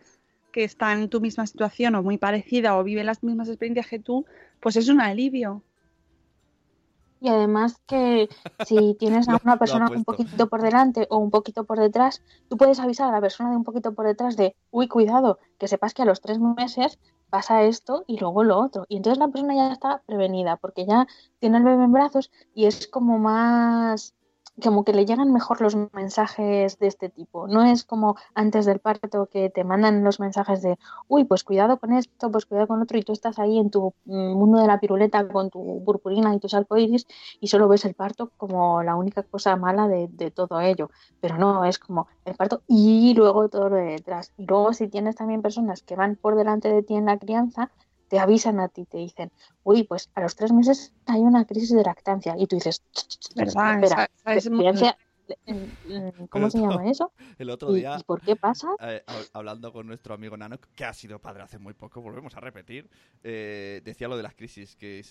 que 0.55 0.62
está 0.62 0.93
en 0.93 1.09
tu 1.09 1.21
misma 1.21 1.49
situación 1.49 1.97
o 1.97 2.03
muy 2.05 2.17
parecida 2.17 2.79
o 2.79 2.85
vive 2.85 3.03
las 3.03 3.25
mismas 3.25 3.49
experiencias 3.49 3.88
que 3.88 3.99
tú, 3.99 4.25
pues 4.61 4.77
es 4.77 4.88
un 4.88 5.01
alivio. 5.01 5.62
Y 7.21 7.29
además 7.29 7.83
que 7.88 8.29
si 8.64 8.95
tienes 9.01 9.29
a 9.29 9.40
una 9.43 9.59
persona 9.59 9.88
un 9.90 10.05
poquito 10.05 10.49
por 10.49 10.62
delante 10.62 11.09
o 11.11 11.19
un 11.19 11.33
poquito 11.33 11.64
por 11.64 11.81
detrás, 11.81 12.23
tú 12.49 12.57
puedes 12.57 12.79
avisar 12.79 13.09
a 13.09 13.12
la 13.17 13.21
persona 13.21 13.51
de 13.51 13.57
un 13.57 13.64
poquito 13.64 13.95
por 13.95 14.07
detrás 14.07 14.37
de, 14.37 14.55
uy, 14.71 14.87
cuidado, 14.87 15.40
que 15.59 15.67
sepas 15.67 15.93
que 15.93 16.03
a 16.03 16.05
los 16.05 16.21
tres 16.21 16.38
meses 16.38 17.01
pasa 17.31 17.64
esto 17.64 18.05
y 18.07 18.21
luego 18.21 18.45
lo 18.45 18.57
otro. 18.57 18.87
Y 18.88 18.99
entonces 18.99 19.19
la 19.19 19.27
persona 19.27 19.57
ya 19.57 19.73
está 19.73 20.03
prevenida 20.07 20.57
porque 20.57 20.87
ya 20.87 21.09
tiene 21.40 21.59
el 21.59 21.64
bebé 21.64 21.83
en 21.83 21.93
brazos 21.93 22.31
y 22.55 22.67
es 22.67 22.87
como 22.87 23.19
más 23.19 24.14
como 24.62 24.85
que 24.85 24.93
le 24.93 25.05
llegan 25.05 25.33
mejor 25.33 25.61
los 25.61 25.77
mensajes 25.93 26.79
de 26.79 26.87
este 26.87 27.09
tipo. 27.09 27.49
No 27.49 27.64
es 27.64 27.85
como 27.85 28.17
antes 28.35 28.67
del 28.67 28.79
parto 28.79 29.27
que 29.27 29.51
te 29.51 29.64
mandan 29.64 30.05
los 30.05 30.21
mensajes 30.21 30.62
de, 30.62 30.79
uy, 31.09 31.25
pues 31.25 31.45
cuidado 31.45 31.79
con 31.79 31.93
esto, 31.93 32.31
pues 32.31 32.47
cuidado 32.47 32.69
con 32.69 32.81
otro, 32.81 32.99
y 32.99 33.03
tú 33.03 33.12
estás 33.12 33.38
ahí 33.38 33.59
en 33.59 33.71
tu 33.71 33.95
mm, 34.05 34.33
mundo 34.35 34.59
de 34.59 34.67
la 34.67 34.79
piruleta 34.81 35.27
con 35.29 35.51
tu 35.51 35.83
purpurina 35.85 36.35
y 36.35 36.38
tus 36.38 36.55
arcoíris 36.55 37.07
y 37.40 37.49
solo 37.49 37.69
ves 37.69 37.85
el 37.85 37.95
parto 37.95 38.31
como 38.37 38.83
la 38.83 38.95
única 38.97 39.23
cosa 39.23 39.57
mala 39.57 39.88
de, 39.88 40.09
de 40.09 40.31
todo 40.31 40.61
ello. 40.61 40.90
Pero 41.21 41.38
no, 41.38 41.64
es 41.64 41.79
como 41.79 42.07
el 42.25 42.35
parto 42.35 42.62
y 42.69 43.14
luego 43.14 43.49
todo 43.49 43.69
lo 43.69 43.77
de 43.77 43.85
detrás. 43.85 44.33
Y 44.39 44.47
luego 44.47 44.72
si 44.72 44.89
tienes 44.89 45.16
también 45.16 45.43
personas 45.43 45.83
que 45.83 45.97
van 45.97 46.16
por 46.16 46.37
delante 46.37 46.68
de 46.68 46.83
ti 46.83 46.95
en 46.95 47.07
la 47.07 47.18
crianza, 47.18 47.70
te 48.09 48.18
avisan 48.18 48.61
a 48.61 48.68
ti, 48.68 48.84
te 48.84 48.98
dicen, 48.98 49.30
uy, 49.62 49.84
pues 49.84 50.11
a 50.14 50.20
los 50.20 50.36
tres 50.36 50.52
meses 50.52 50.92
hay 51.07 51.20
una 51.20 51.44
crisis 51.44 51.70
de 51.70 51.82
lactancia. 51.82 52.34
Y 52.38 52.46
tú 52.46 52.57
dices, 52.57 52.82
¿verdad? 53.34 53.82
Espera, 53.82 54.11
¿Cómo 56.31 56.51
se 56.51 56.59
llama 56.59 56.89
eso? 56.91 57.12
El 57.39 57.51
otro 57.51 57.72
día. 57.72 57.97
¿Y, 57.99 58.05
por 58.05 58.20
qué 58.20 58.37
pasa? 58.37 58.68
Eh, 58.81 59.03
hablando 59.33 59.72
con 59.72 59.87
nuestro 59.87 60.14
amigo 60.14 60.37
Nano, 60.37 60.59
que 60.75 60.85
ha 60.85 60.93
sido 60.93 61.18
padre 61.18 61.43
hace 61.43 61.59
muy 61.59 61.75
poco, 61.75 62.01
volvemos 62.01 62.37
a 62.37 62.41
repetir, 62.41 62.89
eh, 63.22 63.81
decía 63.85 64.09
lo 64.09 64.16
de 64.16 64.22
las 64.22 64.35
crisis, 64.35 64.77
que 64.77 65.03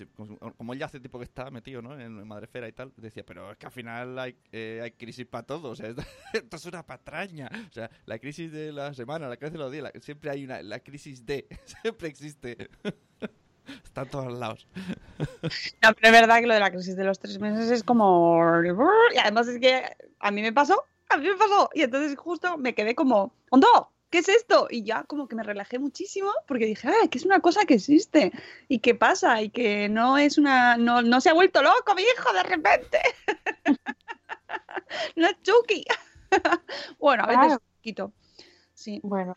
como 0.58 0.74
él 0.74 0.80
ya 0.80 0.86
hace 0.86 1.00
tiempo 1.00 1.20
que 1.20 1.26
está 1.26 1.50
metido 1.52 1.82
¿no? 1.82 2.00
en 2.00 2.28
Madrefera 2.28 2.68
y 2.68 2.74
tal, 2.74 2.94
decía, 2.98 3.24
pero 3.26 3.52
es 3.52 3.58
que 3.58 3.66
al 3.66 3.72
final 3.72 4.18
hay, 4.20 4.36
eh, 4.52 4.82
hay 4.84 4.92
crisis 4.92 5.26
para 5.26 5.46
todos, 5.46 5.80
esto 6.34 6.58
es 6.58 6.66
una 6.66 6.86
patraña. 6.86 7.50
O 7.70 7.74
sea, 7.74 7.90
la 8.06 8.20
crisis 8.20 8.52
de 8.52 8.72
la 8.72 8.94
semana, 8.94 9.28
la 9.28 9.38
crisis 9.38 9.54
de 9.54 9.60
los 9.60 9.72
días, 9.72 9.92
siempre 10.02 10.30
hay 10.30 10.46
una, 10.46 10.62
la 10.62 10.80
crisis 10.80 11.26
de, 11.26 11.48
siempre 11.82 12.08
existe. 12.08 12.70
Está 13.84 14.02
a 14.02 14.06
todos 14.06 14.34
lados. 14.34 14.68
No, 15.82 15.94
pero 15.94 16.08
es 16.08 16.12
verdad 16.12 16.40
que 16.40 16.48
lo 16.48 16.54
de 16.54 16.60
la 16.60 16.72
crisis 16.72 16.96
de 16.96 17.04
los 17.04 17.20
tres 17.20 17.40
meses 17.40 17.70
es 17.72 17.84
como... 17.84 18.40
Y 19.14 19.18
además 19.18 19.48
es 19.48 19.60
que 19.60 19.84
a 20.20 20.32
mí 20.32 20.42
me 20.42 20.54
pasó, 20.54 20.84
a 21.10 21.18
mí 21.18 21.28
me 21.28 21.36
pasó. 21.36 21.70
Y 21.74 21.82
entonces 21.82 22.18
justo 22.18 22.58
me 22.58 22.74
quedé 22.74 22.96
como, 22.96 23.34
¡Hondo! 23.50 23.90
¿Qué 24.10 24.20
es 24.20 24.30
esto? 24.30 24.68
Y 24.70 24.84
ya 24.84 25.06
como 25.06 25.28
que 25.28 25.36
me 25.36 25.42
relajé 25.42 25.80
muchísimo 25.80 26.30
porque 26.48 26.68
dije, 26.68 26.88
¡ay, 26.88 27.08
que 27.08 27.18
es 27.18 27.26
una 27.26 27.40
cosa 27.40 27.66
que 27.66 27.74
existe! 27.74 28.32
¿Y 28.68 28.78
qué 28.78 28.94
pasa? 28.94 29.42
Y 29.42 29.50
que 29.50 29.90
no 29.90 30.20
es 30.20 30.38
una... 30.38 30.78
No, 30.78 31.02
no 31.02 31.20
se 31.20 31.32
ha 31.32 31.34
vuelto 31.34 31.64
loco 31.64 31.96
mi 31.96 32.04
hijo 32.04 32.32
de 32.32 32.44
repente. 32.44 33.00
no 35.16 35.28
es 35.28 35.42
Chucky. 35.42 35.84
bueno, 37.00 37.24
a 37.24 37.28
veces 37.28 37.58
quito. 37.82 38.14
Sí. 38.76 39.00
Bueno, 39.04 39.36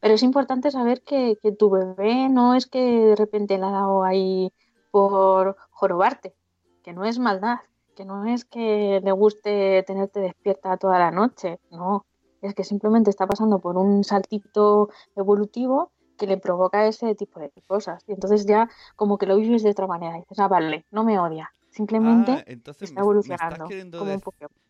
pero 0.00 0.14
es 0.14 0.22
importante 0.22 0.70
saber 0.70 1.02
que, 1.02 1.38
tu 1.58 1.70
bebé 1.70 2.28
no 2.28 2.54
es 2.54 2.66
que 2.66 2.80
de 2.80 3.16
repente 3.16 3.58
la 3.58 3.68
ha 3.68 3.72
dado 3.72 4.04
ahí 4.04 4.52
por 4.90 5.56
jorobarte, 5.70 6.34
que 6.82 6.92
no 6.92 7.04
es 7.04 7.18
maldad, 7.18 7.58
que 7.94 8.04
no 8.04 8.26
es 8.26 8.44
que 8.44 9.00
le 9.02 9.12
guste 9.12 9.82
tenerte 9.86 10.20
despierta 10.20 10.76
toda 10.76 10.98
la 10.98 11.10
noche, 11.10 11.58
no, 11.70 12.04
es 12.42 12.54
que 12.54 12.64
simplemente 12.64 13.10
está 13.10 13.26
pasando 13.26 13.58
por 13.58 13.76
un 13.76 14.04
saltito 14.04 14.90
evolutivo 15.16 15.92
que 16.16 16.26
le 16.26 16.38
provoca 16.38 16.86
ese 16.86 17.14
tipo 17.14 17.40
de 17.40 17.50
cosas. 17.66 18.02
Y 18.06 18.12
entonces 18.12 18.46
ya 18.46 18.68
como 18.96 19.18
que 19.18 19.26
lo 19.26 19.36
vives 19.36 19.62
de 19.62 19.70
otra 19.70 19.86
manera. 19.86 20.16
dices, 20.16 20.38
ah, 20.38 20.48
vale, 20.48 20.86
no 20.90 21.04
me 21.04 21.18
odia. 21.18 21.52
Simplemente 21.70 22.32
ah, 22.32 22.44
está 22.46 23.00
evolucionando. 23.00 23.66
Me, 23.68 24.18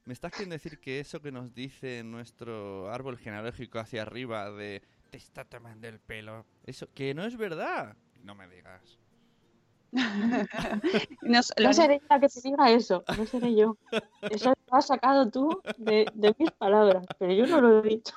me 0.07 0.13
estás 0.13 0.33
queriendo 0.33 0.55
decir 0.55 0.81
que 0.81 0.99
eso 0.99 1.21
que 1.21 1.31
nos 1.31 1.55
dice 1.55 2.03
nuestro 2.03 2.91
árbol 2.91 3.17
genealógico 3.17 3.79
hacia 3.79 4.03
arriba 4.03 4.51
de 4.51 4.83
te 5.11 5.19
está 5.19 5.45
tomando 5.45 5.89
el 5.89 5.99
pelo. 5.99 6.45
Eso, 6.65 6.89
que 6.93 7.15
no 7.15 7.25
es 7.25 7.37
verdad. 7.37 7.97
No 8.23 8.35
me 8.35 8.49
digas. 8.49 8.99
no, 11.23 11.43
seré 11.73 12.03
la 12.11 12.21
que 12.21 12.29
te 12.29 12.41
diga 12.43 12.71
eso, 12.71 13.05
no 13.17 13.27
seré 13.27 13.55
yo. 13.55 13.77
Eso 14.23 14.51
lo 14.51 14.77
has 14.77 14.87
sacado 14.87 15.31
tú 15.31 15.63
de, 15.79 16.07
mis 16.39 16.51
palabras, 16.53 17.07
pero 17.19 17.33
yo 17.33 17.47
no 17.47 17.61
lo 17.61 17.79
he 17.79 17.89
dicho. 17.89 18.15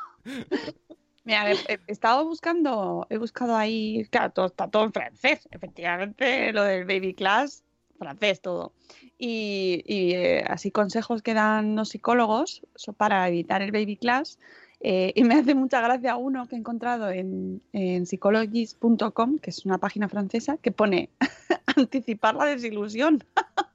Mira, 1.24 1.52
he, 1.52 1.80
estado 1.88 2.26
buscando, 2.26 3.06
he 3.10 3.18
buscado 3.18 3.56
ahí, 3.56 4.06
claro, 4.10 4.32
todo, 4.32 4.46
está 4.48 4.68
todo 4.68 4.84
en 4.84 4.94
francés, 4.94 5.48
efectivamente, 5.52 6.52
lo 6.52 6.64
del 6.64 6.86
baby 6.86 7.14
class, 7.14 7.64
francés 7.98 8.42
todo. 8.42 8.74
Y, 9.18 9.84
eh, 9.88 10.44
así 10.48 10.72
consejos 10.72 11.22
que 11.22 11.34
dan 11.34 11.76
los 11.76 11.90
psicólogos 11.90 12.62
para 12.98 13.28
evitar 13.28 13.62
el 13.62 13.72
baby 13.72 13.98
class 13.98 14.40
eh, 14.82 15.12
y 15.16 15.24
me 15.24 15.36
hace 15.36 15.56
mucha 15.56 15.82
gracia 15.82 16.16
uno 16.16 16.48
que 16.48 16.56
he 16.56 16.60
encontrado 16.60 17.10
en, 17.10 17.62
en 17.74 18.06
psychologist.com, 18.06 19.40
que 19.40 19.50
es 19.50 19.66
una 19.66 19.78
página 19.78 20.08
francesa, 20.08 20.58
que 20.58 20.72
pone 20.72 21.10
anticipar 21.76 22.36
la 22.36 22.46
desilusión. 22.46 23.24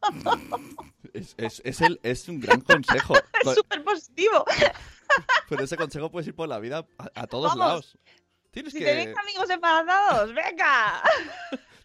Es, 1.13 1.37
es, 1.39 1.63
es, 1.65 1.81
el, 1.81 2.01
es 2.03 2.29
un 2.29 2.41
gran 2.41 2.61
consejo. 2.61 3.15
es 3.45 3.55
súper 3.55 3.85
positivo. 3.85 4.45
Pero 5.49 5.63
ese 5.63 5.77
consejo 5.77 6.11
puedes 6.11 6.27
ir 6.27 6.35
por 6.35 6.49
la 6.49 6.59
vida 6.59 6.85
a, 7.15 7.27
todos 7.29 7.55
lados. 7.55 7.97
Tienes 8.51 8.73
si 8.73 8.81
tenéis 8.81 9.17
amigos 9.17 9.49
embarazados, 9.49 10.35
venga. 10.35 11.05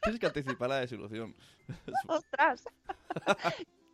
Tienes 0.01 0.19
que 0.19 0.25
anticipar 0.25 0.69
la 0.69 0.77
desilusión. 0.77 1.35
¡Ostras! 2.07 2.63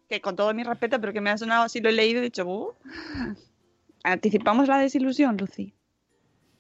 que 0.08 0.22
con 0.22 0.38
todo 0.38 0.54
mi 0.54 0.64
respeto, 0.64 1.02
pero 1.02 1.12
que 1.12 1.20
me 1.20 1.32
ha 1.32 1.38
sonado 1.38 1.64
así, 1.64 1.82
lo 1.82 1.90
he 1.90 1.92
leído 1.92 2.20
y 2.20 2.22
he 2.22 2.26
dicho, 2.26 2.48
uh, 2.48 2.74
¿Anticipamos 4.06 4.68
la 4.68 4.78
desilusión, 4.78 5.36
Lucy? 5.38 5.74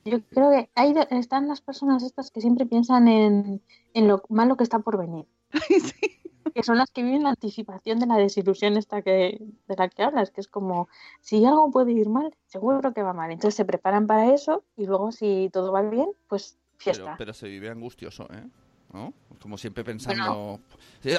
Yo 0.03 0.19
creo 0.31 0.49
que 0.49 0.69
ahí 0.73 0.95
están 1.11 1.47
las 1.47 1.61
personas 1.61 2.01
estas 2.01 2.31
que 2.31 2.41
siempre 2.41 2.65
piensan 2.65 3.07
en, 3.07 3.61
lo 3.93 4.23
malo 4.29 4.57
que 4.57 4.63
está 4.63 4.79
por 4.79 4.97
venir. 4.97 5.25
Que 6.53 6.63
son 6.63 6.77
las 6.77 6.89
que 6.89 7.03
viven 7.03 7.23
la 7.23 7.31
anticipación 7.31 7.99
de 7.99 8.05
la 8.05 8.15
desilusión 8.15 8.77
esta 8.77 9.01
que, 9.01 9.41
de 9.67 9.75
la 9.75 9.89
que 9.89 10.03
hablas, 10.03 10.31
que 10.31 10.39
es 10.39 10.47
como, 10.47 10.87
si 11.19 11.43
algo 11.43 11.69
puede 11.69 11.91
ir 11.91 12.07
mal, 12.07 12.33
seguro 12.45 12.93
que 12.93 13.03
va 13.03 13.11
mal. 13.11 13.29
Entonces 13.29 13.55
se 13.55 13.65
preparan 13.65 14.07
para 14.07 14.33
eso 14.33 14.63
y 14.77 14.85
luego 14.85 15.11
si 15.11 15.49
todo 15.51 15.73
va 15.73 15.81
bien, 15.81 16.11
pues 16.29 16.57
fiesta. 16.77 17.15
Pero, 17.17 17.33
se 17.33 17.49
vive 17.49 17.69
angustioso, 17.69 18.29
¿eh? 18.31 18.47
¿No? 18.95 19.13
Como 19.39 19.57
siempre 19.57 19.83
pensando. 19.83 20.59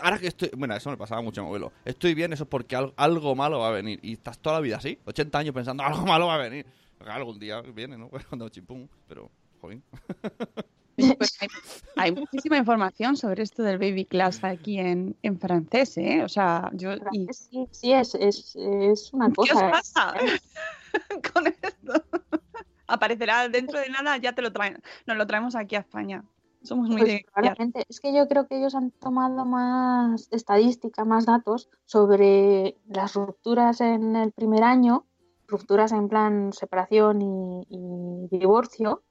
Ahora 0.03 0.19
que 0.19 0.29
estoy. 0.29 0.51
Bueno, 0.57 0.75
eso 0.75 0.91
me 0.91 0.97
pasaba 0.97 1.21
mucho, 1.21 1.43
abuelo. 1.43 1.73
Estoy 1.85 2.15
bien, 2.15 2.33
eso 2.33 2.45
es 2.45 2.49
porque 2.49 2.75
algo, 2.75 3.35
malo 3.37 3.61
va 3.61 3.69
a 3.69 3.73
venir. 3.73 4.01
Y 4.03 4.15
estás 4.15 4.39
toda 4.39 4.57
la 4.57 4.61
vida 4.63 4.77
así, 4.79 4.99
80 5.05 5.39
años 5.39 5.55
pensando, 5.55 5.83
algo 5.85 6.07
malo 6.07 6.27
va 6.27 6.35
a 6.35 6.39
venir. 6.39 6.67
Algún 7.07 7.39
día 7.39 7.61
viene, 7.61 7.97
¿no? 7.99 8.09
Cuando 8.29 8.49
chimpum, 8.49 8.89
pero, 9.07 9.31
joder. 9.61 9.81
Pues 11.19 11.39
hay, 11.97 12.11
muchísima 12.11 12.57
información 12.57 13.19
sobre 13.19 13.43
esto 13.43 13.63
del 13.63 13.77
baby 13.77 14.07
class 14.07 14.43
aquí 14.43 14.79
en, 14.79 15.15
en 15.23 15.39
francés, 15.39 15.99
¿eh? 15.99 16.25
O 16.25 16.29
sea, 16.29 16.71
yo... 16.73 16.95
Sí, 17.31 17.69
sí 17.71 17.93
es, 17.93 18.15
es, 18.15 18.57
es, 18.57 19.13
una 19.13 19.31
cosa. 19.31 19.53
¿Qué 19.53 19.65
os 19.67 19.71
pasa 19.73 20.15
con 21.35 21.47
esto? 21.47 22.03
Aparecerá 22.87 23.47
dentro 23.51 23.79
de 23.79 23.91
nada, 23.91 24.17
ya 24.17 24.33
te 24.33 24.41
lo 24.41 24.55
traen, 24.55 24.83
nos 25.07 25.19
lo 25.19 25.27
traemos 25.27 25.55
aquí 25.55 25.77
a 25.77 25.81
España. 25.81 26.25
Somos 26.67 26.89
muy 26.89 27.25
pues 27.33 27.87
Es 27.89 28.01
que 28.01 28.13
yo 28.13 28.27
creo 28.29 28.47
que 28.47 28.59
ellos 28.59 28.75
han 28.75 28.91
tomado 28.91 29.45
más 29.45 30.29
estadística, 30.33 31.05
más 31.05 31.25
datos 31.25 31.69
sobre 31.85 32.77
las 32.89 33.15
rupturas 33.15 33.81
en 33.81 34.17
el 34.17 34.33
primer 34.33 34.65
año, 34.65 35.07
rupturas 35.47 35.93
en 35.93 36.09
plan 36.09 36.53
separación 36.53 37.23
y, 37.23 38.29
divorcio, 38.31 39.03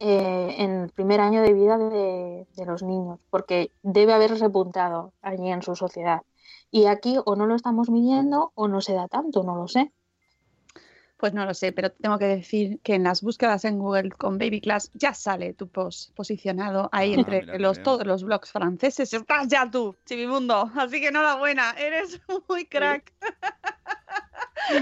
eh, 0.00 0.54
en 0.58 0.70
el 0.82 0.90
primer 0.90 1.20
año 1.20 1.42
de 1.42 1.52
vida 1.52 1.78
de, 1.78 2.46
de, 2.56 2.66
los 2.66 2.82
niños, 2.82 3.20
porque 3.30 3.70
debe 3.82 4.12
haber 4.12 4.38
repuntado 4.38 5.12
allí 5.20 5.48
en 5.50 5.62
su 5.62 5.76
sociedad. 5.76 6.22
Y 6.70 6.86
aquí 6.86 7.18
o 7.24 7.36
no 7.36 7.46
lo 7.46 7.54
estamos 7.54 7.90
midiendo 7.90 8.52
o 8.54 8.66
no 8.66 8.80
se 8.80 8.94
da 8.94 9.08
tanto, 9.08 9.44
no 9.44 9.54
lo 9.56 9.68
sé. 9.68 9.92
Pues 11.24 11.32
no 11.32 11.46
lo 11.46 11.54
sé, 11.54 11.72
pero 11.72 11.90
tengo 11.90 12.18
que 12.18 12.26
decir 12.26 12.80
que 12.80 12.96
en 12.96 13.02
las 13.02 13.22
búsquedas 13.22 13.64
en 13.64 13.78
Google 13.78 14.10
con 14.10 14.36
Baby 14.36 14.60
Class 14.60 14.90
ya 14.92 15.14
sale 15.14 15.54
tu 15.54 15.68
post 15.68 16.14
posicionado 16.14 16.90
ahí 16.92 17.14
ah, 17.14 17.16
entre 17.16 17.58
los, 17.58 17.82
todos 17.82 18.06
los 18.06 18.24
blogs 18.24 18.52
franceses. 18.52 19.10
Estás 19.10 19.48
ya 19.48 19.70
tú, 19.70 19.96
Chivimundo. 20.04 20.70
Así 20.76 21.00
que 21.00 21.08
enhorabuena, 21.08 21.70
eres 21.78 22.20
muy 22.46 22.66
crack. 22.66 23.10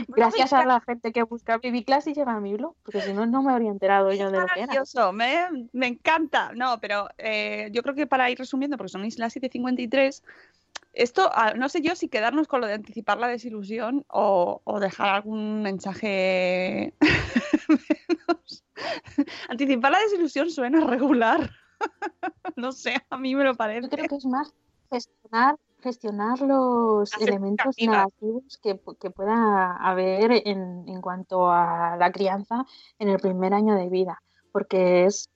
Gracias 0.08 0.52
a 0.52 0.64
la 0.64 0.80
gente 0.80 1.12
que 1.12 1.22
busca 1.22 1.58
Baby 1.58 1.84
Class 1.84 2.08
y 2.08 2.12
llega 2.12 2.34
a 2.34 2.40
mi 2.40 2.54
blog, 2.54 2.74
porque 2.82 3.02
si 3.02 3.12
no, 3.12 3.24
no 3.24 3.44
me 3.44 3.52
habría 3.52 3.70
enterado 3.70 4.12
yo 4.12 4.32
de 4.32 4.40
lo 4.40 4.46
que 4.48 4.62
era. 4.62 5.12
Me, 5.12 5.68
me 5.72 5.86
encanta. 5.86 6.50
No, 6.56 6.80
pero 6.80 7.08
eh, 7.18 7.68
yo 7.70 7.84
creo 7.84 7.94
que 7.94 8.08
para 8.08 8.28
ir 8.30 8.38
resumiendo, 8.38 8.76
porque 8.76 8.90
son 8.90 9.02
las 9.02 9.36
7.53, 9.36 10.22
esto, 10.92 11.30
ah, 11.32 11.54
no 11.54 11.68
sé 11.68 11.80
yo 11.80 11.96
si 11.96 12.08
quedarnos 12.08 12.48
con 12.48 12.60
lo 12.60 12.66
de 12.66 12.74
anticipar 12.74 13.18
la 13.18 13.28
desilusión 13.28 14.04
o, 14.08 14.60
dejar 14.80 15.08
algún 15.10 15.62
mensaje 15.62 16.94
Anticipar 19.48 19.92
la 19.92 20.00
desilusión 20.00 20.50
suena 20.50 20.84
regular. 20.86 21.50
no 22.56 22.72
sé, 22.72 22.96
a 23.10 23.16
mí 23.16 23.34
me 23.34 23.44
lo 23.44 23.54
parece. 23.54 23.82
Yo 23.82 23.88
creo 23.90 24.08
que 24.08 24.16
es 24.16 24.26
más 24.26 24.52
gestionar, 24.90 25.56
gestionar 25.80 26.40
los 26.40 27.12
elementos 27.20 27.76
negativos 27.78 28.58
que, 28.62 28.80
que, 29.00 29.10
pueda 29.10 29.76
haber 29.76 30.32
en, 30.46 30.84
en 30.86 31.00
cuanto 31.00 31.50
a 31.50 31.96
la 31.98 32.12
crianza 32.12 32.66
en 32.98 33.08
el 33.08 33.18
primer 33.18 33.54
año 33.54 33.74
de 33.74 33.88
vida. 33.88 34.20
Porque 34.52 35.06
es 35.06 35.30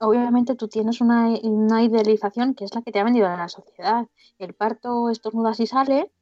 obviamente 0.00 0.54
tú 0.54 0.68
tienes 0.68 1.00
una, 1.00 1.30
idealización 1.30 2.54
que 2.54 2.64
es 2.64 2.74
la 2.74 2.82
que 2.82 2.92
te 2.92 3.00
ha 3.00 3.04
vendido 3.04 3.26
en 3.26 3.38
la 3.38 3.48
sociedad. 3.48 4.06
El 4.38 4.54
parto 4.54 5.10
estornudas 5.10 5.60
y 5.60 5.66
sale 5.66 6.12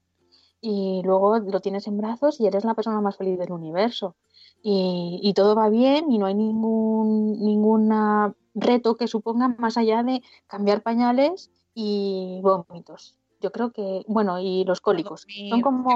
y 0.60 1.02
luego 1.04 1.38
lo 1.38 1.60
tienes 1.60 1.86
en 1.86 1.98
brazos 1.98 2.40
y 2.40 2.46
eres 2.46 2.64
la 2.64 2.74
persona 2.74 3.00
más 3.00 3.16
feliz 3.16 3.38
del 3.38 3.52
universo. 3.52 4.16
Y, 4.62 5.32
todo 5.36 5.54
va 5.54 5.68
bien 5.68 6.10
y 6.10 6.16
no 6.16 6.24
hay 6.24 6.34
ningún 6.34 7.38
ninguna 7.38 8.34
reto 8.54 8.96
que 8.96 9.08
suponga 9.08 9.48
más 9.58 9.76
allá 9.76 10.02
de 10.02 10.22
cambiar 10.46 10.82
pañales 10.82 11.50
y 11.74 12.40
vómitos. 12.42 13.14
Yo 13.42 13.52
creo 13.52 13.72
que, 13.72 14.04
bueno, 14.08 14.40
y 14.40 14.64
los 14.64 14.80
cólicos. 14.80 15.26
Son 15.50 15.60
como, 15.60 15.90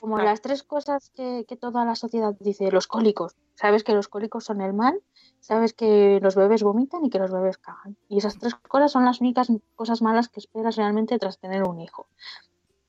como 0.00 0.18
las 0.18 0.40
tres 0.40 0.62
cosas 0.62 1.10
que, 1.10 1.44
que 1.48 1.56
toda 1.56 1.84
la 1.84 1.96
sociedad 1.96 2.34
dice, 2.40 2.70
los 2.70 2.86
cólicos. 2.86 3.36
Sabes 3.54 3.84
que 3.84 3.94
los 3.94 4.08
cólicos 4.08 4.44
son 4.44 4.60
el 4.60 4.72
mal 4.72 5.02
sabes 5.40 5.72
que 5.72 6.20
los 6.22 6.36
bebés 6.36 6.62
vomitan 6.62 7.04
y 7.04 7.10
que 7.10 7.18
los 7.18 7.30
bebés 7.30 7.58
cagan. 7.58 7.96
Y 8.08 8.18
esas 8.18 8.38
tres 8.38 8.54
cosas 8.54 8.92
son 8.92 9.04
las 9.04 9.20
únicas 9.20 9.48
cosas 9.76 10.02
malas 10.02 10.28
que 10.28 10.40
esperas 10.40 10.76
realmente 10.76 11.18
tras 11.18 11.38
tener 11.38 11.62
un 11.62 11.80
hijo. 11.80 12.06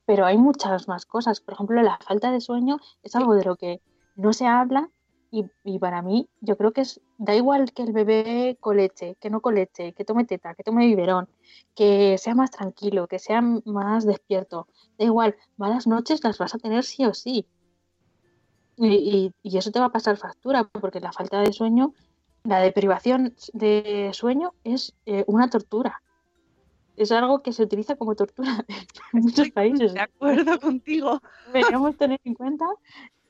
pero 0.06 0.26
hay 0.26 0.40
muchas 0.40 0.88
más 0.88 1.06
cosas. 1.06 1.40
Por 1.40 1.54
ejemplo, 1.54 1.84
la 1.84 2.00
falta 2.00 2.32
de 2.32 2.42
sueño 2.42 2.80
es 3.04 3.16
algo 3.16 3.36
de 3.36 3.44
lo 3.44 3.56
que 3.56 3.80
no 4.16 4.34
se 4.34 4.48
habla 4.48 4.90
y, 5.32 5.46
y, 5.64 5.80
para 5.80 6.02
mí 6.02 6.28
yo 6.42 6.58
creo 6.58 6.72
que 6.72 6.82
es, 6.82 7.02
da 7.18 7.36
igual 7.36 7.72
que 7.72 7.84
el 7.84 7.94
bebé 7.94 8.58
coleche, 8.60 9.16
que 9.20 9.30
no 9.30 9.42
coleche, 9.42 9.94
que 9.94 10.06
tome 10.06 10.26
teta, 10.26 10.56
que 10.56 10.64
tome 10.64 10.88
biberón, 10.88 11.30
que 11.76 12.18
sea 12.18 12.34
más 12.34 12.52
tranquilo, 12.52 13.08
que 13.08 13.20
sea 13.20 13.42
más 13.42 14.06
despierto, 14.06 14.68
da 14.98 15.06
igual, 15.06 15.36
malas 15.58 15.86
noches 15.86 16.24
las 16.24 16.38
vas 16.38 16.56
a 16.56 16.58
tener 16.58 16.84
sí 16.84 17.06
o 17.06 17.14
sí. 17.14 17.46
Y, 18.78 19.34
y, 19.44 19.58
eso 19.58 19.72
te 19.72 19.80
va 19.80 19.88
a 19.88 19.92
pasar 19.92 20.18
factura, 20.18 20.64
porque 20.64 21.00
la 21.00 21.12
falta 21.12 21.42
de 21.42 21.52
sueño, 21.52 21.94
la 22.44 22.60
deprivación 22.60 23.36
de 23.54 24.10
sueño 24.14 24.54
es 24.64 24.96
eh, 25.06 25.26
una 25.28 25.50
tortura. 25.50 26.02
Es 26.96 27.12
algo 27.12 27.44
que 27.44 27.54
se 27.54 27.64
utiliza 27.64 27.98
como 27.98 28.16
tortura 28.16 28.66
en 29.14 29.22
muchos 29.22 29.50
países. 29.52 29.94
De 29.94 30.00
acuerdo 30.00 30.60
contigo. 30.60 31.22
Deberíamos 31.48 31.98
tener 31.98 32.20
en 32.24 32.34
cuenta 32.34 32.66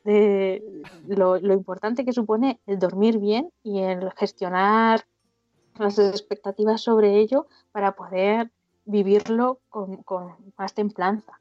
de 0.03 0.63
lo, 1.07 1.39
lo, 1.39 1.53
importante 1.53 2.05
que 2.05 2.13
supone 2.13 2.59
el 2.65 2.79
dormir 2.79 3.19
bien 3.19 3.51
y 3.63 3.79
el 3.79 4.11
gestionar 4.13 5.05
las 5.77 5.99
expectativas 5.99 6.81
sobre 6.81 7.19
ello 7.19 7.47
para 7.71 7.95
poder 7.95 8.51
vivirlo 8.85 9.61
con, 9.69 10.03
con 10.03 10.35
más 10.57 10.73
templanza. 10.73 11.39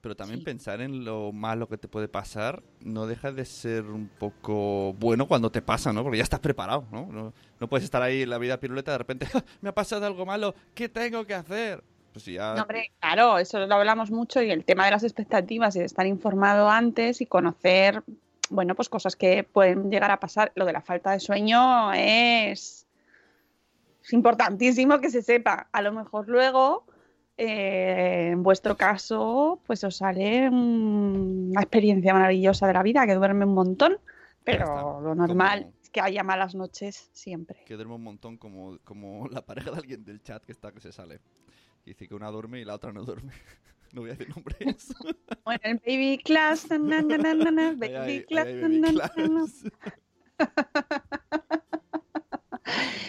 Pero 0.00 0.14
también 0.14 0.38
sí. 0.40 0.44
pensar 0.44 0.80
en 0.80 1.04
lo 1.04 1.32
malo 1.32 1.68
que 1.68 1.78
te 1.78 1.88
puede 1.88 2.06
pasar 2.06 2.62
no 2.80 3.06
deja 3.06 3.32
de 3.32 3.44
ser 3.44 3.86
un 3.86 4.08
poco 4.08 4.92
bueno 4.94 5.26
cuando 5.26 5.50
te 5.50 5.62
pasa, 5.62 5.92
¿no? 5.92 6.02
Porque 6.02 6.18
ya 6.18 6.22
estás 6.22 6.40
preparado, 6.40 6.86
¿no? 6.92 7.06
No, 7.10 7.32
no 7.58 7.68
puedes 7.68 7.84
estar 7.84 8.02
ahí 8.02 8.22
en 8.22 8.30
la 8.30 8.38
vida 8.38 8.60
piruleta 8.60 8.92
de 8.92 8.98
repente, 8.98 9.26
me 9.60 9.70
ha 9.70 9.74
pasado 9.74 10.06
algo 10.06 10.24
malo, 10.24 10.54
¿qué 10.74 10.88
tengo 10.88 11.24
que 11.24 11.34
hacer? 11.34 11.82
Pues 12.16 12.24
ya... 12.24 12.54
no, 12.54 12.62
hombre, 12.62 12.92
claro, 12.98 13.36
eso 13.36 13.66
lo 13.66 13.74
hablamos 13.74 14.10
mucho 14.10 14.40
y 14.40 14.50
el 14.50 14.64
tema 14.64 14.86
de 14.86 14.90
las 14.90 15.04
expectativas 15.04 15.76
y 15.76 15.80
de 15.80 15.84
estar 15.84 16.06
informado 16.06 16.70
antes 16.70 17.20
y 17.20 17.26
conocer, 17.26 18.02
bueno, 18.48 18.74
pues 18.74 18.88
cosas 18.88 19.16
que 19.16 19.44
pueden 19.44 19.90
llegar 19.90 20.10
a 20.10 20.18
pasar. 20.18 20.50
Lo 20.54 20.64
de 20.64 20.72
la 20.72 20.80
falta 20.80 21.10
de 21.10 21.20
sueño 21.20 21.92
es, 21.92 22.86
es 24.02 24.12
importantísimo 24.14 24.98
que 24.98 25.10
se 25.10 25.20
sepa. 25.20 25.68
A 25.70 25.82
lo 25.82 25.92
mejor 25.92 26.26
luego, 26.26 26.86
eh, 27.36 28.30
en 28.32 28.42
vuestro 28.42 28.78
caso, 28.78 29.60
pues 29.66 29.84
os 29.84 29.98
sale 29.98 30.48
una 30.48 31.60
experiencia 31.60 32.14
maravillosa 32.14 32.66
de 32.66 32.72
la 32.72 32.82
vida, 32.82 33.04
que 33.04 33.14
duerme 33.14 33.44
un 33.44 33.52
montón, 33.52 33.98
pero 34.42 35.02
lo 35.02 35.14
normal 35.14 35.64
como... 35.64 35.74
es 35.82 35.90
que 35.90 36.00
haya 36.00 36.22
malas 36.22 36.54
noches 36.54 37.10
siempre. 37.12 37.62
Que 37.66 37.74
duerme 37.74 37.96
un 37.96 38.04
montón 38.04 38.38
como, 38.38 38.78
como 38.84 39.28
la 39.28 39.44
pareja 39.44 39.70
de 39.70 39.76
alguien 39.76 40.02
del 40.02 40.22
chat 40.22 40.42
que 40.46 40.52
está 40.52 40.72
que 40.72 40.80
se 40.80 40.92
sale. 40.92 41.20
Dice 41.86 42.06
que 42.08 42.14
una 42.14 42.30
duerme 42.30 42.60
y 42.60 42.64
la 42.64 42.74
otra 42.74 42.92
no 42.92 43.02
duerme. 43.04 43.32
No 43.92 44.00
voy 44.02 44.10
a 44.10 44.14
decir 44.14 44.28
nombres. 44.34 44.92
Bueno, 45.44 45.60
el 45.62 45.76
baby 45.78 46.18
class. 46.22 46.68
Na, 46.70 47.00
na, 47.00 47.16
na, 47.16 47.34
na, 47.34 47.72
baby 47.72 47.94
Ahí 47.94 48.10
hay- 48.16 48.24
class. 48.24 48.46
ahí 48.46 48.54
hay 48.54 48.60
na, 48.80 48.88
baby 48.88 48.96
na, 48.98 49.10
na, 49.16 49.28
na. 49.28 49.46
class. 49.46 49.64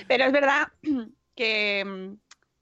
Pero 0.07 0.23
es 0.25 0.31
verdad 0.31 0.67
que, 1.35 2.15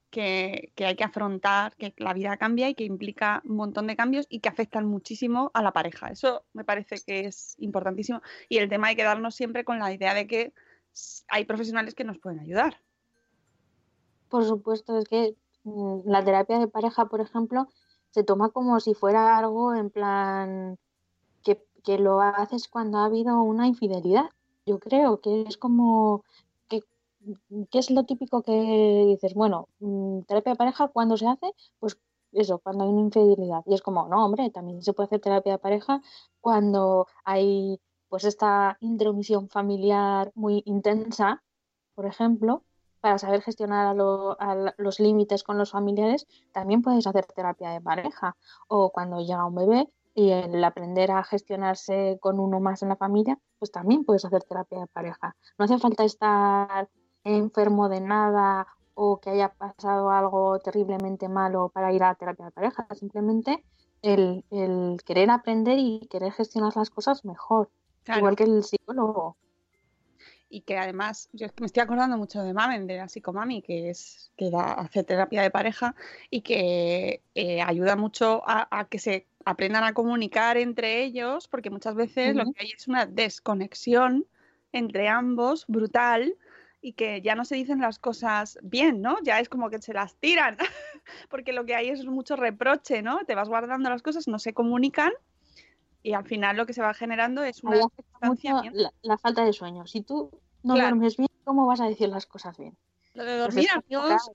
que, 0.10 0.72
que 0.76 0.86
hay 0.86 0.96
que 0.96 1.04
afrontar 1.04 1.76
que 1.76 1.94
la 1.98 2.14
vida 2.14 2.38
cambia 2.38 2.70
y 2.70 2.74
que 2.76 2.86
implica 2.86 3.42
un 3.46 3.58
montón 3.58 3.86
de 3.88 3.96
cambios 3.98 4.26
y 4.30 4.40
que 4.40 4.50
afectan 4.50 4.86
muchísimo 4.86 5.52
a 5.54 5.62
la 5.62 5.74
pareja. 5.74 6.08
Eso 6.08 6.46
me 6.54 6.64
parece 6.64 7.02
que 7.06 7.26
es 7.26 7.56
importantísimo. 7.60 8.22
Y 8.50 8.58
el 8.58 8.70
tema 8.70 8.88
hay 8.88 8.96
que 8.96 9.04
darnos 9.04 9.36
siempre 9.36 9.66
con 9.66 9.78
la 9.78 9.94
idea 9.94 10.14
de 10.14 10.26
que 10.26 10.54
hay 11.28 11.44
profesionales 11.46 11.94
que 11.94 12.06
nos 12.06 12.18
pueden 12.18 12.40
ayudar. 12.40 12.82
Por 14.30 14.46
supuesto, 14.46 14.98
es 14.98 15.08
que 15.08 15.36
la 15.66 16.24
terapia 16.24 16.60
de 16.60 16.68
pareja, 16.68 17.06
por 17.06 17.22
ejemplo, 17.22 17.68
se 18.12 18.24
toma 18.24 18.50
como 18.50 18.80
si 18.80 18.94
fuera 18.94 19.38
algo 19.38 19.74
en 19.76 19.90
plan 19.90 20.78
que, 21.44 21.64
que 21.84 21.98
lo 22.00 22.22
haces 22.22 22.68
cuando 22.68 23.00
ha 23.00 23.06
habido 23.06 23.42
una 23.42 23.68
infidelidad. 23.68 24.30
Yo 24.66 24.80
creo 24.80 25.22
que 25.22 25.44
es 25.44 25.58
como 25.58 26.24
que, 26.70 26.82
que 27.72 27.80
es 27.80 27.92
lo 27.92 28.06
típico 28.06 28.44
que 28.44 29.06
dices, 29.08 29.34
bueno, 29.34 29.68
mm, 29.80 30.22
terapia 30.22 30.54
de 30.54 30.58
pareja, 30.58 30.88
¿cuándo 30.90 31.18
se 31.18 31.28
hace? 31.28 31.52
Pues 31.80 31.98
eso, 32.32 32.60
cuando 32.60 32.84
hay 32.84 32.90
una 32.92 33.02
infidelidad. 33.02 33.64
Y 33.66 33.74
es 33.74 33.82
como, 33.82 34.08
no, 34.08 34.26
hombre, 34.26 34.50
también 34.52 34.82
se 34.82 34.94
puede 34.94 35.08
hacer 35.08 35.22
terapia 35.22 35.54
de 35.54 35.60
pareja 35.60 36.02
cuando 36.42 37.08
hay 37.24 37.80
pues 38.10 38.24
esta 38.24 38.78
intromisión 38.82 39.50
familiar 39.50 40.32
muy 40.36 40.62
intensa, 40.66 41.44
por 41.96 42.06
ejemplo, 42.06 42.64
para 43.06 43.20
saber 43.20 43.42
gestionar 43.44 43.86
a 43.86 43.94
lo- 43.94 44.36
a 44.42 44.56
la- 44.56 44.74
los 44.80 45.00
límites 45.00 45.44
con 45.44 45.60
los 45.60 45.70
familiares, 45.78 46.26
también 46.52 46.82
puedes 46.82 47.06
hacer 47.06 47.24
terapia 47.28 47.70
de 47.70 47.80
pareja. 47.80 48.36
O 48.68 48.90
cuando 48.92 49.20
llega 49.22 49.46
un 49.46 49.54
bebé 49.54 49.88
y 50.16 50.32
el 50.32 50.64
aprender 50.64 51.12
a 51.12 51.24
gestionarse 51.24 52.18
con 52.20 52.40
uno 52.40 52.60
más 52.60 52.82
en 52.82 52.90
la 52.90 52.96
familia, 52.96 53.38
pues 53.60 53.72
también 53.72 54.06
puedes 54.06 54.26
hacer 54.26 54.42
terapia 54.44 54.80
de 54.80 54.88
pareja. 54.88 55.36
No 55.60 55.66
hace 55.66 55.78
falta 55.78 56.04
estar 56.04 56.90
enfermo 57.24 57.90
de 57.90 58.02
nada 58.02 58.66
o 58.96 59.20
que 59.20 59.30
haya 59.30 59.50
pasado 59.54 60.10
algo 60.10 60.58
terriblemente 60.58 61.30
malo 61.30 61.70
para 61.70 61.94
ir 61.94 62.04
a 62.04 62.16
terapia 62.16 62.46
de 62.46 62.52
pareja. 62.54 62.88
Simplemente 62.96 63.64
el, 64.02 64.44
el 64.50 64.98
querer 65.06 65.30
aprender 65.30 65.78
y 65.78 66.08
querer 66.10 66.32
gestionar 66.32 66.76
las 66.76 66.90
cosas 66.90 67.24
mejor. 67.24 67.70
Claro. 68.04 68.20
Igual 68.22 68.36
que 68.36 68.46
el 68.46 68.64
psicólogo. 68.64 69.38
Y 70.50 70.62
que 70.62 70.78
además, 70.78 71.30
yo 71.34 71.46
es 71.46 71.52
que 71.52 71.62
me 71.62 71.68
estoy 71.68 71.82
acordando 71.82 72.18
mucho 72.18 72.42
de 72.42 72.54
Mamen, 72.54 72.88
de 72.88 72.98
la 72.98 73.10
psicomami, 73.10 73.62
que 73.62 73.90
es 73.90 74.32
que 74.38 74.50
da, 74.50 74.74
hace 74.74 75.04
terapia 75.04 75.42
de 75.42 75.52
pareja 75.52 75.96
y 76.30 76.42
que 76.42 77.22
eh, 77.34 77.62
ayuda 77.62 77.96
mucho 77.96 78.44
a, 78.48 78.68
a 78.72 78.88
que 78.88 79.00
se 79.00 79.28
aprendan 79.44 79.84
a 79.84 79.94
comunicar 79.94 80.58
entre 80.58 81.04
ellos, 81.04 81.48
porque 81.48 81.70
muchas 81.70 81.96
veces 81.96 82.36
lo 82.36 82.46
que 82.46 82.64
hay 82.64 82.72
es 82.72 82.88
una 82.88 83.06
desconexión 83.06 84.26
entre 84.72 85.08
ambos 85.08 85.66
brutal 85.68 86.36
y 86.82 86.94
que 86.94 87.22
ya 87.22 87.34
no 87.34 87.46
se 87.46 87.56
dicen 87.56 87.82
las 87.82 87.98
cosas 87.98 88.60
bien, 88.62 89.02
¿no? 89.02 89.18
Ya 89.24 89.40
es 89.40 89.50
como 89.50 89.70
que 89.70 89.82
se 89.82 89.94
las 89.94 90.16
tiran, 90.18 90.58
porque 91.30 91.54
lo 91.54 91.66
que 91.66 91.76
hay 91.76 91.90
es 91.90 92.06
mucho 92.06 92.36
reproche, 92.36 93.02
¿no? 93.02 93.26
Te 93.26 93.36
vas 93.36 93.50
guardando 93.50 93.90
las 93.90 94.04
cosas, 94.04 94.28
no 94.28 94.38
se 94.38 94.54
comunican 94.54 95.12
y 96.06 96.14
al 96.14 96.24
final 96.26 96.56
lo 96.56 96.68
que 96.68 96.74
se 96.74 96.84
va 96.84 96.94
generando 96.94 97.44
es 97.44 97.64
una 97.64 97.78
la, 98.74 98.92
la 99.02 99.18
falta 99.18 99.44
de 99.44 99.54
sueño. 99.54 99.88
Si 99.88 100.02
tú 100.02 100.30
no 100.64 100.76
Claro. 100.76 100.90
duermes 100.96 101.18
bien, 101.18 101.30
¿cómo 101.44 101.66
vas 101.66 101.82
a 101.82 101.88
decir 101.88 102.10
las 102.10 102.28
cosas 102.28 102.56
bien? 102.58 102.78
Lo 103.16 103.26
de 103.26 103.42
Pues 103.44 103.56
dormir, 103.56 103.70
amigos, 103.72 104.32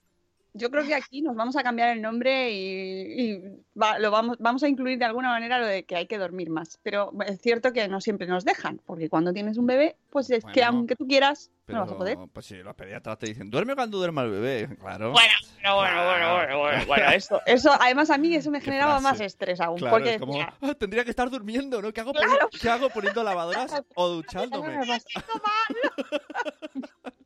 yo 0.53 0.69
creo 0.69 0.85
que 0.85 0.95
aquí 0.95 1.21
nos 1.21 1.35
vamos 1.35 1.55
a 1.55 1.63
cambiar 1.63 1.89
el 1.89 2.01
nombre 2.01 2.51
y, 2.51 3.31
y 3.33 3.41
va- 3.79 3.99
lo 3.99 4.11
vamos, 4.11 4.37
vamos 4.39 4.63
a 4.63 4.67
incluir 4.67 4.97
de 4.99 5.05
alguna 5.05 5.29
manera 5.29 5.59
lo 5.59 5.65
de 5.65 5.83
que 5.83 5.95
hay 5.95 6.07
que 6.07 6.17
dormir 6.17 6.49
más. 6.49 6.79
Pero 6.83 7.11
es 7.25 7.39
cierto 7.41 7.71
que 7.73 7.87
no 7.87 8.01
siempre 8.01 8.27
nos 8.27 8.43
dejan, 8.45 8.79
porque 8.85 9.09
cuando 9.09 9.33
tienes 9.33 9.57
un 9.57 9.65
bebé, 9.67 9.95
pues 10.09 10.29
es 10.29 10.43
que 10.53 10.63
aunque 10.63 10.95
tú 10.95 11.07
quieras, 11.07 11.51
Pero, 11.65 11.79
no 11.79 11.85
vas 11.85 11.93
a 11.93 11.97
poder. 11.97 12.17
pues 12.33 12.45
si 12.45 12.57
los 12.57 12.75
pediatras 12.75 13.17
te 13.17 13.27
dicen, 13.27 13.49
duerme 13.49 13.75
cuando 13.75 13.97
duerma 13.97 14.23
el 14.23 14.31
bebé, 14.31 14.67
claro. 14.77 15.11
Bueno, 15.11 15.33
bueno, 15.63 15.75
bueno, 15.75 16.05
bueno, 16.05 16.33
bueno, 16.33 16.59
bueno, 16.59 16.85
bueno, 16.87 17.11
eso, 17.11 17.41
eso, 17.45 17.71
además 17.79 18.09
a 18.09 18.17
mí 18.17 18.35
eso 18.35 18.51
me 18.51 18.59
generaba 18.59 18.99
frase. 18.99 19.03
más 19.03 19.19
estrés 19.21 19.61
aún, 19.61 19.77
Claro, 19.77 19.95
porque 19.97 20.15
es 20.15 20.19
como, 20.19 20.33
decía, 20.33 20.53
"Ah, 20.61 20.73
tendría 20.73 21.03
que 21.05 21.11
estar 21.11 21.29
durmiendo, 21.29 21.81
¿no? 21.81 21.93
¿Qué 21.93 22.01
hago, 22.01 22.11
Claro. 22.11 22.27
poni- 22.27 22.59
¿Qué 22.61 22.69
hago 22.69 22.89
poniendo 22.89 23.23
lavadoras 23.23 23.71
o 23.95 24.07
duchándome? 24.09 24.77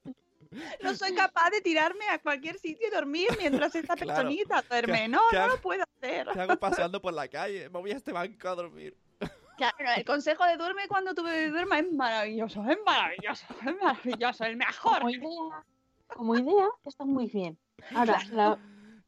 no 0.81 0.95
soy 0.95 1.13
capaz 1.15 1.49
de 1.49 1.61
tirarme 1.61 2.07
a 2.09 2.19
cualquier 2.19 2.57
sitio 2.59 2.87
y 2.87 2.91
dormir 2.91 3.27
mientras 3.39 3.73
esta 3.75 3.95
Claro. 3.95 4.13
personita 4.21 4.61
duerme. 4.69 5.01
¿Qué- 5.01 5.07
No, 5.07 5.21
no 5.31 5.39
hago? 5.39 5.55
lo 5.55 5.61
puedo 5.61 5.83
hacer. 5.83 6.27
¿Qué 6.33 6.39
hago 6.41 6.55
paseando 6.57 7.01
por 7.01 7.13
la 7.13 7.27
calle? 7.27 7.69
Me 7.69 7.79
voy 7.79 7.91
a 7.91 7.97
este 7.97 8.11
banco 8.11 8.47
a 8.49 8.55
dormir. 8.55 8.95
Claro, 9.57 9.75
el 9.95 10.03
consejo 10.03 10.43
de 10.45 10.57
duerme 10.57 10.85
cuando 10.89 11.15
tu 11.15 11.23
bebé 11.23 11.47
duerma 11.49 11.79
es 11.79 11.89
maravilloso, 11.89 12.61
es 12.69 12.77
maravilloso, 12.85 13.45
es 13.65 13.75
maravilloso, 13.81 14.43
el 14.43 14.57
mejor. 14.57 14.99
Como 14.99 15.09
idea, 15.09 15.65
como 16.07 16.35
idea 16.35 16.67
está 16.83 17.05
muy 17.05 17.27
bien. 17.27 17.57
Ahora, 17.95 18.19
la, 18.31 18.59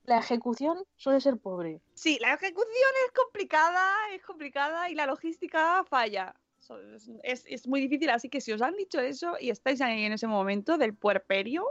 la 0.06 0.18
ejecución 0.20 0.86
suele 0.96 1.20
ser 1.20 1.36
pobre. 1.36 1.82
Sí, 1.96 2.18
la 2.22 2.34
ejecución 2.34 2.92
es 3.06 3.12
complicada, 3.12 3.94
es 4.14 4.22
complicada 4.24 4.90
y 4.90 4.96
la 4.96 5.06
logística 5.06 5.84
falla. 5.84 6.34
Es- 7.24 7.46
Es, 7.48 7.68
muy 7.68 7.82
difícil, 7.82 8.10
así 8.10 8.30
que 8.30 8.42
si 8.42 8.52
os 8.52 8.62
han 8.62 8.76
dicho 8.76 9.00
eso 9.00 9.36
y 9.40 9.50
estáis 9.50 9.82
ahí 9.82 10.04
en 10.04 10.14
ese 10.14 10.28
momento 10.28 10.78
del 10.78 10.96
puerperio, 10.96 11.66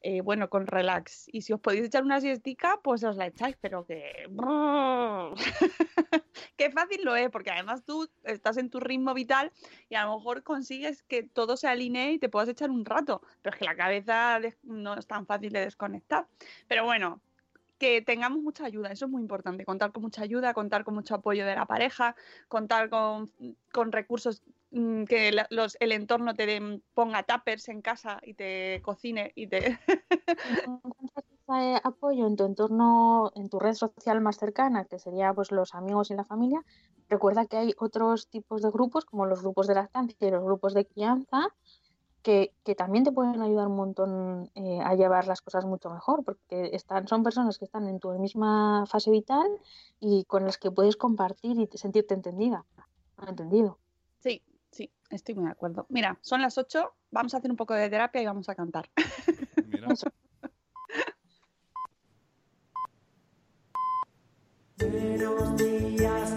eh, 0.00 0.20
bueno, 0.20 0.50
con 0.50 0.66
relax. 0.66 1.26
Y 1.32 1.42
si 1.42 1.52
os 1.52 1.60
podéis 1.60 1.84
echar 1.86 2.02
una 2.02 2.20
siestica, 2.20 2.80
pues 2.82 3.04
os 3.04 3.16
la 3.16 3.26
echáis, 3.26 3.56
pero 3.60 3.86
que... 3.86 4.26
Qué 6.56 6.70
fácil 6.70 7.04
lo 7.04 7.14
es, 7.14 7.30
porque 7.30 7.50
además 7.50 7.84
tú 7.84 8.08
estás 8.24 8.56
en 8.56 8.70
tu 8.70 8.80
ritmo 8.80 9.14
vital 9.14 9.52
y 9.88 9.94
a 9.94 10.04
lo 10.04 10.16
mejor 10.16 10.42
consigues 10.42 11.02
que 11.02 11.22
todo 11.22 11.56
se 11.56 11.68
alinee 11.68 12.12
y 12.12 12.18
te 12.18 12.28
puedas 12.28 12.48
echar 12.48 12.70
un 12.70 12.84
rato, 12.84 13.22
pero 13.42 13.54
es 13.54 13.58
que 13.58 13.64
la 13.64 13.76
cabeza 13.76 14.40
no 14.62 14.94
es 14.94 15.06
tan 15.06 15.26
fácil 15.26 15.52
de 15.52 15.60
desconectar. 15.60 16.26
Pero 16.68 16.84
bueno, 16.84 17.22
que 17.82 18.00
tengamos 18.00 18.40
mucha 18.40 18.64
ayuda, 18.64 18.92
eso 18.92 19.06
es 19.06 19.10
muy 19.10 19.20
importante, 19.20 19.64
contar 19.64 19.90
con 19.90 20.04
mucha 20.04 20.22
ayuda, 20.22 20.54
contar 20.54 20.84
con 20.84 20.94
mucho 20.94 21.16
apoyo 21.16 21.44
de 21.44 21.56
la 21.56 21.66
pareja, 21.66 22.14
contar 22.46 22.88
con, 22.88 23.28
con 23.72 23.90
recursos 23.90 24.44
mm, 24.70 25.02
que 25.02 25.30
el 25.80 25.92
entorno 25.92 26.32
te 26.32 26.46
den- 26.46 26.84
ponga 26.94 27.24
tuppers 27.24 27.68
en 27.70 27.82
casa 27.82 28.20
y 28.22 28.34
te 28.34 28.80
cocine 28.84 29.32
y 29.34 29.48
te... 29.48 29.80
¿Encuentras 30.84 31.24
esa 31.42 31.74
eh, 31.74 31.80
apoyo 31.82 32.28
en 32.28 32.36
tu 32.36 32.44
entorno, 32.44 33.32
en 33.34 33.48
tu 33.48 33.58
red 33.58 33.74
social 33.74 34.20
más 34.20 34.36
cercana, 34.36 34.84
que 34.84 35.00
sería 35.00 35.34
pues 35.34 35.50
los 35.50 35.74
amigos 35.74 36.12
y 36.12 36.14
la 36.14 36.24
familia, 36.24 36.62
recuerda 37.08 37.46
que 37.46 37.56
hay 37.56 37.74
otros 37.78 38.28
tipos 38.28 38.62
de 38.62 38.70
grupos, 38.70 39.04
como 39.06 39.26
los 39.26 39.42
grupos 39.42 39.66
de 39.66 39.74
lactancia 39.74 40.28
y 40.28 40.30
los 40.30 40.44
grupos 40.44 40.72
de 40.72 40.86
crianza, 40.86 41.48
que, 42.22 42.54
que 42.64 42.74
también 42.74 43.04
te 43.04 43.12
pueden 43.12 43.42
ayudar 43.42 43.66
un 43.66 43.76
montón 43.76 44.50
eh, 44.54 44.80
a 44.82 44.94
llevar 44.94 45.26
las 45.26 45.42
cosas 45.42 45.64
mucho 45.64 45.90
mejor, 45.90 46.24
porque 46.24 46.70
están, 46.72 47.08
son 47.08 47.22
personas 47.22 47.58
que 47.58 47.64
están 47.64 47.88
en 47.88 48.00
tu 48.00 48.10
misma 48.18 48.86
fase 48.86 49.10
vital 49.10 49.46
y 50.00 50.24
con 50.24 50.44
las 50.44 50.58
que 50.58 50.70
puedes 50.70 50.96
compartir 50.96 51.58
y 51.58 51.68
sentirte 51.76 52.14
entendida, 52.14 52.64
entendido. 53.26 53.78
Sí, 54.20 54.42
sí, 54.70 54.90
estoy 55.10 55.34
muy 55.34 55.44
de 55.44 55.50
acuerdo. 55.50 55.86
Mira, 55.88 56.18
son 56.22 56.42
las 56.42 56.56
8, 56.58 56.92
vamos 57.10 57.34
a 57.34 57.38
hacer 57.38 57.50
un 57.50 57.56
poco 57.56 57.74
de 57.74 57.90
terapia 57.90 58.22
y 58.22 58.26
vamos 58.26 58.48
a 58.48 58.54
cantar. 58.54 58.88
Mira. 59.66 59.88
Buenos 64.78 65.56
días, 65.56 66.36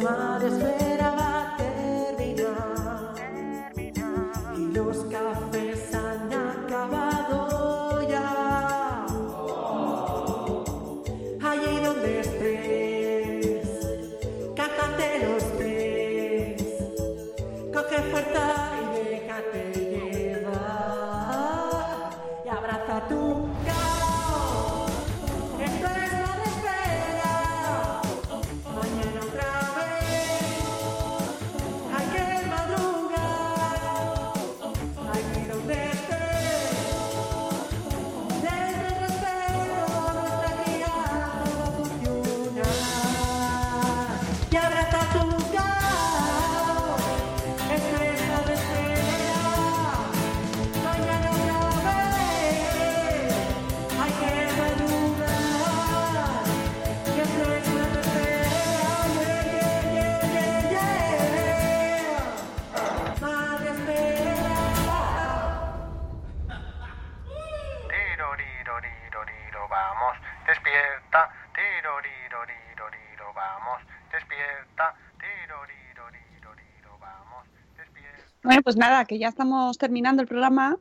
pues 78.65 78.75
nada, 78.75 79.05
que 79.05 79.17
ya 79.19 79.29
estamos 79.29 79.77
terminando 79.77 80.21
el 80.21 80.27
programa. 80.27 80.77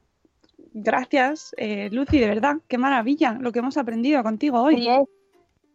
Gracias, 0.72 1.55
eh, 1.57 1.89
Lucy, 1.93 2.18
de 2.18 2.26
verdad, 2.26 2.57
qué 2.66 2.78
maravilla 2.78 3.35
lo 3.35 3.53
que 3.53 3.61
hemos 3.61 3.76
aprendido 3.76 4.22
contigo 4.24 4.61
hoy. 4.61 4.74
Oye, 4.76 5.05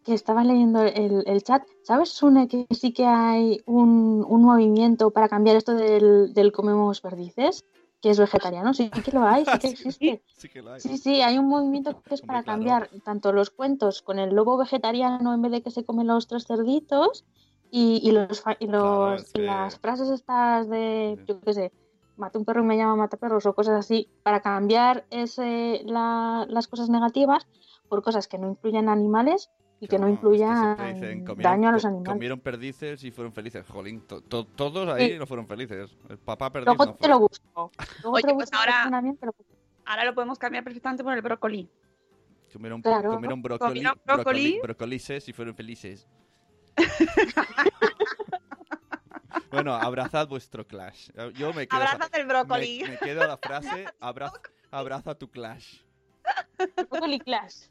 que 0.03 0.13
estaba 0.13 0.43
leyendo 0.43 0.81
el, 0.83 1.23
el 1.25 1.43
chat. 1.43 1.63
¿Sabes, 1.83 2.09
Sune, 2.09 2.47
que 2.47 2.65
sí 2.71 2.91
que 2.91 3.05
hay 3.05 3.61
un, 3.65 4.25
un 4.27 4.41
movimiento 4.43 5.11
para 5.11 5.29
cambiar 5.29 5.55
esto 5.55 5.75
del, 5.75 6.33
del 6.33 6.51
comemos 6.51 6.99
perdices? 6.99 7.63
Que 8.01 8.09
es 8.11 8.19
vegetariano, 8.19 8.73
sí 8.73 8.89
que 8.89 9.11
lo 9.11 9.23
hay, 9.27 9.45
sí 9.45 9.59
que 9.59 9.67
existe. 9.69 10.23
Sí 10.35 10.49
que 10.49 10.61
la 10.61 10.73
hay. 10.73 10.79
Sí, 10.81 10.97
sí, 10.97 11.21
hay 11.21 11.37
un 11.37 11.47
movimiento 11.47 12.01
que 12.01 12.15
es 12.15 12.21
para 12.21 12.43
claro. 12.43 12.57
cambiar 12.57 12.89
tanto 13.03 13.31
los 13.33 13.51
cuentos 13.51 14.01
con 14.01 14.17
el 14.19 14.33
lobo 14.33 14.57
vegetariano 14.57 15.33
en 15.33 15.41
vez 15.41 15.51
de 15.51 15.61
que 15.61 15.69
se 15.71 15.85
come 15.85 16.03
los 16.05 16.27
tres 16.27 16.45
cerditos 16.47 17.25
y, 17.71 17.99
y 18.03 18.11
los, 18.11 18.43
y 18.59 18.67
Claro, 18.67 19.11
los- 19.11 19.21
es 19.23 19.31
que- 19.33 19.41
las 19.43 19.77
frases 19.79 20.09
estas 20.09 20.67
de, 20.69 21.15
Sí. 21.19 21.23
yo 21.27 21.39
qué 21.41 21.53
sé, 21.53 21.71
mata 22.19 22.37
un 22.37 22.45
perro 22.45 22.61
y 22.61 22.65
me 22.65 22.77
llama 22.77 22.95
mata 22.95 23.17
perros 23.17 23.45
o 23.45 23.53
cosas 23.53 23.79
así, 23.79 24.07
para 24.23 24.41
cambiar 24.41 25.05
ese, 25.09 25.81
la- 25.85 26.45
las 26.49 26.67
cosas 26.67 26.89
negativas 26.89 27.47
por 27.87 28.03
cosas 28.03 28.27
que 28.27 28.37
no 28.37 28.49
incluyan 28.49 28.89
animales 28.89 29.49
y 29.79 29.87
que 29.87 29.97
no 29.97 30.07
Claro, 30.07 30.13
es 30.13 30.19
que 30.19 30.25
incluyan 30.27 30.77
dicen, 30.93 31.25
comieron- 31.25 31.41
daño 31.43 31.69
a 31.69 31.71
los 31.71 31.85
animales. 31.85 32.11
Comieron 32.13 32.39
perdices 32.41 33.03
y 33.03 33.11
fueron 33.11 33.31
felices. 33.33 33.65
Jolín, 33.69 34.01
to- 34.01 34.21
to- 34.21 34.45
todos 34.45 34.87
ahí 34.89 35.11
Sí. 35.13 35.17
no 35.17 35.25
fueron 35.25 35.47
felices. 35.47 35.95
El 36.09 36.17
papá 36.19 36.51
perdiz 36.51 36.67
Luego 36.67 36.85
no 36.85 36.91
te 36.93 36.99
fue. 36.99 37.07
lo 37.09 37.19
busco. 37.19 37.71
Luego 38.03 38.15
Oye, 38.15 38.21
te 38.23 38.27
lo 38.27 38.33
pues 38.35 38.49
busco 38.51 38.57
ahora- 38.59 38.83
pero- 39.19 39.33
Ahora 39.85 40.05
lo 40.05 40.13
podemos 40.13 40.37
cambiar 40.37 40.63
perfectamente 40.63 41.03
por 41.03 41.13
el 41.13 41.21
brócoli. 41.21 41.67
Comieron, 42.53 42.81
Claro. 42.81 43.11
comieron 43.11 43.41
brócoli, 43.41 43.69
Comieron 43.83 43.99
brócoli, 44.05 44.59
y 45.29 45.33
fueron 45.33 45.55
felices. 45.55 46.07
bueno, 49.51 49.73
abrazad 49.73 50.27
vuestro 50.27 50.65
clash. 50.65 51.09
Yo 51.35 51.53
me 51.53 51.67
quedo, 51.67 51.81
Abrázate 51.81 52.21
el 52.21 52.27
brócoli. 52.27 52.81
me, 52.83 52.89
me 52.89 52.97
quedo 52.97 53.27
la 53.27 53.37
frase 53.37 53.85
abraz, 53.99 54.33
abraza 54.71 55.15
tu 55.15 55.29
clash. 55.29 55.81
Brócoli 56.89 57.19
Clash. 57.19 57.67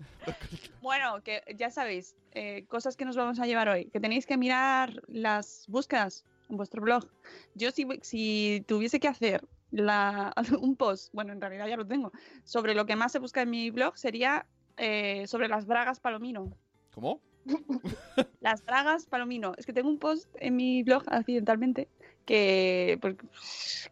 Bueno, 0.81 1.23
que 1.23 1.43
ya 1.57 1.71
sabéis, 1.71 2.17
eh, 2.33 2.65
cosas 2.69 2.97
que 2.97 3.05
nos 3.05 3.17
vamos 3.17 3.39
a 3.39 3.47
llevar 3.47 3.69
hoy, 3.69 3.87
que 3.87 4.01
tenéis 4.01 4.27
que 4.27 4.37
mirar 4.37 5.03
las 5.07 5.65
búsquedas 5.69 6.25
en 6.49 6.57
vuestro 6.57 6.83
blog. 6.83 7.07
Yo 7.55 7.71
si, 7.71 7.87
si 8.03 8.65
tuviese 8.67 9.01
que 9.01 9.09
hacer 9.09 9.47
la, 9.71 10.33
un 10.61 10.77
post, 10.77 11.13
bueno, 11.13 11.33
en 11.33 11.41
realidad 11.41 11.67
ya 11.67 11.77
lo 11.77 11.87
tengo, 11.87 12.13
sobre 12.45 12.75
lo 12.75 12.87
que 12.87 12.97
más 12.97 13.13
se 13.13 13.19
busca 13.19 13.43
en 13.43 13.51
mi 13.51 13.71
blog 13.71 13.97
sería 13.99 14.47
eh, 14.77 15.27
sobre 15.27 15.49
las 15.49 15.67
bragas 15.67 16.01
palomino. 16.01 16.51
¿Cómo? 16.95 17.21
Las 18.41 18.65
bragas 18.65 19.07
palomino. 19.07 19.53
Es 19.57 19.67
que 19.67 19.73
tengo 19.73 19.89
un 19.89 19.99
post 19.99 20.29
en 20.39 20.57
mi 20.57 20.83
blog 20.83 21.03
accidentalmente 21.07 21.89
que 22.25 22.99
pues, 23.01 23.17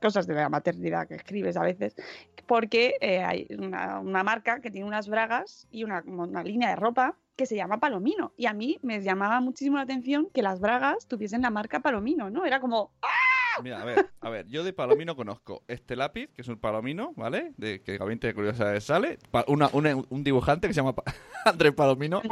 cosas 0.01 0.26
de 0.26 0.34
la 0.34 0.49
maternidad 0.49 1.09
que 1.09 1.14
escribes 1.14 1.57
a 1.57 1.62
veces 1.62 1.97
porque 2.47 2.97
eh, 3.01 3.22
hay 3.22 3.47
una, 3.59 4.01
marca 4.03 4.61
que 4.61 4.70
tiene 4.70 4.86
unas 4.86 5.09
bragas 5.09 5.66
y 5.70 5.84
una, 5.84 6.03
una 6.07 6.42
línea 6.42 6.70
de 6.70 6.76
ropa 6.76 7.16
que 7.34 7.47
se 7.47 7.57
llama 7.57 7.80
Palomino 7.80 8.32
y 8.36 8.47
a 8.47 8.53
mí 8.53 8.78
me 8.82 9.03
llamaba 9.03 9.40
muchísimo 9.40 9.76
la 9.76 9.82
atención 9.82 10.28
que 10.32 10.42
las 10.42 10.61
bragas 10.61 11.07
tuviesen 11.07 11.42
la 11.42 11.51
marca 11.51 11.80
Palomino, 11.80 12.30
¿no? 12.30 12.44
Era 12.44 12.61
como 12.61 12.92
Mira, 13.63 13.81
a 13.81 13.85
ver, 13.85 14.11
a 14.21 14.31
ver, 14.31 14.47
yo 14.49 14.65
de 14.65 14.73
palomino 14.73 15.17
conozco 15.17 15.63
este 15.69 15.97
lápiz, 15.97 16.29
que 16.35 16.43
es 16.43 16.49
un 16.49 16.59
palomino, 16.59 17.13
¿vale? 17.17 17.53
De 17.57 17.81
que 17.81 17.93
de 17.99 18.35
Curiosidades 18.35 18.85
sale. 18.85 19.19
Pa- 19.31 19.45
una- 19.49 19.71
una- 19.73 19.97
un 19.97 20.25
dibujante 20.25 20.67
que 20.69 20.75
se 20.75 20.81
llama 20.81 20.95
Pa- 20.95 21.05
Andrés 21.45 21.73
Palomino. 21.73 22.23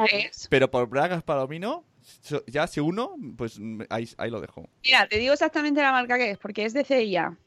Pero 0.48 0.70
por 0.70 0.88
Bragas 0.88 1.22
Palomino, 1.22 1.84
so- 2.20 2.44
ya 2.46 2.66
si 2.66 2.80
uno, 2.80 3.16
pues 3.36 3.58
mm, 3.58 3.82
ahí, 3.90 4.08
ahí 4.18 4.30
lo 4.30 4.40
dejo. 4.40 4.68
Mira, 4.84 5.06
te 5.08 5.18
digo 5.18 5.32
exactamente 5.32 5.80
la 5.82 5.92
marca 5.92 6.16
que 6.18 6.32
es, 6.32 6.38
porque 6.38 6.64
es 6.64 6.72
de 6.72 6.84
CIA. 6.84 7.36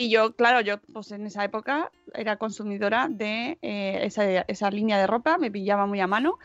Y 0.00 0.10
yo, 0.10 0.32
claro, 0.36 0.60
yo 0.60 0.78
pues 0.92 1.10
en 1.10 1.26
esa 1.26 1.42
época 1.42 1.90
era 2.14 2.36
consumidora 2.36 3.08
de 3.10 3.58
eh, 3.62 3.98
esa, 4.04 4.42
esa 4.42 4.70
línea 4.70 4.96
de 4.96 5.08
ropa, 5.08 5.38
me 5.38 5.50
pillaba 5.50 5.86
muy 5.86 5.98
a 5.98 6.06
mano 6.06 6.38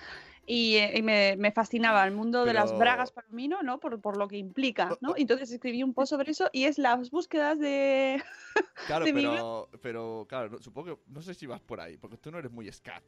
y, 0.45 0.75
eh, 0.75 0.97
y 0.97 1.01
me, 1.01 1.35
me 1.37 1.51
fascinaba 1.51 2.03
el 2.05 2.11
mundo 2.13 2.43
de 2.45 2.53
las 2.53 2.65
Pero- 2.71 2.79
bragas 2.79 3.11
palomino, 3.11 3.61
¿no? 3.63 3.79
Por, 3.79 4.01
por 4.01 4.17
lo 4.17 4.27
que 4.27 4.37
implica, 4.37 4.97
¿no? 5.01 5.15
Y 5.17 5.21
entonces 5.21 5.51
escribí 5.51 5.83
un 5.83 5.93
post 5.93 6.09
sobre 6.11 6.31
eso 6.31 6.49
y 6.51 6.65
es 6.65 6.77
las 6.77 7.09
búsquedas 7.11 7.59
de... 7.59 8.21
Claro, 8.87 9.05
De 9.05 9.13
mi 9.13 9.21
pero, 9.21 9.69
pero 9.81 10.25
claro, 10.27 10.49
no- 10.49 10.59
supongo 10.59 10.95
que, 10.97 11.01
no 11.07 11.21
sé 11.21 11.33
si 11.33 11.45
vas 11.45 11.61
por 11.61 11.79
ahí, 11.79 11.97
porque 11.97 12.17
tú 12.17 12.31
no 12.31 12.39
eres 12.39 12.51
muy 12.51 12.71
scat. 12.71 13.03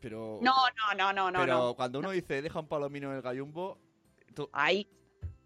Pero, 0.00 0.38
No, 0.42 0.52
no, 0.76 0.94
no, 0.96 1.12
no, 1.12 1.30
no, 1.30 1.38
pero 1.40 1.56
no. 1.58 1.74
cuando 1.74 1.98
uno 1.98 2.10
dice 2.10 2.40
deja 2.42 2.60
un 2.60 2.68
palomino 2.68 3.10
en 3.10 3.16
el 3.16 3.22
gallumbo, 3.22 3.78
tú- 4.34 4.48
Ahí, 4.52 4.86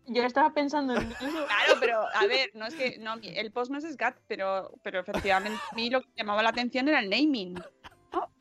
Yo 0.07 0.23
estaba 0.25 0.53
pensando 0.53 0.95
en 0.97 1.11
eso. 1.13 1.17
Claro, 1.47 1.75
pero 1.81 2.01
a 2.15 2.27
ver, 2.27 2.51
no 2.55 2.67
es 2.67 2.75
que 2.75 2.99
no, 2.99 3.15
el 3.23 3.53
post 3.53 3.71
no 3.71 3.79
es 3.79 3.85
SCAT, 3.85 4.17
pero, 4.27 4.73
pero 4.83 5.01
efectivamente 5.01 5.59
a 5.71 5.75
mí 5.75 5.89
lo 5.89 6.03
que 6.03 6.09
llamaba 6.17 6.43
la 6.43 6.51
atención 6.51 6.89
era 6.89 6.99
el 7.01 7.09
naming. 7.09 7.55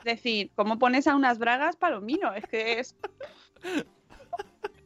Decir, 0.03 0.51
¿cómo 0.55 0.79
pones 0.79 1.07
a 1.07 1.15
unas 1.15 1.39
bragas 1.39 1.75
palomino? 1.75 2.33
Es 2.33 2.45
que 2.45 2.79
es. 2.79 2.95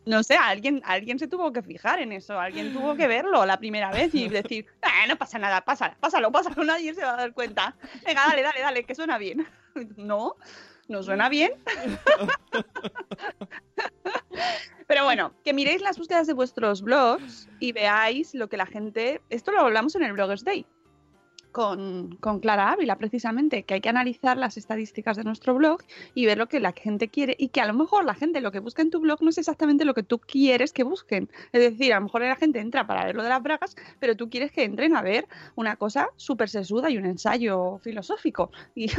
No 0.05 0.21
sé, 0.21 0.35
alguien, 0.35 0.81
alguien 0.83 1.17
se 1.17 1.29
tuvo 1.29 1.53
que 1.53 1.61
fijar 1.61 1.99
en 1.99 2.11
eso, 2.11 2.37
alguien 2.37 2.73
tuvo 2.73 2.95
que 2.95 3.07
verlo 3.07 3.45
la 3.45 3.57
primera 3.57 3.89
vez 3.89 4.13
y 4.13 4.27
decir, 4.27 4.65
"Ah, 4.81 5.07
no 5.07 5.15
pasa 5.15 5.39
nada, 5.39 5.61
pásalo, 5.61 5.95
pásalo, 5.99 6.29
pásalo, 6.31 6.55
nadie 6.65 6.93
se 6.93 7.03
va 7.03 7.13
a 7.13 7.17
dar 7.17 7.33
cuenta. 7.33 7.75
Venga, 8.05 8.25
dale, 8.27 8.41
dale, 8.41 8.59
dale, 8.59 8.83
que 8.83 8.95
suena 8.95 9.17
bien. 9.17 9.47
No, 9.97 10.35
no 10.87 11.01
suena 11.01 11.29
bien. 11.29 11.53
Pero 14.87 15.05
bueno, 15.05 15.33
que 15.43 15.53
miréis 15.53 15.81
las 15.81 15.97
búsquedas 15.97 16.27
de 16.27 16.33
vuestros 16.33 16.83
blogs 16.83 17.49
y 17.59 17.71
veáis 17.71 18.35
lo 18.35 18.49
que 18.49 18.57
la 18.57 18.67
gente. 18.67 19.19
Esto 19.29 19.51
lo 19.51 19.61
hablamos 19.61 19.95
en 19.95 20.03
el 20.03 20.13
Bloggers 20.13 20.43
Day. 20.43 20.67
Con, 21.53 22.17
con 22.17 22.39
Clara 22.41 22.71
Ávila, 22.71 22.97
precisamente, 22.97 23.63
que 23.63 23.75
hay 23.75 23.81
que 23.81 23.87
analizar 23.87 24.35
las 24.35 24.57
estadísticas 24.57 25.15
de 25.15 25.23
nuestro 25.23 25.53
blog 25.55 25.81
y 26.13 26.25
ver 26.25 26.37
lo 26.37 26.47
que 26.47 26.59
la 26.59 26.73
gente 26.73 27.07
quiere 27.07 27.37
y 27.39 27.47
que 27.47 27.61
a 27.61 27.65
lo 27.65 27.73
mejor 27.73 28.03
la 28.03 28.15
gente 28.15 28.41
lo 28.41 28.51
que 28.51 28.59
busca 28.59 28.81
en 28.81 28.89
tu 28.89 28.99
blog 28.99 29.21
no 29.21 29.29
es 29.29 29.37
exactamente 29.37 29.85
lo 29.85 29.93
que 29.93 30.03
tú 30.03 30.19
quieres 30.19 30.73
que 30.73 30.83
busquen. 30.83 31.29
Es 31.53 31.61
decir, 31.61 31.93
a 31.93 31.99
lo 31.99 32.05
mejor 32.07 32.23
la 32.23 32.35
gente 32.35 32.59
entra 32.59 32.85
para 32.85 33.05
ver 33.05 33.15
lo 33.15 33.23
de 33.23 33.29
las 33.29 33.41
bragas, 33.41 33.77
pero 33.99 34.17
tú 34.17 34.29
quieres 34.29 34.51
que 34.51 34.65
entren 34.65 34.95
a 34.97 35.01
ver 35.01 35.27
una 35.55 35.77
cosa 35.77 36.09
súper 36.17 36.49
sesuda 36.49 36.89
y 36.89 36.97
un 36.97 37.05
ensayo 37.05 37.77
filosófico. 37.77 38.51
Y 38.75 38.89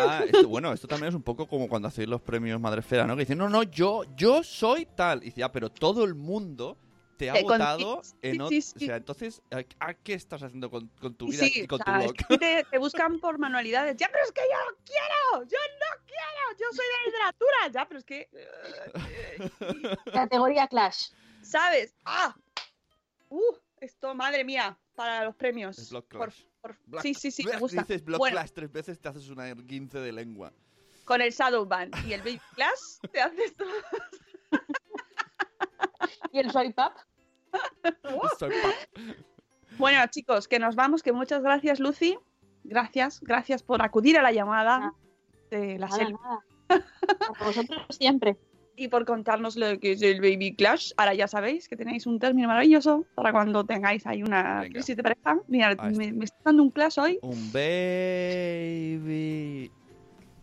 Ah, 0.00 0.24
bueno, 0.46 0.72
esto 0.72 0.88
también 0.88 1.10
es 1.10 1.14
un 1.14 1.22
poco 1.22 1.46
como 1.46 1.68
cuando 1.68 1.88
hacéis 1.88 2.08
los 2.08 2.20
premios 2.20 2.60
Madresfera, 2.60 3.06
¿no? 3.06 3.14
Que 3.14 3.20
dicen, 3.20 3.38
no, 3.38 3.48
no, 3.48 3.62
yo, 3.62 4.02
yo 4.16 4.42
soy 4.42 4.86
tal. 4.86 5.22
Y 5.22 5.26
dice, 5.26 5.40
ya, 5.40 5.52
pero 5.52 5.70
todo 5.70 6.04
el 6.04 6.14
mundo 6.14 6.76
te 7.18 7.28
ha 7.28 7.34
Te 7.34 7.42
con- 7.42 7.58
votado 7.58 8.02
sí, 8.02 8.12
en 8.22 8.32
sí, 8.34 8.38
ot- 8.38 8.48
sí, 8.48 8.58
O 8.58 8.78
sí. 8.78 8.86
sea, 8.86 8.96
entonces, 8.96 9.42
¿a, 9.50 9.86
a 9.86 9.94
qué 9.94 10.14
estás 10.14 10.42
haciendo 10.42 10.70
con, 10.70 10.86
con 11.00 11.14
tu 11.14 11.26
vida 11.26 11.44
Sí, 11.44 11.62
y 11.62 11.66
con 11.66 11.80
o 11.82 11.84
tu 11.84 11.90
blog? 11.92 12.14
es 12.18 12.26
que 12.26 12.38
te, 12.38 12.64
te 12.70 12.78
buscan 12.78 13.18
por 13.20 13.38
manualidades. 13.38 13.96
Ya, 13.96 14.08
pero 14.10 14.24
es 14.24 14.32
que 14.32 14.40
yo 14.40 14.70
no 14.70 14.76
quiero, 14.86 15.48
yo 15.50 15.58
no 15.58 16.04
quiero, 16.06 16.58
yo 16.58 16.66
soy 16.74 16.86
de 16.86 17.10
literatura. 17.10 17.68
Ya, 17.72 17.86
pero 17.86 17.98
es 17.98 18.04
que. 18.04 18.28
eh, 18.32 19.50
Categoría 20.12 20.66
Clash. 20.68 21.10
¿Sabes? 21.42 21.94
¡Ah! 22.04 22.34
¡Uh! 23.28 23.54
Esto, 23.80 24.14
madre 24.14 24.44
mía, 24.44 24.78
para 24.94 25.24
los 25.24 25.34
premios. 25.36 25.78
Es 25.78 25.90
Block 25.90 26.08
Clash. 26.08 26.42
por- 26.62 26.76
Black- 26.86 27.02
sí, 27.02 27.14
sí, 27.14 27.30
sí, 27.30 27.44
me 27.44 27.56
gusta. 27.58 27.82
Dices 27.82 28.04
Block 28.04 28.18
Bueno. 28.18 28.36
Clash 28.36 28.50
tres 28.52 28.72
veces, 28.72 28.98
te 29.00 29.08
haces 29.08 29.28
una 29.28 29.52
guince 29.54 29.98
de 29.98 30.12
lengua. 30.12 30.52
Con 31.04 31.20
el 31.20 31.30
Shadowban 31.32 31.90
y 32.06 32.12
el 32.12 32.20
Baby 32.20 32.40
Clash 32.54 32.98
te 33.12 33.20
haces 33.20 33.54
todo. 33.56 33.68
¿Y 36.32 36.38
el 36.38 36.50
Soy 36.50 36.72
Pap? 36.72 36.94
Soy 38.38 38.52
Bueno, 39.78 40.00
chicos, 40.10 40.48
que 40.48 40.58
nos 40.58 40.74
vamos, 40.76 41.02
que 41.02 41.12
muchas 41.12 41.42
gracias, 41.42 41.80
Lucy. 41.80 42.18
Gracias, 42.64 43.20
gracias 43.20 43.62
por 43.62 43.82
acudir 43.82 44.18
a 44.18 44.22
la 44.22 44.32
llamada 44.32 44.92
de 45.50 45.78
la 45.78 45.90
serie 45.90 46.14
vosotros 47.40 47.86
siempre. 47.90 48.36
y 48.76 48.88
por 48.88 49.06
contarnos 49.06 49.56
lo 49.56 49.78
que 49.80 49.92
es 49.92 50.02
el 50.02 50.20
Baby 50.20 50.54
Clash. 50.54 50.92
Ahora 50.98 51.14
ya 51.14 51.26
sabéis 51.26 51.66
que 51.68 51.76
tenéis 51.76 52.06
un 52.06 52.18
término 52.18 52.48
maravilloso 52.48 53.06
para 53.14 53.32
cuando 53.32 53.64
tengáis 53.64 54.06
ahí 54.06 54.22
una 54.22 54.60
Venga. 54.60 54.74
crisis 54.74 54.96
de 54.96 55.02
pareja. 55.02 55.38
Mira, 55.48 55.68
me, 55.68 55.72
está. 55.74 55.90
me 56.14 56.24
está 56.24 56.38
dando 56.44 56.62
un 56.62 56.70
clash 56.70 56.98
hoy. 56.98 57.18
Un 57.22 57.52
baby. 57.52 59.72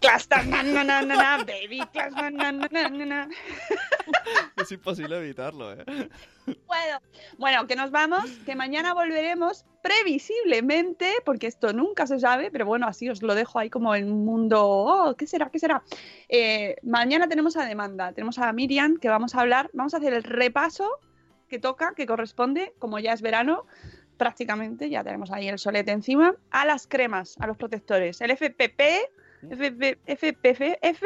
Clash, 0.02 0.28
ta, 0.28 0.44
na, 0.44 0.64
na, 0.64 0.84
na, 0.84 1.02
na, 1.02 1.16
na, 1.16 1.38
Baby 1.44 1.82
Clash, 1.94 2.14
na, 2.14 2.30
na, 2.30 2.52
na, 2.52 2.68
na, 2.70 2.90
na, 2.90 3.06
na. 3.06 3.30
Es 4.58 4.72
imposible 4.72 5.18
evitarlo, 5.18 5.74
¿eh? 5.74 5.84
Bueno, 6.46 7.00
bueno, 7.38 7.68
que 7.68 7.76
nos 7.76 7.92
vamos, 7.92 8.26
que 8.46 8.56
mañana 8.56 8.94
volveremos 8.94 9.66
previsiblemente, 9.82 11.14
porque 11.26 11.48
esto 11.48 11.74
nunca 11.74 12.08
se 12.08 12.20
sabe, 12.20 12.52
pero 12.52 12.66
bueno, 12.66 12.88
así 12.88 13.10
os 13.10 13.22
lo 13.22 13.36
dejo 13.36 13.60
ahí 13.60 13.70
como 13.70 13.96
el 13.96 14.06
mundo. 14.06 14.68
Oh, 14.68 15.16
¿qué 15.16 15.28
será? 15.28 15.50
¿Qué 15.50 15.60
será? 15.60 15.84
Eh, 16.30 16.76
mañana 16.84 17.28
tenemos 17.28 17.58
a 17.58 17.66
demanda, 17.66 18.14
tenemos 18.14 18.40
a 18.40 18.52
Miriam, 18.54 18.98
que 18.98 19.10
vamos 19.10 19.36
a 19.36 19.42
hablar, 19.42 19.70
vamos 19.74 19.94
a 19.94 19.98
hacer 19.98 20.14
el 20.14 20.24
repaso 20.24 20.90
que 21.48 21.60
toca, 21.60 21.94
que 21.96 22.06
corresponde, 22.06 22.74
como 22.80 23.00
ya 23.00 23.14
es 23.14 23.22
verano, 23.22 23.66
prácticamente, 24.18 24.90
ya 24.90 25.04
tenemos 25.04 25.32
ahí 25.32 25.48
el 25.48 25.60
solete 25.60 25.92
encima, 25.92 26.36
a 26.52 26.66
las 26.66 26.88
cremas, 26.88 27.36
a 27.40 27.48
los 27.48 27.58
protectores, 27.58 28.22
el 28.22 28.32
FPP, 28.32 28.82
FP, 29.50 30.00
FPF, 30.06 31.06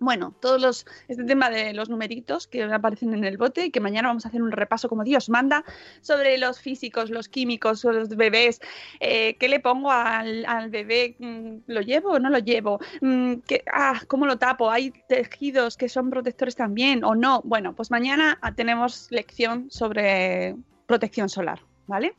bueno, 0.00 0.34
todos 0.40 0.60
los, 0.60 0.86
este 1.08 1.24
tema 1.24 1.50
de 1.50 1.72
los 1.74 1.88
numeritos 1.88 2.46
que 2.46 2.62
aparecen 2.64 3.14
en 3.14 3.24
el 3.24 3.36
bote 3.36 3.66
y 3.66 3.70
que 3.70 3.80
mañana 3.80 4.08
vamos 4.08 4.24
a 4.24 4.28
hacer 4.28 4.42
un 4.42 4.50
repaso 4.50 4.88
como 4.88 5.04
Dios 5.04 5.28
manda 5.28 5.64
sobre 6.00 6.38
los 6.38 6.58
físicos, 6.58 7.10
los 7.10 7.28
químicos, 7.28 7.84
los 7.84 8.08
bebés, 8.08 8.60
eh, 8.98 9.36
qué 9.38 9.48
le 9.48 9.60
pongo 9.60 9.90
al, 9.92 10.44
bebé, 10.70 11.16
Mm, 11.18 11.58
lo 11.66 11.80
llevo 11.82 12.12
o 12.12 12.18
no 12.18 12.30
lo 12.30 12.38
llevo, 12.38 12.80
Mm, 13.02 13.34
¿Qué- 13.46 13.62
ah, 13.72 14.00
cómo 14.08 14.26
lo 14.26 14.38
tapo, 14.38 14.70
hay 14.70 14.90
tejidos 15.08 15.76
que 15.76 15.88
son 15.88 16.10
protectores 16.10 16.56
también 16.56 17.04
o 17.04 17.14
no. 17.14 17.42
Bueno, 17.44 17.74
pues 17.74 17.90
mañana 17.90 18.38
tenemos 18.56 19.06
lección 19.10 19.70
sobre 19.70 20.56
protección 20.86 21.28
solar. 21.28 21.60
¿Vale? 21.86 22.14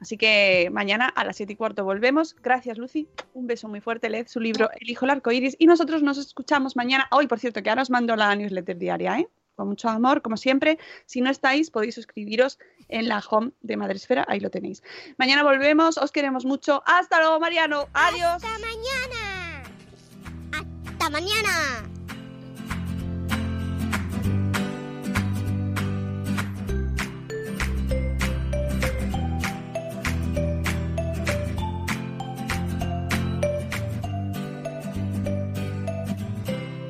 Así 0.00 0.16
que 0.16 0.68
mañana 0.72 1.08
a 1.08 1.24
las 1.24 1.36
7 1.36 1.52
y 1.52 1.56
cuarto 1.56 1.84
volvemos. 1.84 2.36
Gracias, 2.42 2.78
Lucy. 2.78 3.08
Un 3.34 3.46
beso 3.46 3.68
muy 3.68 3.80
fuerte. 3.80 4.08
Leed 4.08 4.28
su 4.28 4.38
libro 4.38 4.70
El 4.80 4.90
hijo 4.90 5.04
el 5.04 5.10
arco 5.10 5.32
iris. 5.32 5.56
Y 5.58 5.66
nosotros 5.66 6.02
nos 6.02 6.18
escuchamos 6.18 6.76
mañana. 6.76 7.08
Hoy, 7.10 7.26
por 7.26 7.40
cierto, 7.40 7.62
que 7.62 7.70
ahora 7.70 7.82
os 7.82 7.90
mando 7.90 8.14
la 8.14 8.34
newsletter 8.34 8.78
diaria, 8.78 9.18
¿eh? 9.18 9.28
Con 9.56 9.68
mucho 9.68 9.88
amor, 9.88 10.22
como 10.22 10.36
siempre. 10.36 10.78
Si 11.04 11.20
no 11.20 11.30
estáis, 11.30 11.72
podéis 11.72 11.96
suscribiros 11.96 12.60
en 12.88 13.08
la 13.08 13.18
home 13.28 13.50
de 13.60 13.76
Madresfera. 13.76 14.24
Ahí 14.28 14.38
lo 14.38 14.50
tenéis. 14.50 14.84
Mañana 15.16 15.42
volvemos. 15.42 15.98
Os 15.98 16.12
queremos 16.12 16.44
mucho. 16.44 16.80
Hasta 16.86 17.18
luego, 17.18 17.40
Mariano. 17.40 17.88
Adiós. 17.92 18.34
Hasta 18.36 18.58
mañana. 18.60 19.62
Hasta 20.86 21.10
mañana. 21.10 21.97